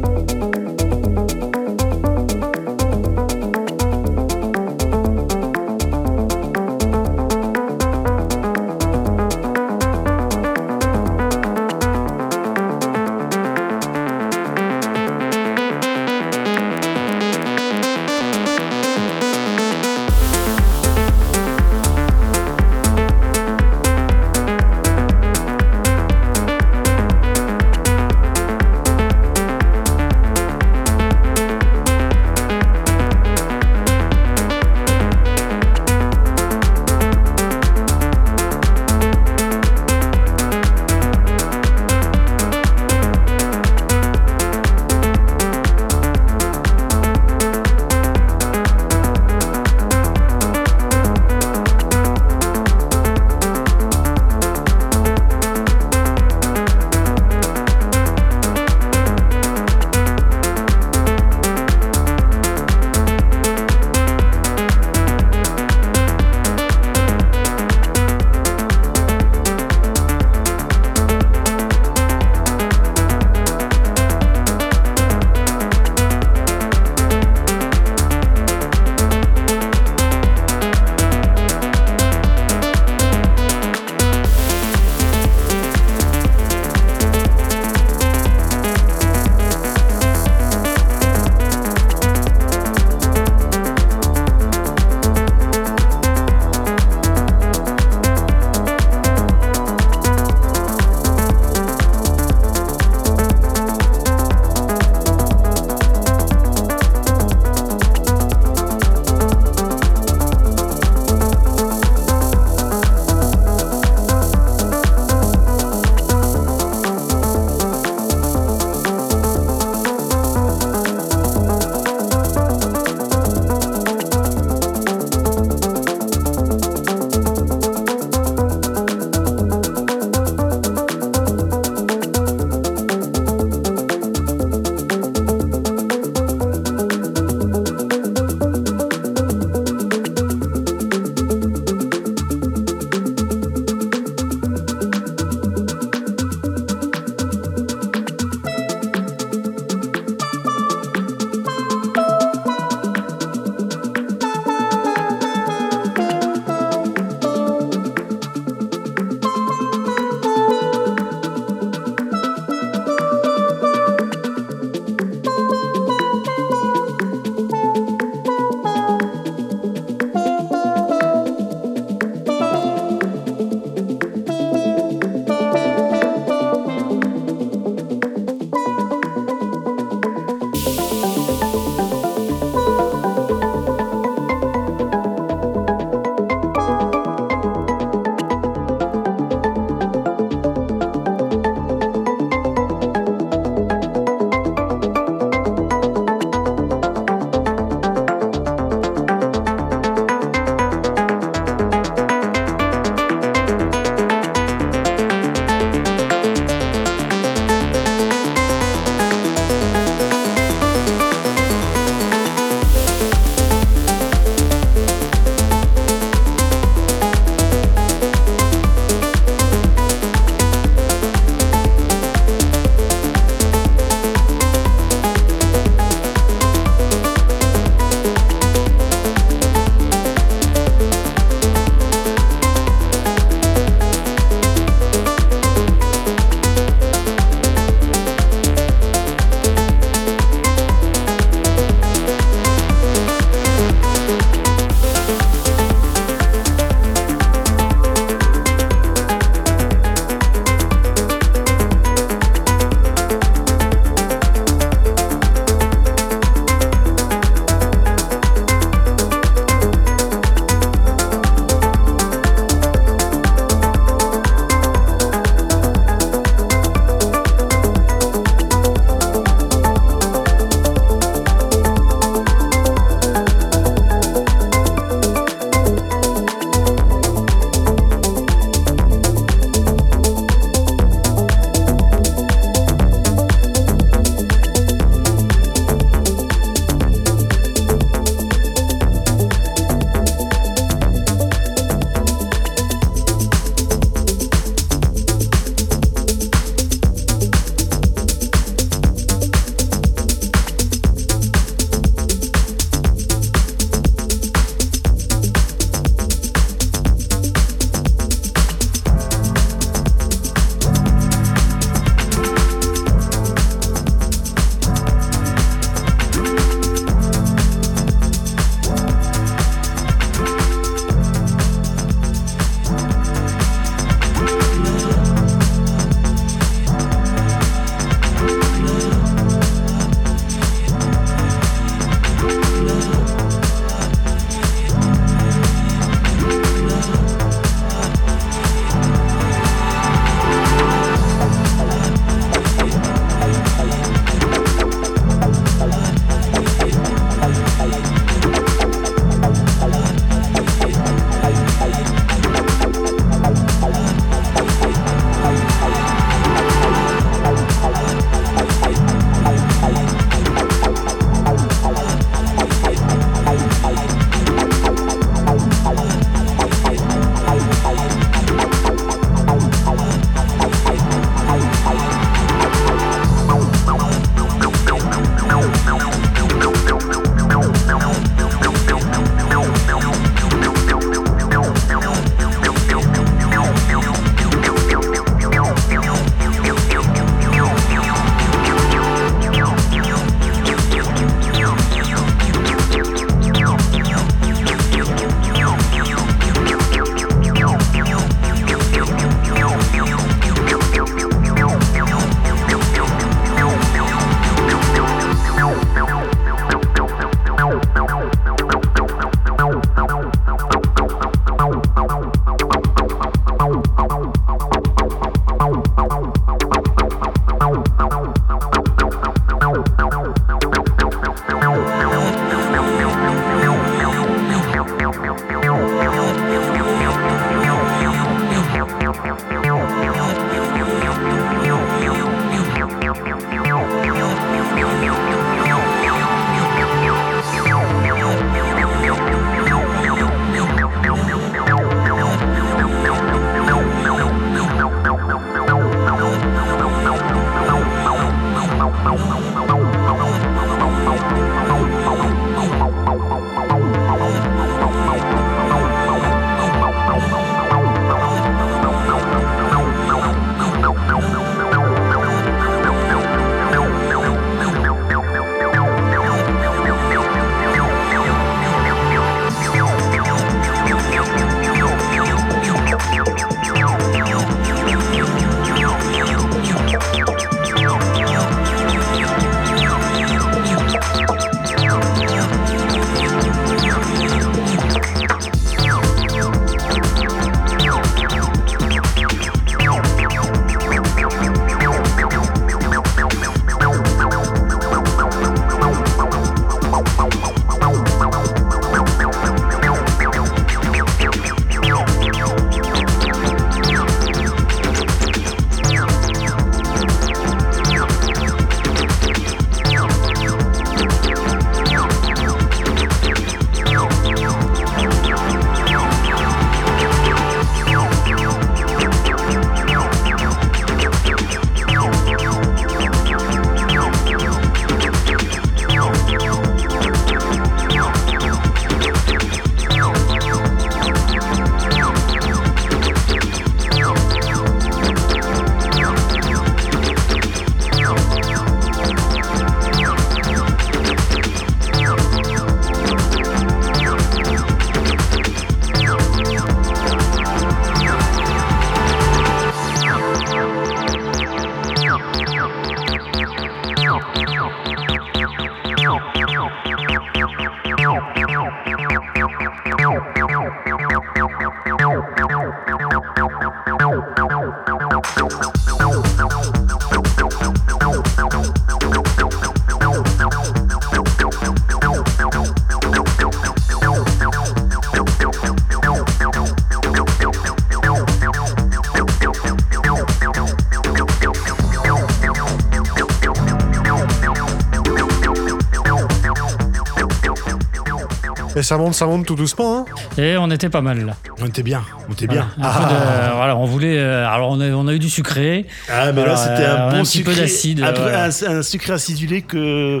Et 588.62 588.64
ça 588.64 588.76
monte, 588.78 588.94
ça 588.94 589.06
monte 589.06 589.26
tout 589.26 589.34
doucement. 589.34 589.78
Hein 589.80 589.84
Et 590.22 590.36
on 590.36 590.48
était 590.48 590.68
pas 590.68 590.82
mal 590.82 591.04
là. 591.04 591.16
On 591.40 591.46
était 591.46 591.64
bien, 591.64 591.82
on 592.08 592.12
était 592.12 592.28
bien. 592.28 592.46
un 592.60 592.70
peu 592.72 592.94
de- 592.94 593.34
voilà, 593.34 593.56
on 593.56 593.64
voulait. 593.64 593.98
euh, 593.98 594.24
alors 594.28 594.50
on 594.50 594.60
a, 594.60 594.68
on 594.70 594.86
a 594.86 594.92
eu 594.94 595.00
du 595.00 595.10
sucré. 595.10 595.66
Ah, 595.88 596.12
mais 596.12 596.20
là, 596.20 596.26
Alors, 596.28 596.38
c'était 596.38 596.62
euh, 596.62 596.86
un 596.88 596.90
bon 596.92 597.02
petit 597.02 597.24
peu 597.24 597.32
sucré- 597.32 597.40
d'acide. 597.40 597.82
Un, 597.82 597.92
peu- 597.92 598.02
voilà. 598.02 598.26
un- 598.26 598.58
un 598.58 598.62
sucré 598.62 598.92
acidulé 598.92 599.42
que 599.42 600.00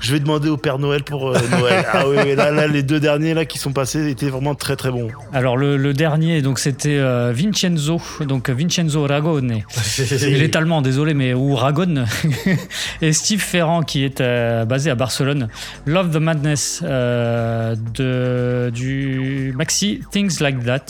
je 0.00 0.12
vais 0.12 0.20
demander 0.20 0.50
au 0.50 0.58
Père 0.58 0.78
Noël 0.78 1.04
pour 1.04 1.30
euh, 1.30 1.38
Noël. 1.58 1.86
ah 1.94 2.02
oui, 2.06 2.16
oui, 2.22 2.34
là, 2.36 2.50
là, 2.50 2.66
les 2.66 2.82
deux 2.82 3.00
derniers 3.00 3.32
là 3.32 3.46
qui 3.46 3.56
sont 3.56 3.72
passés 3.72 4.10
étaient 4.10 4.28
vraiment 4.28 4.54
très 4.54 4.76
très 4.76 4.90
bons. 4.90 5.08
Alors 5.32 5.56
le, 5.56 5.78
le 5.78 5.94
dernier, 5.94 6.42
donc 6.42 6.58
c'était 6.58 6.98
euh, 6.98 7.32
Vincenzo, 7.34 7.98
donc 8.26 8.50
Vincenzo 8.50 9.06
Ragone. 9.06 9.60
Il 10.20 10.42
est 10.42 10.54
allemand, 10.54 10.82
désolé, 10.82 11.14
mais 11.14 11.32
ou 11.32 11.54
Ragone. 11.54 12.04
et 13.00 13.14
Steve 13.14 13.40
Ferrand 13.40 13.80
qui 13.80 14.04
est 14.04 14.20
euh, 14.20 14.66
basé 14.66 14.90
à 14.90 14.94
Barcelone. 14.94 15.48
Love 15.86 16.10
the 16.10 16.16
Madness 16.16 16.82
euh, 16.82 17.74
de, 17.94 18.70
du 18.70 19.52
maxi 19.56 20.02
Things 20.10 20.40
Like 20.40 20.64
That. 20.64 20.84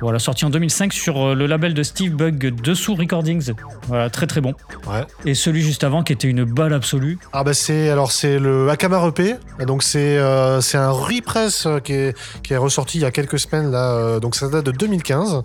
Voilà, 0.00 0.18
sorti 0.18 0.44
en 0.44 0.50
2005 0.50 0.92
sur 0.92 1.20
euh, 1.20 1.34
le 1.34 1.46
label 1.46 1.72
de 1.72 1.82
Steve 1.82 2.14
Bug 2.14 2.54
Dessous 2.62 2.94
Recordings. 2.94 3.52
Voilà, 3.88 4.10
très 4.10 4.26
très 4.26 4.40
bon. 4.40 4.54
Ouais. 4.86 5.04
Et 5.24 5.34
celui 5.34 5.62
juste 5.62 5.84
avant 5.84 6.02
qui 6.02 6.12
était 6.12 6.28
une 6.28 6.44
balle 6.44 6.72
absolue. 6.72 7.18
Ah 7.32 7.44
bah 7.44 7.54
c'est 7.54 7.90
alors 7.90 8.12
c'est 8.12 8.38
le 8.38 8.68
Akamar 8.68 9.06
EP 9.06 9.36
donc 9.66 9.82
c'est 9.82 10.18
euh, 10.18 10.60
c'est 10.60 10.78
un 10.78 10.90
repress 10.90 11.68
qui 11.84 11.92
est 11.92 12.18
qui 12.42 12.52
est 12.52 12.56
ressorti 12.56 12.98
il 12.98 13.02
y 13.02 13.06
a 13.06 13.10
quelques 13.10 13.38
semaines 13.38 13.70
là 13.70 14.18
donc 14.20 14.34
ça 14.34 14.48
date 14.48 14.64
de 14.64 14.72
2015 14.72 15.42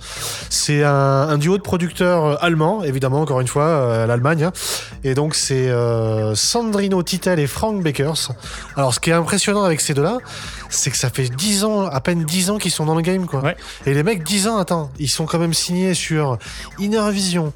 c'est 0.50 0.84
un, 0.84 0.92
un 0.92 1.38
duo 1.38 1.58
de 1.58 1.62
producteurs 1.62 2.44
allemands 2.44 2.84
évidemment 2.84 3.22
encore 3.22 3.42
une 3.42 3.48
fois 3.48 4.06
l'Allemagne 4.08 4.46
hein. 4.46 4.52
Et 5.04 5.14
donc 5.14 5.36
c'est 5.36 5.70
euh, 5.70 6.36
Sandrino 6.36 7.02
Titel 7.04 7.40
et 7.40 7.48
Frank 7.48 7.82
Bakers. 7.82 8.32
Alors 8.76 8.94
ce 8.94 9.00
qui 9.00 9.10
est 9.10 9.14
impressionnant 9.14 9.64
avec 9.64 9.82
ces 9.82 9.94
deux 9.94 10.04
là 10.04 10.18
c'est 10.70 10.92
que 10.92 10.98
ça 10.98 11.10
fait 11.10 11.30
10 11.30 11.64
ans 11.64 11.86
à 11.86 12.00
peine 12.02 12.24
10 12.24 12.52
ans 12.52 12.58
qu'ils 12.58 12.72
sont 12.72 12.86
dans 12.86 12.96
le 12.96 13.02
game 13.02 13.26
quoi. 13.26 13.54
Et 13.86 13.94
les 13.94 14.04
mecs 14.04 14.24
10 14.24 14.48
ans 14.48 14.58
attends 14.58 14.92
ils 15.00 15.10
sont 15.10 15.26
quand 15.26 15.40
même 15.40 15.54
signés 15.54 15.94
sur 15.94 16.38
Inner 16.80 17.12
Vision 17.12 17.54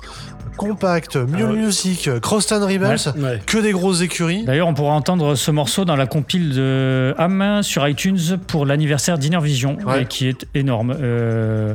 Compact, 0.58 1.16
Mule 1.16 1.48
Music, 1.48 2.10
Crosstown 2.22 2.64
Rebels, 2.64 3.14
Ouais. 3.18 3.40
que 3.46 3.58
des 3.58 3.72
grosses 3.72 4.02
écuries. 4.02 4.44
D'ailleurs, 4.46 4.68
on 4.68 4.74
pourra 4.74 4.94
entendre 4.94 5.36
ce 5.36 5.52
morceau 5.52 5.86
dans 5.86 5.96
la 5.96 6.06
compile 6.06 6.54
de 6.54 7.14
Ham 7.18 7.62
sur 7.64 7.88
iTunes 7.88 8.38
pour 8.48 8.66
l'anniversaire 8.66 9.18
d'Inner 9.18 9.40
Vision, 9.42 9.78
Ouais. 9.86 10.06
qui 10.06 10.28
est 10.28 10.46
énorme. 10.54 10.96
Euh, 11.02 11.74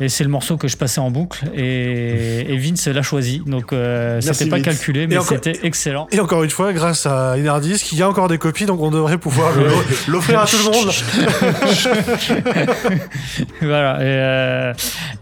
et 0.00 0.08
c'est 0.08 0.24
le 0.24 0.30
morceau 0.30 0.56
que 0.56 0.68
je 0.68 0.76
passais 0.76 1.00
en 1.00 1.10
boucle, 1.10 1.44
et, 1.54 2.52
et 2.52 2.56
Vince 2.56 2.86
l'a 2.88 3.02
choisi. 3.02 3.42
Donc, 3.46 3.72
euh, 3.72 4.20
c'était 4.20 4.46
pas 4.46 4.56
Vince. 4.56 4.64
calculé, 4.64 5.06
mais 5.06 5.20
c'était 5.20 5.60
excellent. 5.64 6.06
Et 6.12 6.20
encore 6.20 6.42
une 6.44 6.50
fois, 6.50 6.72
grâce 6.72 7.06
à 7.06 7.36
Inardisc, 7.38 7.92
il 7.92 7.98
y 7.98 8.02
a 8.02 8.08
encore 8.08 8.28
des 8.28 8.38
copies, 8.38 8.66
donc 8.66 8.80
on 8.80 8.90
devrait 8.90 9.18
pouvoir 9.18 9.52
l'offrir 10.08 10.40
à 10.40 10.46
tout 10.46 10.56
le 10.64 10.70
monde. 10.70 10.90
voilà, 13.62 13.94
et, 14.00 14.04
euh, 14.04 14.72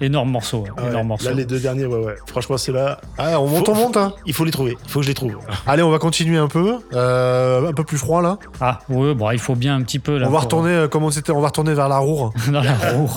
énorme 0.00 0.30
morceau. 0.30 0.64
Ah 0.76 0.88
énorme 0.88 1.08
morceau. 1.08 1.28
Là, 1.28 1.34
les 1.34 1.44
deux 1.44 1.58
derniers, 1.60 1.86
ouais, 1.86 1.98
ouais. 2.04 2.14
Franchement, 2.26 2.56
c'est 2.58 2.72
là. 2.72 2.97
Ah, 3.18 3.40
on 3.40 3.48
monte, 3.48 3.68
on 3.68 3.74
monte. 3.74 3.96
Hein. 3.96 4.12
Il 4.26 4.32
faut 4.32 4.44
les 4.44 4.52
trouver. 4.52 4.76
Il 4.84 4.90
faut 4.90 5.00
que 5.00 5.04
je 5.04 5.10
les 5.10 5.14
trouve. 5.14 5.36
Allez, 5.66 5.82
on 5.82 5.90
va 5.90 5.98
continuer 5.98 6.38
un 6.38 6.46
peu. 6.46 6.78
Euh, 6.92 7.68
un 7.68 7.72
peu 7.72 7.82
plus 7.82 7.98
froid 7.98 8.22
là. 8.22 8.38
Ah, 8.60 8.78
ouais, 8.88 9.14
bon, 9.14 9.30
il 9.32 9.38
faut 9.38 9.56
bien 9.56 9.74
un 9.74 9.82
petit 9.82 9.98
peu. 9.98 10.18
Là, 10.18 10.28
on 10.28 10.30
va 10.30 10.38
retourner, 10.38 10.70
euh, 10.70 10.88
comment 10.88 11.10
c'était 11.10 11.32
On 11.32 11.40
va 11.40 11.48
retourner 11.48 11.74
vers 11.74 11.88
la 11.88 11.98
roue. 11.98 12.30
dans 12.52 12.62
la 12.62 12.74
roue. 12.74 13.10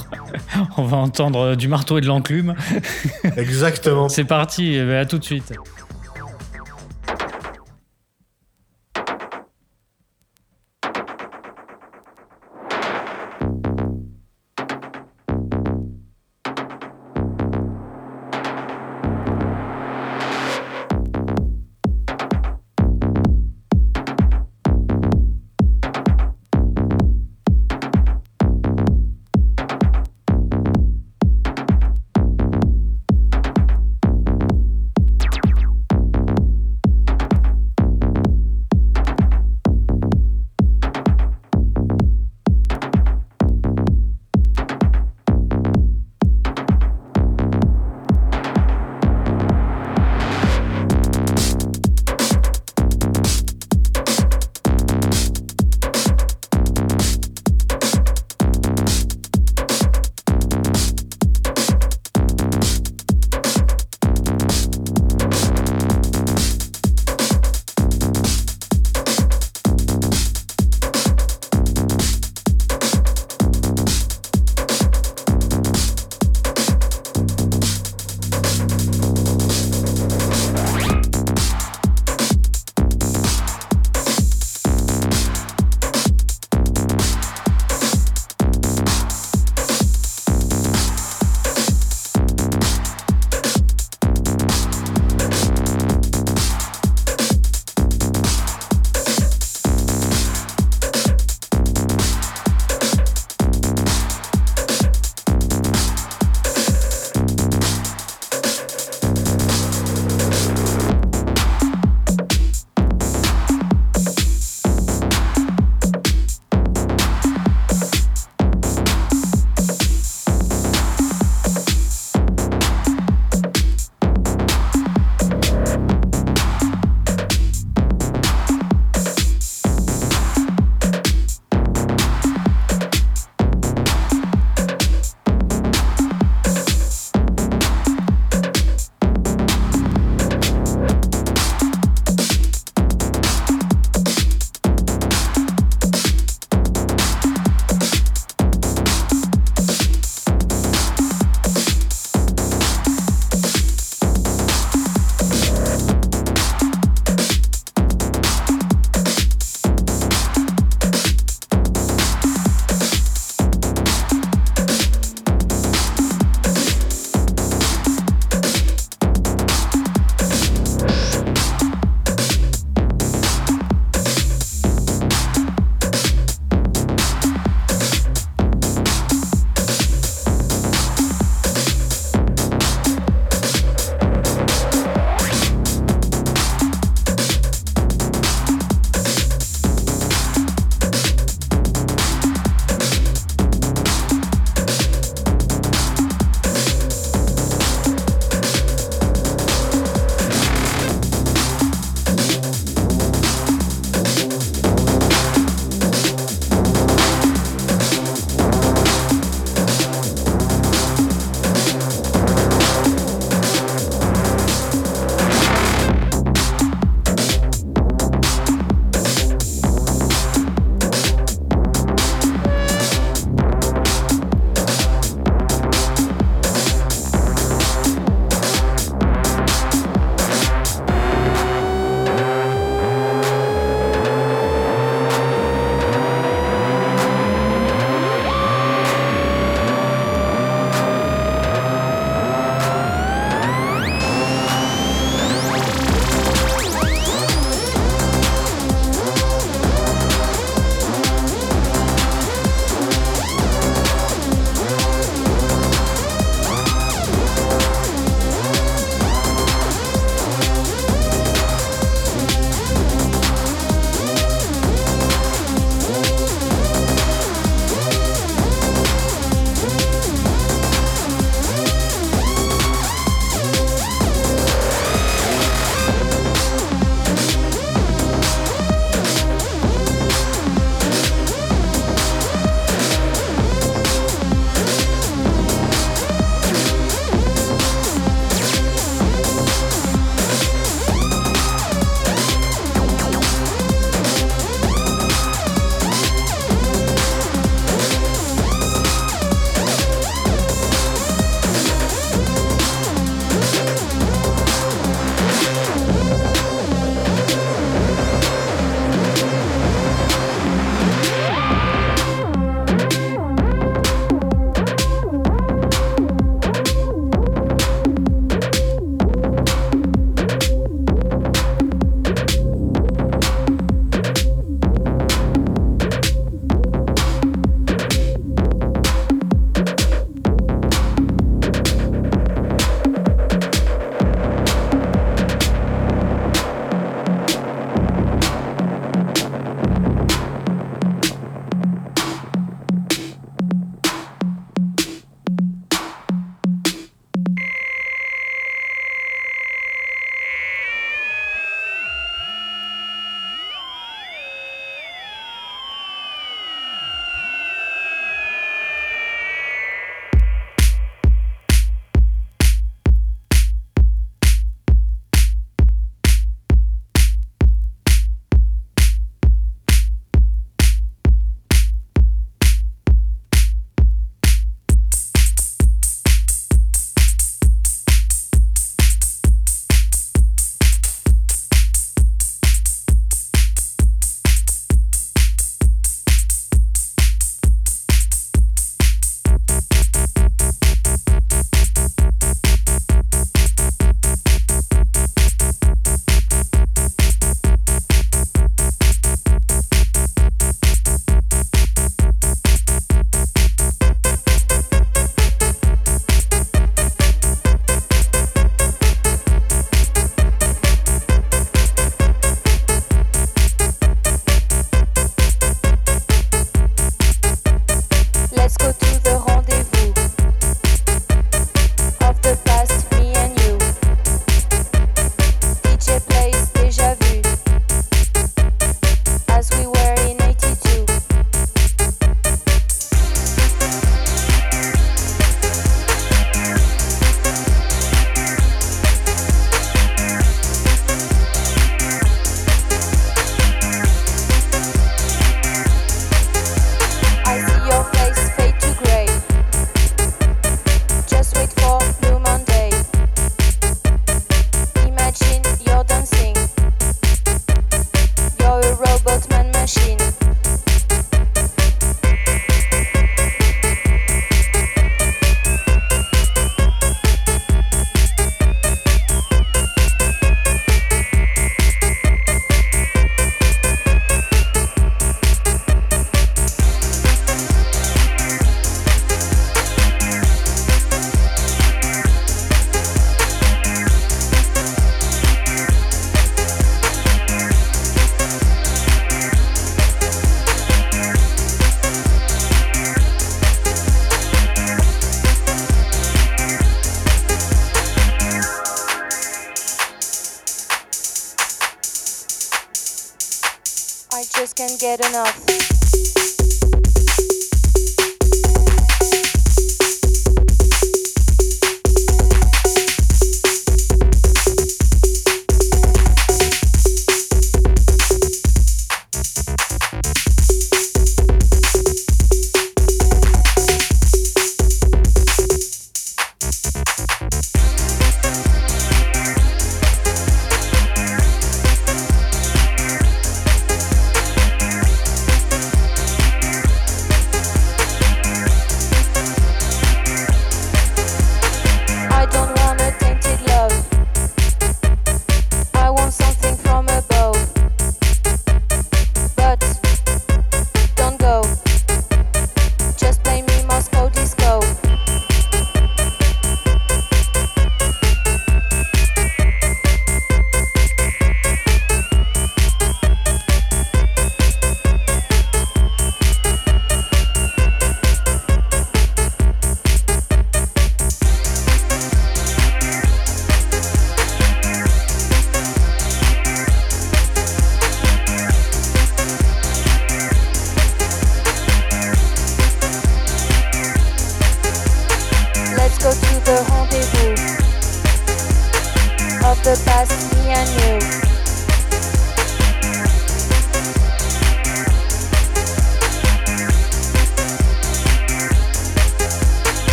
On 0.77 0.83
va 0.83 0.97
entendre 0.97 1.39
euh, 1.39 1.55
du 1.55 1.67
marteau 1.67 1.99
et 1.99 2.01
de 2.01 2.07
l'enclume. 2.07 2.55
Exactement. 3.37 4.09
C'est 4.09 4.23
parti, 4.23 4.73
eh 4.75 4.83
ben, 4.83 4.97
à 4.97 5.05
tout 5.05 5.19
de 5.19 5.23
suite. 5.23 5.53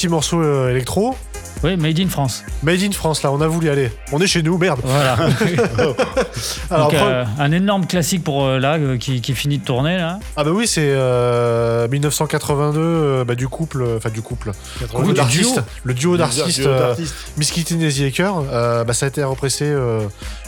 Petits 0.00 0.08
morceaux 0.08 0.40
euh, 0.40 0.70
électro. 0.70 1.14
Oui, 1.62 1.76
Made 1.76 2.00
in 2.00 2.08
France. 2.08 2.42
Made 2.62 2.82
in 2.82 2.92
France, 2.92 3.22
là, 3.22 3.32
on 3.32 3.40
a 3.40 3.46
voulu 3.48 3.70
aller. 3.70 3.90
On 4.12 4.20
est 4.20 4.26
chez 4.26 4.42
nous, 4.42 4.58
merde. 4.58 4.80
Voilà. 4.84 5.14
Alors, 6.70 6.90
Donc, 6.90 6.94
euh, 7.00 7.24
un 7.38 7.52
énorme 7.52 7.86
classique 7.86 8.22
pour 8.24 8.44
euh, 8.44 8.58
là 8.58 8.74
euh, 8.76 8.96
qui, 8.98 9.20
qui 9.20 9.34
finit 9.34 9.58
de 9.58 9.64
tourner 9.64 9.96
là. 9.96 10.18
Ah 10.36 10.44
bah 10.44 10.50
oui, 10.52 10.66
c'est 10.66 10.80
euh, 10.92 11.88
1982 11.88 12.78
euh, 12.80 13.24
bah, 13.24 13.34
du 13.34 13.48
couple, 13.48 13.84
enfin 13.96 14.10
du 14.10 14.20
couple, 14.22 14.52
82, 14.80 14.92
couple 14.94 15.06
du 15.08 15.14
d'artistes, 15.14 15.54
duo. 15.54 15.62
le 15.84 15.94
duo 15.94 16.12
Du 16.12 16.18
d'artistes, 16.18 16.60
euh. 16.66 16.94
Miss 17.36 17.50
Kitty 17.50 17.74
et 17.80 18.12
euh, 18.20 18.84
bah, 18.84 18.92
ça 18.92 19.06
a 19.06 19.08
été 19.08 19.22
repressé 19.24 19.64
euh, 19.64 20.00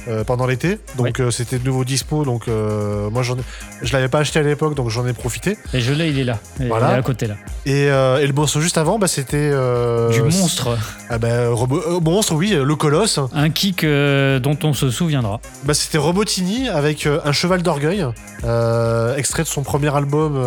euh, 0.08 0.24
pendant 0.24 0.46
l'été, 0.46 0.78
donc 0.96 1.20
euh, 1.20 1.30
c'était 1.30 1.58
de 1.58 1.64
nouveau 1.64 1.84
dispo, 1.84 2.24
donc 2.24 2.48
euh, 2.48 3.08
moi 3.10 3.22
j'en 3.22 3.36
ai, 3.36 3.42
je 3.82 3.92
l'avais 3.92 4.08
pas 4.08 4.18
acheté 4.18 4.38
à 4.38 4.42
l'époque, 4.42 4.74
donc 4.74 4.88
j'en 4.90 5.06
ai 5.06 5.12
profité. 5.12 5.56
Et 5.72 5.80
je 5.80 5.92
l'ai, 5.92 6.08
il 6.08 6.18
est 6.18 6.24
là. 6.24 6.38
Il 6.60 6.68
Voilà. 6.68 6.92
est 6.92 6.98
à 6.98 7.02
côté 7.02 7.26
là. 7.26 7.34
Et, 7.66 7.88
euh, 7.90 8.18
et 8.18 8.26
le 8.26 8.32
morceau 8.32 8.60
juste 8.60 8.78
avant, 8.78 8.98
bah, 8.98 9.06
c'était 9.08 9.36
euh, 9.36 10.10
Du 10.10 10.22
monstre. 10.22 10.76
Ah 11.08 11.18
bah 11.18 11.48
Robo- 11.50 12.00
monstre, 12.02 12.34
oui, 12.34 12.50
le 12.50 12.76
colosse. 12.76 13.18
Un 13.32 13.50
kick 13.50 13.84
euh, 13.84 14.38
dont 14.38 14.58
on 14.64 14.74
se 14.74 14.90
souviendra. 14.90 15.40
Bah, 15.64 15.74
c'était 15.74 15.98
Robotini 15.98 16.68
avec 16.68 17.06
euh, 17.06 17.20
un 17.24 17.32
cheval 17.32 17.62
d'orgueil, 17.62 18.04
euh, 18.44 19.16
extrait 19.16 19.42
de 19.42 19.48
son 19.48 19.62
premier 19.62 19.94
album 19.94 20.38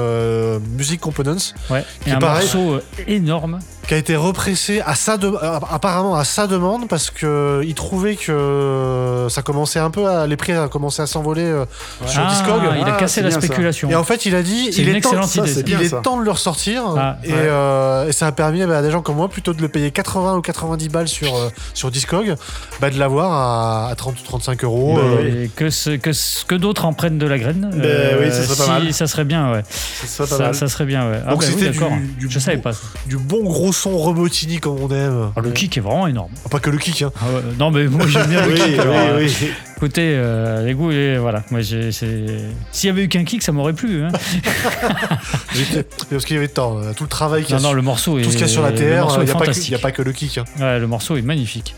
Music 0.77 0.99
Components. 0.99 1.53
Ouais. 1.69 1.83
qui 2.03 2.09
Et 2.09 2.11
est 2.13 2.15
un 2.15 2.19
pareil, 2.19 2.43
morceau 2.53 2.79
énorme. 3.07 3.59
Qui 3.87 3.93
a 3.93 3.97
été 3.97 4.15
repressé 4.15 4.81
à 4.85 4.95
sa 4.95 5.17
de- 5.17 5.27
euh, 5.27 5.59
apparemment 5.71 6.15
à 6.15 6.23
sa 6.23 6.47
demande 6.47 6.87
parce 6.87 7.11
que 7.11 7.61
il 7.65 7.73
trouvait 7.75 8.15
que 8.15 9.27
ça 9.29 9.41
commençait 9.41 9.79
un 9.79 9.91
peu 9.91 10.07
à 10.07 10.25
les 10.27 10.37
prix 10.37 10.53
a 10.53 10.67
commencé 10.67 11.01
à 11.01 11.07
s'envoler 11.07 11.43
euh, 11.43 11.65
sur 12.07 12.21
Ah, 12.25 12.29
Discog. 12.31 12.61
il 12.81 12.87
a 12.87 12.93
cassé 12.93 13.21
la 13.21 13.31
spéculation. 13.31 13.89
Et 13.89 13.95
en 13.95 14.03
fait, 14.03 14.25
il 14.25 14.33
a 14.35 14.41
dit 14.43 14.71
C'est 14.73 14.81
il 14.81 14.89
est 14.89 15.01
temps, 15.01 15.21
ça, 15.23 15.43
Il 15.45 15.73
est 15.73 15.85
est 15.85 16.01
temps 16.01 16.17
de 16.17 16.23
le 16.23 16.31
ressortir 16.31 16.83
Ah, 16.97 17.17
et, 17.23 17.31
ouais. 17.31 17.35
euh, 17.37 18.07
et 18.07 18.11
ça 18.11 18.27
a 18.27 18.31
permis 18.31 18.65
bah, 18.65 18.79
à 18.79 18.81
des 18.81 18.91
gens 18.91 19.01
comme 19.01 19.17
moi 19.17 19.29
plutôt 19.29 19.53
de 19.53 19.61
le 19.61 19.67
payer 19.69 19.91
80 19.91 20.35
ou 20.37 20.41
90 20.41 20.89
balles 20.89 21.07
sur 21.07 21.35
euh, 21.35 21.49
sur 21.73 21.91
Discog, 21.91 22.35
bah, 22.81 22.89
de 22.89 22.97
l'avoir 22.97 23.31
à, 23.33 23.89
à 23.89 23.95
30 23.95 24.19
ou 24.19 24.23
35 24.23 24.63
euros. 24.63 24.97
euh, 24.99 25.43
Et 25.43 25.49
que, 25.49 25.69
ce- 25.69 25.91
que, 25.91 26.11
ce- 26.13 26.43
que 26.45 26.55
d'autres 26.55 26.85
en 26.85 26.93
prennent 26.93 27.17
de 27.17 27.27
la 27.27 27.37
graine. 27.37 27.69
Ben 27.73 28.17
oui, 28.19 28.31
ça 28.31 28.43
serait 28.43 28.55
pas 28.57 28.63
si- 28.63 28.69
mal. 28.69 28.93
Ça 28.93 29.07
serait 29.07 29.25
bien, 29.25 29.51
ouais. 29.51 29.61
Ça 29.69 30.07
serait 30.07 30.29
pas 30.29 30.37
ça, 30.37 30.43
mal. 30.45 30.55
ça 30.55 30.67
serait 30.67 30.85
bien, 30.85 31.09
ouais. 31.09 31.19
Ah, 31.25 31.31
Donc 31.31 31.41
bah 31.41 31.45
oui, 31.47 31.53
c'était 31.57 31.69
du, 31.71 31.79
d'accord. 31.79 31.97
du 32.17 32.27
Je 32.29 32.39
savais 32.39 32.57
pas. 32.57 32.71
du 33.05 33.17
bon 33.17 33.43
gros 33.43 33.71
son 33.75 33.97
Robotini 33.97 34.59
comme 34.59 34.77
on 34.81 34.89
aime. 34.89 35.31
Ah, 35.35 35.41
le 35.41 35.51
kick 35.51 35.77
est 35.77 35.81
vraiment 35.81 36.07
énorme. 36.07 36.31
Ah, 36.45 36.49
Pas 36.49 36.59
que 36.59 36.69
le 36.69 36.77
kick. 36.77 37.01
Hein. 37.01 37.11
Ah 37.21 37.25
ouais, 37.33 37.41
non, 37.59 37.71
mais 37.71 37.87
moi 37.87 38.05
j'aime 38.07 38.27
bien 38.27 38.45
le 38.45 38.53
Oui, 38.53 38.59
kick. 38.59 38.79
alors, 38.79 38.95
euh, 38.95 39.19
oui. 39.19 39.35
Écoutez, 39.77 40.13
euh, 40.15 40.65
les 40.65 40.73
goûts, 40.73 40.91
et 40.91 41.17
voilà. 41.17 41.43
Moi, 41.51 41.61
S'il 41.63 42.53
y 42.83 42.89
avait 42.89 43.03
eu 43.03 43.07
qu'un 43.09 43.23
kick, 43.25 43.43
ça 43.43 43.51
m'aurait 43.51 43.73
plu. 43.73 44.03
hein. 44.03 44.09
Parce 46.09 46.25
qu'il 46.25 46.35
y 46.35 46.37
avait 46.39 46.47
tant, 46.47 46.77
euh, 46.79 46.93
tout 46.95 47.03
le 47.03 47.09
travail 47.09 47.43
qu'il 47.43 47.55
y 47.55 47.59
a 47.59 47.61
Non, 47.61 47.73
le 47.73 47.81
morceau 47.81 48.17
est- 48.17 48.23
tout 48.23 48.29
ce 48.31 48.37
qu'il 48.37 48.45
y 48.45 48.49
a 48.49 48.51
sur 48.51 48.61
la 48.61 48.71
TR, 48.71 48.77
il 48.79 48.83
est 48.83 48.87
n'y 48.89 48.95
a, 48.97 49.01
pas 49.35 49.45
que- 49.45 49.75
a 49.75 49.79
pas 49.91 50.03
le 50.03 50.11
kick. 50.13 50.37
hein. 50.37 50.45
Ouais, 50.59 50.79
le 50.79 50.87
morceau 50.87 51.17
est 51.17 51.21
magnifique. 51.21 51.75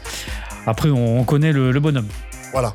Après, 0.66 0.90
on, 0.90 1.20
on 1.20 1.24
connaît 1.24 1.52
le, 1.52 1.72
le 1.72 1.80
bonhomme. 1.80 2.08
Voilà. 2.52 2.74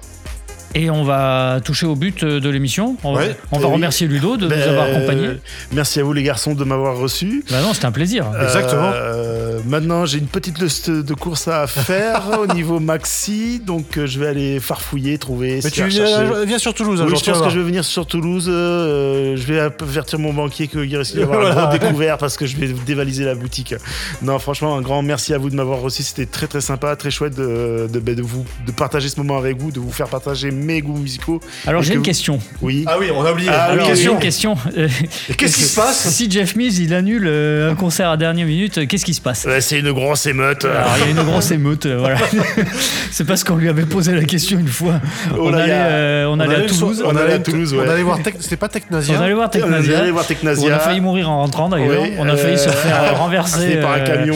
Et 0.74 0.88
on 0.88 1.04
va 1.04 1.60
toucher 1.62 1.84
au 1.84 1.94
but 1.94 2.22
euh, 2.22 2.40
de 2.40 2.48
l'émission. 2.48 2.96
On, 3.04 3.14
Ouais, 3.14 3.36
on 3.50 3.58
va 3.58 3.66
oui. 3.68 3.74
remercier 3.74 4.06
Ludo 4.06 4.38
de 4.38 4.48
Ben, 4.48 4.58
nous 4.58 4.68
avoir 4.68 4.86
accompagnés. 4.86 5.32
Merci 5.72 6.00
à 6.00 6.02
vous 6.04 6.14
les 6.14 6.22
garçons 6.22 6.54
de 6.54 6.64
m'avoir 6.64 6.96
reçu. 6.96 7.44
Bah 7.50 7.60
non, 7.62 7.74
c'était 7.74 7.84
un 7.86 7.92
plaisir. 7.92 8.26
Euh, 8.34 9.58
maintenant, 9.66 10.06
j'ai 10.06 10.16
une 10.18 10.26
petite 10.28 10.58
liste 10.58 10.88
de 10.90 11.14
courses 11.14 11.46
à 11.48 11.66
faire 11.66 12.22
au 12.40 12.46
niveau 12.54 12.80
maxi, 12.80 13.60
donc 13.60 13.98
euh, 13.98 14.06
je 14.06 14.18
vais 14.18 14.28
aller 14.28 14.60
farfouiller, 14.60 15.18
trouver. 15.18 15.60
Mais 15.62 15.70
tu 15.70 15.84
viens, 15.84 16.58
sur 16.58 16.72
Toulouse 16.72 17.02
un 17.02 17.04
Oui, 17.04 17.10
je 17.10 17.14
pense 17.16 17.22
que 17.24 17.30
voir. 17.38 17.50
je 17.50 17.58
vais 17.58 17.64
venir 17.66 17.84
sur 17.84 18.06
Toulouse. 18.06 18.46
euh, 18.48 19.36
je 19.36 19.42
vais 19.44 19.60
avertir 19.60 20.18
mon 20.18 20.32
banquier 20.32 20.68
qu'il 20.68 20.96
risque 20.96 21.14
d'y 21.16 21.22
avoir 21.22 21.40
un 21.40 21.52
Voilà. 21.52 21.66
gros 21.66 21.78
découvert 21.78 22.16
parce 22.16 22.38
que 22.38 22.46
je 22.46 22.56
vais 22.56 22.68
dévaliser 22.86 23.24
la 23.26 23.34
boutique. 23.34 23.74
Non, 24.22 24.38
franchement, 24.38 24.74
un 24.76 24.80
grand 24.80 25.02
merci 25.02 25.34
à 25.34 25.38
vous 25.38 25.50
de 25.50 25.54
m'avoir 25.54 25.80
reçu. 25.80 26.02
C'était 26.02 26.24
très 26.26 26.46
très 26.46 26.62
sympa, 26.62 26.96
très 26.96 27.10
chouette 27.10 27.34
de, 27.36 27.88
de, 27.92 28.00
de 28.00 28.22
vous 28.22 28.44
de 28.66 28.72
partager 28.72 29.10
ce 29.10 29.18
moment 29.20 29.36
avec 29.36 29.58
vous, 29.60 29.70
de 29.70 29.78
vous 29.80 29.92
faire 29.92 30.08
partager 30.08 30.50
mes 30.62 30.80
goûts 30.80 30.96
musicaux. 30.96 31.40
Alors 31.66 31.82
j'ai 31.82 31.90
que 31.90 31.94
une 31.94 31.98
vous- 31.98 32.04
question. 32.04 32.38
Oui. 32.60 32.84
Ah 32.86 32.96
oui, 32.98 33.06
on 33.14 33.24
a 33.24 33.32
oublié. 33.32 33.50
Ah 33.52 33.64
Alors, 33.64 33.86
oui, 33.88 33.94
j'ai 33.96 34.08
question. 34.08 34.12
une 34.14 34.18
question. 34.20 34.54
Qu'est-ce 35.36 35.56
qui 35.56 35.62
se 35.64 35.74
passe 35.80 36.08
Si 36.08 36.30
Jeff 36.30 36.56
Mills 36.56 36.78
il 36.80 36.94
annule 36.94 37.24
euh, 37.26 37.70
un 37.70 37.74
concert 37.74 38.08
à 38.10 38.16
dernière 38.16 38.46
minute, 38.46 38.78
euh, 38.78 38.86
qu'est-ce 38.86 39.04
qui 39.04 39.14
se 39.14 39.20
passe? 39.20 39.44
Ouais, 39.44 39.60
c'est 39.60 39.78
une 39.80 39.92
grosse 39.92 40.26
émeute. 40.26 40.64
Alors, 40.64 40.94
il 40.98 41.04
y 41.04 41.18
a 41.18 41.20
une 41.22 41.28
grosse 41.28 41.50
émeute, 41.50 41.86
euh, 41.86 41.98
voilà. 41.98 42.16
C'est 43.10 43.26
parce 43.26 43.44
qu'on 43.44 43.56
lui 43.56 43.68
avait 43.68 43.84
posé 43.84 44.12
la 44.14 44.24
question 44.24 44.58
une 44.58 44.68
fois. 44.68 45.00
Oh 45.32 45.48
on, 45.48 45.52
allait, 45.54 45.72
a- 45.72 45.86
euh, 45.86 46.24
on 46.26 46.32
On 46.36 46.40
allait 46.40 46.56
à 46.56 46.60
Toulouse. 46.68 47.02
on 47.06 47.16
allait 47.16 47.34
à 47.34 47.38
Toulouse, 47.38 47.74
On 47.78 47.88
allait 47.88 48.02
voir 48.02 48.22
Tech- 48.22 48.34
C'était 48.40 48.56
pas 48.56 48.68
Technasia. 48.68 49.16
On 49.18 49.22
allait 49.22 49.34
voir 49.34 49.50
Technasia. 49.50 49.98
allé 50.00 50.10
voir 50.10 50.26
Technasia. 50.26 50.68
On 50.68 50.72
a 50.74 50.78
failli 50.78 51.00
mourir 51.00 51.30
en 51.30 51.38
rentrant 51.42 51.68
d'ailleurs. 51.68 52.04
On 52.18 52.28
a 52.28 52.36
failli 52.36 52.58
se 52.58 52.68
faire 52.68 53.18
renverser 53.18 53.76
par 53.76 53.92
un 53.92 54.00
camion, 54.00 54.34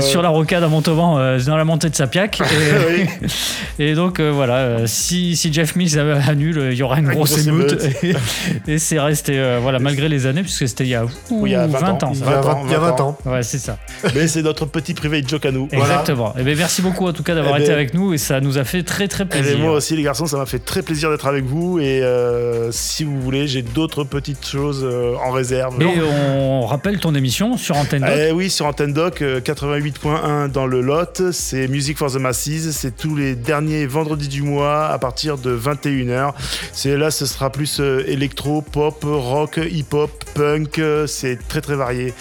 sur 0.00 0.22
la 0.22 0.28
rocade 0.28 0.62
à 0.62 0.68
Montauban 0.68 1.36
dans 1.38 1.56
la 1.56 1.64
montée 1.64 1.88
de 1.90 1.94
Sapiac. 1.96 2.40
Et, 3.78 3.90
et 3.90 3.94
donc 3.94 4.20
euh, 4.20 4.30
voilà, 4.32 4.86
si, 4.86 5.36
si 5.36 5.52
Jeff 5.52 5.67
Mills 5.76 5.98
euh, 5.98 6.20
annule, 6.26 6.68
il 6.72 6.76
y 6.78 6.82
aura 6.82 6.98
une 6.98 7.06
Une 7.06 7.12
grosse 7.12 7.32
grosse 7.32 7.46
émeute. 7.46 7.72
émeute. 8.02 8.18
Et, 8.66 8.72
et 8.74 8.78
c'est 8.78 8.98
resté 9.00 9.38
euh, 9.38 9.58
voilà 9.62 9.78
malgré 9.78 10.08
les 10.08 10.26
années 10.26 10.42
puisque 10.42 10.68
c'était 10.68 10.84
il 10.84 10.90
y 10.90 10.94
a, 10.94 11.04
ouh, 11.04 11.08
Oui, 11.30 11.50
il 11.50 11.52
y 11.52 11.56
a 11.56 11.66
20 11.66 12.02
ans. 12.04 12.12
Il 12.14 12.20
y 12.20 12.22
a 12.24 12.40
20 12.40 12.58
il 12.66 12.70
y 12.72 12.74
a 12.74 12.78
20 12.78 13.00
ans. 13.00 13.18
Ouais, 13.24 13.42
c'est 13.42 13.58
ça. 13.58 13.78
Mais 14.14 14.26
c'est 14.28 14.42
notre 14.42 14.66
petit 14.66 14.94
private 14.94 15.28
joke 15.28 15.46
à 15.46 15.52
nous. 15.52 15.68
Exactement. 15.72 16.34
Eh 16.38 16.42
ben, 16.42 16.56
merci 16.56 16.82
beaucoup 16.82 17.06
en 17.06 17.12
tout 17.12 17.22
cas 17.22 17.34
d'avoir 17.34 17.56
Eh 17.56 17.60
été 17.60 17.68
ben- 17.68 17.74
avec 17.74 17.94
nous 17.94 18.12
et 18.14 18.18
ça 18.18 18.40
nous 18.40 18.58
a 18.58 18.64
fait 18.64 18.82
très 18.82 19.08
très 19.08 19.24
Eh 19.24 19.26
plaisir. 19.26 19.58
moi 19.58 19.72
aussi 19.72 19.96
les 19.96 20.02
garçons, 20.02 20.26
ça 20.26 20.36
m'a 20.36 20.46
fait 20.46 20.58
très 20.58 20.82
plaisir 20.82 21.10
d'être 21.10 21.26
avec 21.26 21.44
vous 21.44 21.78
et 21.78 22.02
euh, 22.02 22.70
si 22.72 23.04
vous 23.04 23.20
voulez, 23.20 23.46
j'ai 23.46 23.62
d'autres 23.62 24.04
petites 24.04 24.46
choses 24.46 24.82
euh, 24.84 25.14
en 25.24 25.30
réserve. 25.30 25.80
Et 25.82 25.86
on 26.00 26.66
rappelle 26.66 26.98
ton 26.98 27.14
émission 27.14 27.56
sur 27.56 27.76
Antenne 27.76 28.02
Doc. 28.02 28.10
Eh 28.16 28.32
oui, 28.32 28.50
sur 28.50 28.66
Antenne 28.66 28.92
Doc, 28.92 29.22
euh, 29.22 29.40
88.1 29.40 30.48
dans 30.50 30.66
le 30.66 30.80
Lot, 30.80 31.30
c'est 31.32 31.68
Music 31.68 31.98
for 31.98 32.10
the 32.10 32.16
Masses, 32.16 32.70
c'est 32.72 32.96
tous 32.96 33.16
les 33.16 33.34
derniers 33.34 33.86
vendredis 33.86 34.28
du 34.28 34.42
mois 34.42 34.86
à 34.88 34.98
partir 34.98 35.38
de 35.38 35.50
21h. 35.58 36.32
C'est 36.72 36.96
là, 36.96 37.10
ce 37.10 37.26
sera 37.26 37.50
plus 37.50 37.80
euh, 37.80 38.02
électro, 38.06 38.62
pop, 38.62 39.02
rock, 39.04 39.58
hip-hop, 39.70 40.10
punk, 40.34 40.78
euh, 40.78 41.06
c'est 41.06 41.38
très 41.48 41.60
très 41.60 41.74
varié. 41.76 42.14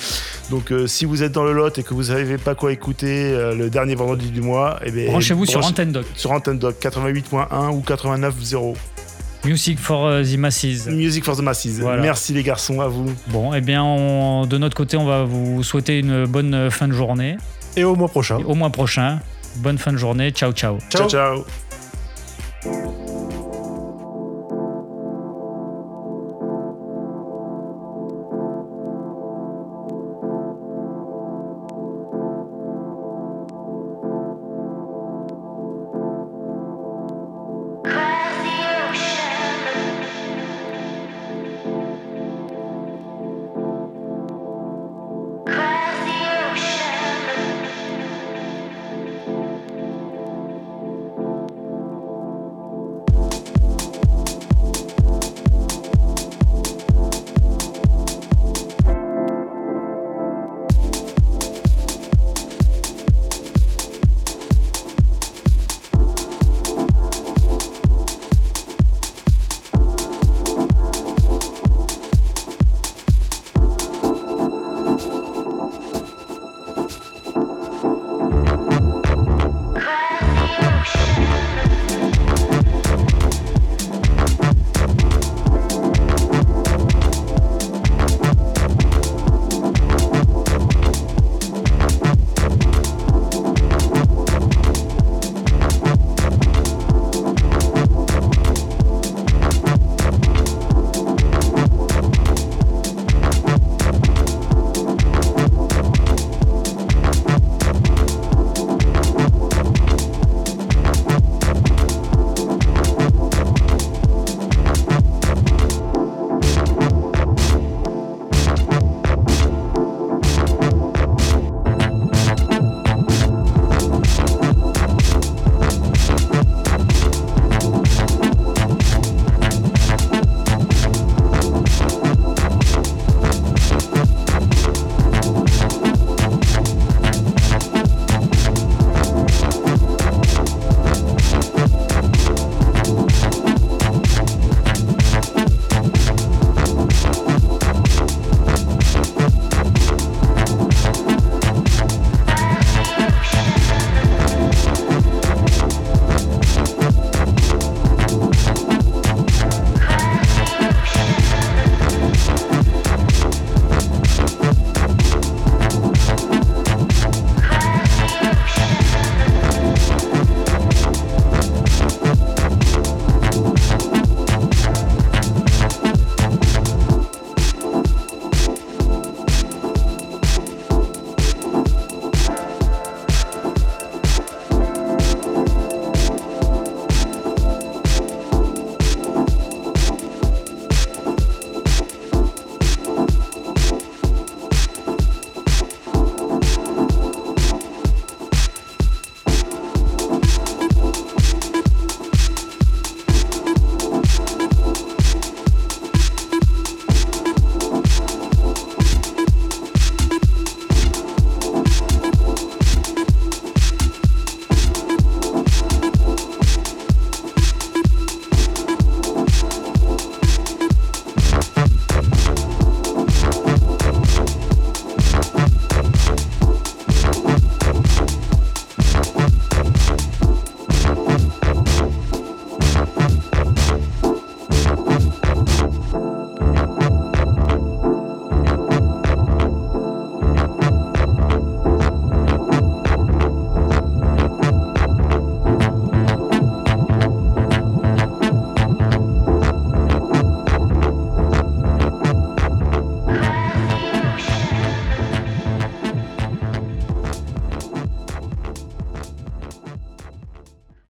Donc 0.49 0.71
euh, 0.71 0.87
si 0.87 1.05
vous 1.05 1.23
êtes 1.23 1.31
dans 1.31 1.43
le 1.43 1.53
Lot 1.53 1.77
et 1.77 1.83
que 1.83 1.93
vous 1.93 2.03
savez 2.03 2.37
pas 2.37 2.55
quoi 2.55 2.71
écouter 2.71 3.31
euh, 3.33 3.53
le 3.55 3.69
dernier 3.69 3.95
vendredi 3.95 4.29
du 4.31 4.41
mois, 4.41 4.79
eh 4.85 4.91
ben, 4.91 5.07
Branchez-vous 5.07 5.45
sur 5.45 5.65
Antenne 5.65 5.91
Doc. 5.91 6.05
Sur 6.15 6.31
Antenne 6.31 6.59
Doc, 6.59 6.75
88.1 6.81 7.71
ou 7.71 7.83
89.0. 7.85 8.75
Music 9.45 9.79
for 9.79 10.09
uh, 10.11 10.23
the 10.25 10.37
Masses. 10.37 10.87
Music 10.87 11.23
for 11.23 11.37
the 11.37 11.41
Masses. 11.41 11.79
Voilà. 11.79 12.01
Merci 12.01 12.33
les 12.33 12.43
garçons, 12.43 12.81
à 12.81 12.87
vous. 12.87 13.05
Bon, 13.27 13.53
eh 13.53 13.61
bien, 13.61 13.83
on- 13.83 14.45
de 14.45 14.57
notre 14.57 14.75
côté, 14.75 14.97
on 14.97 15.05
va 15.05 15.23
vous 15.23 15.63
souhaiter 15.63 15.99
une 15.99 16.25
bonne 16.25 16.69
fin 16.69 16.87
de 16.87 16.93
journée. 16.93 17.37
Et 17.77 17.83
au 17.83 17.95
mois 17.95 18.09
prochain. 18.09 18.37
au 18.45 18.55
mois 18.55 18.71
prochain. 18.71 19.19
Bonne 19.57 19.77
fin 19.77 19.93
de 19.93 19.97
journée. 19.97 20.31
Ciao, 20.31 20.51
ciao. 20.51 20.79
ciao. 20.89 21.07
ciao. 21.07 21.45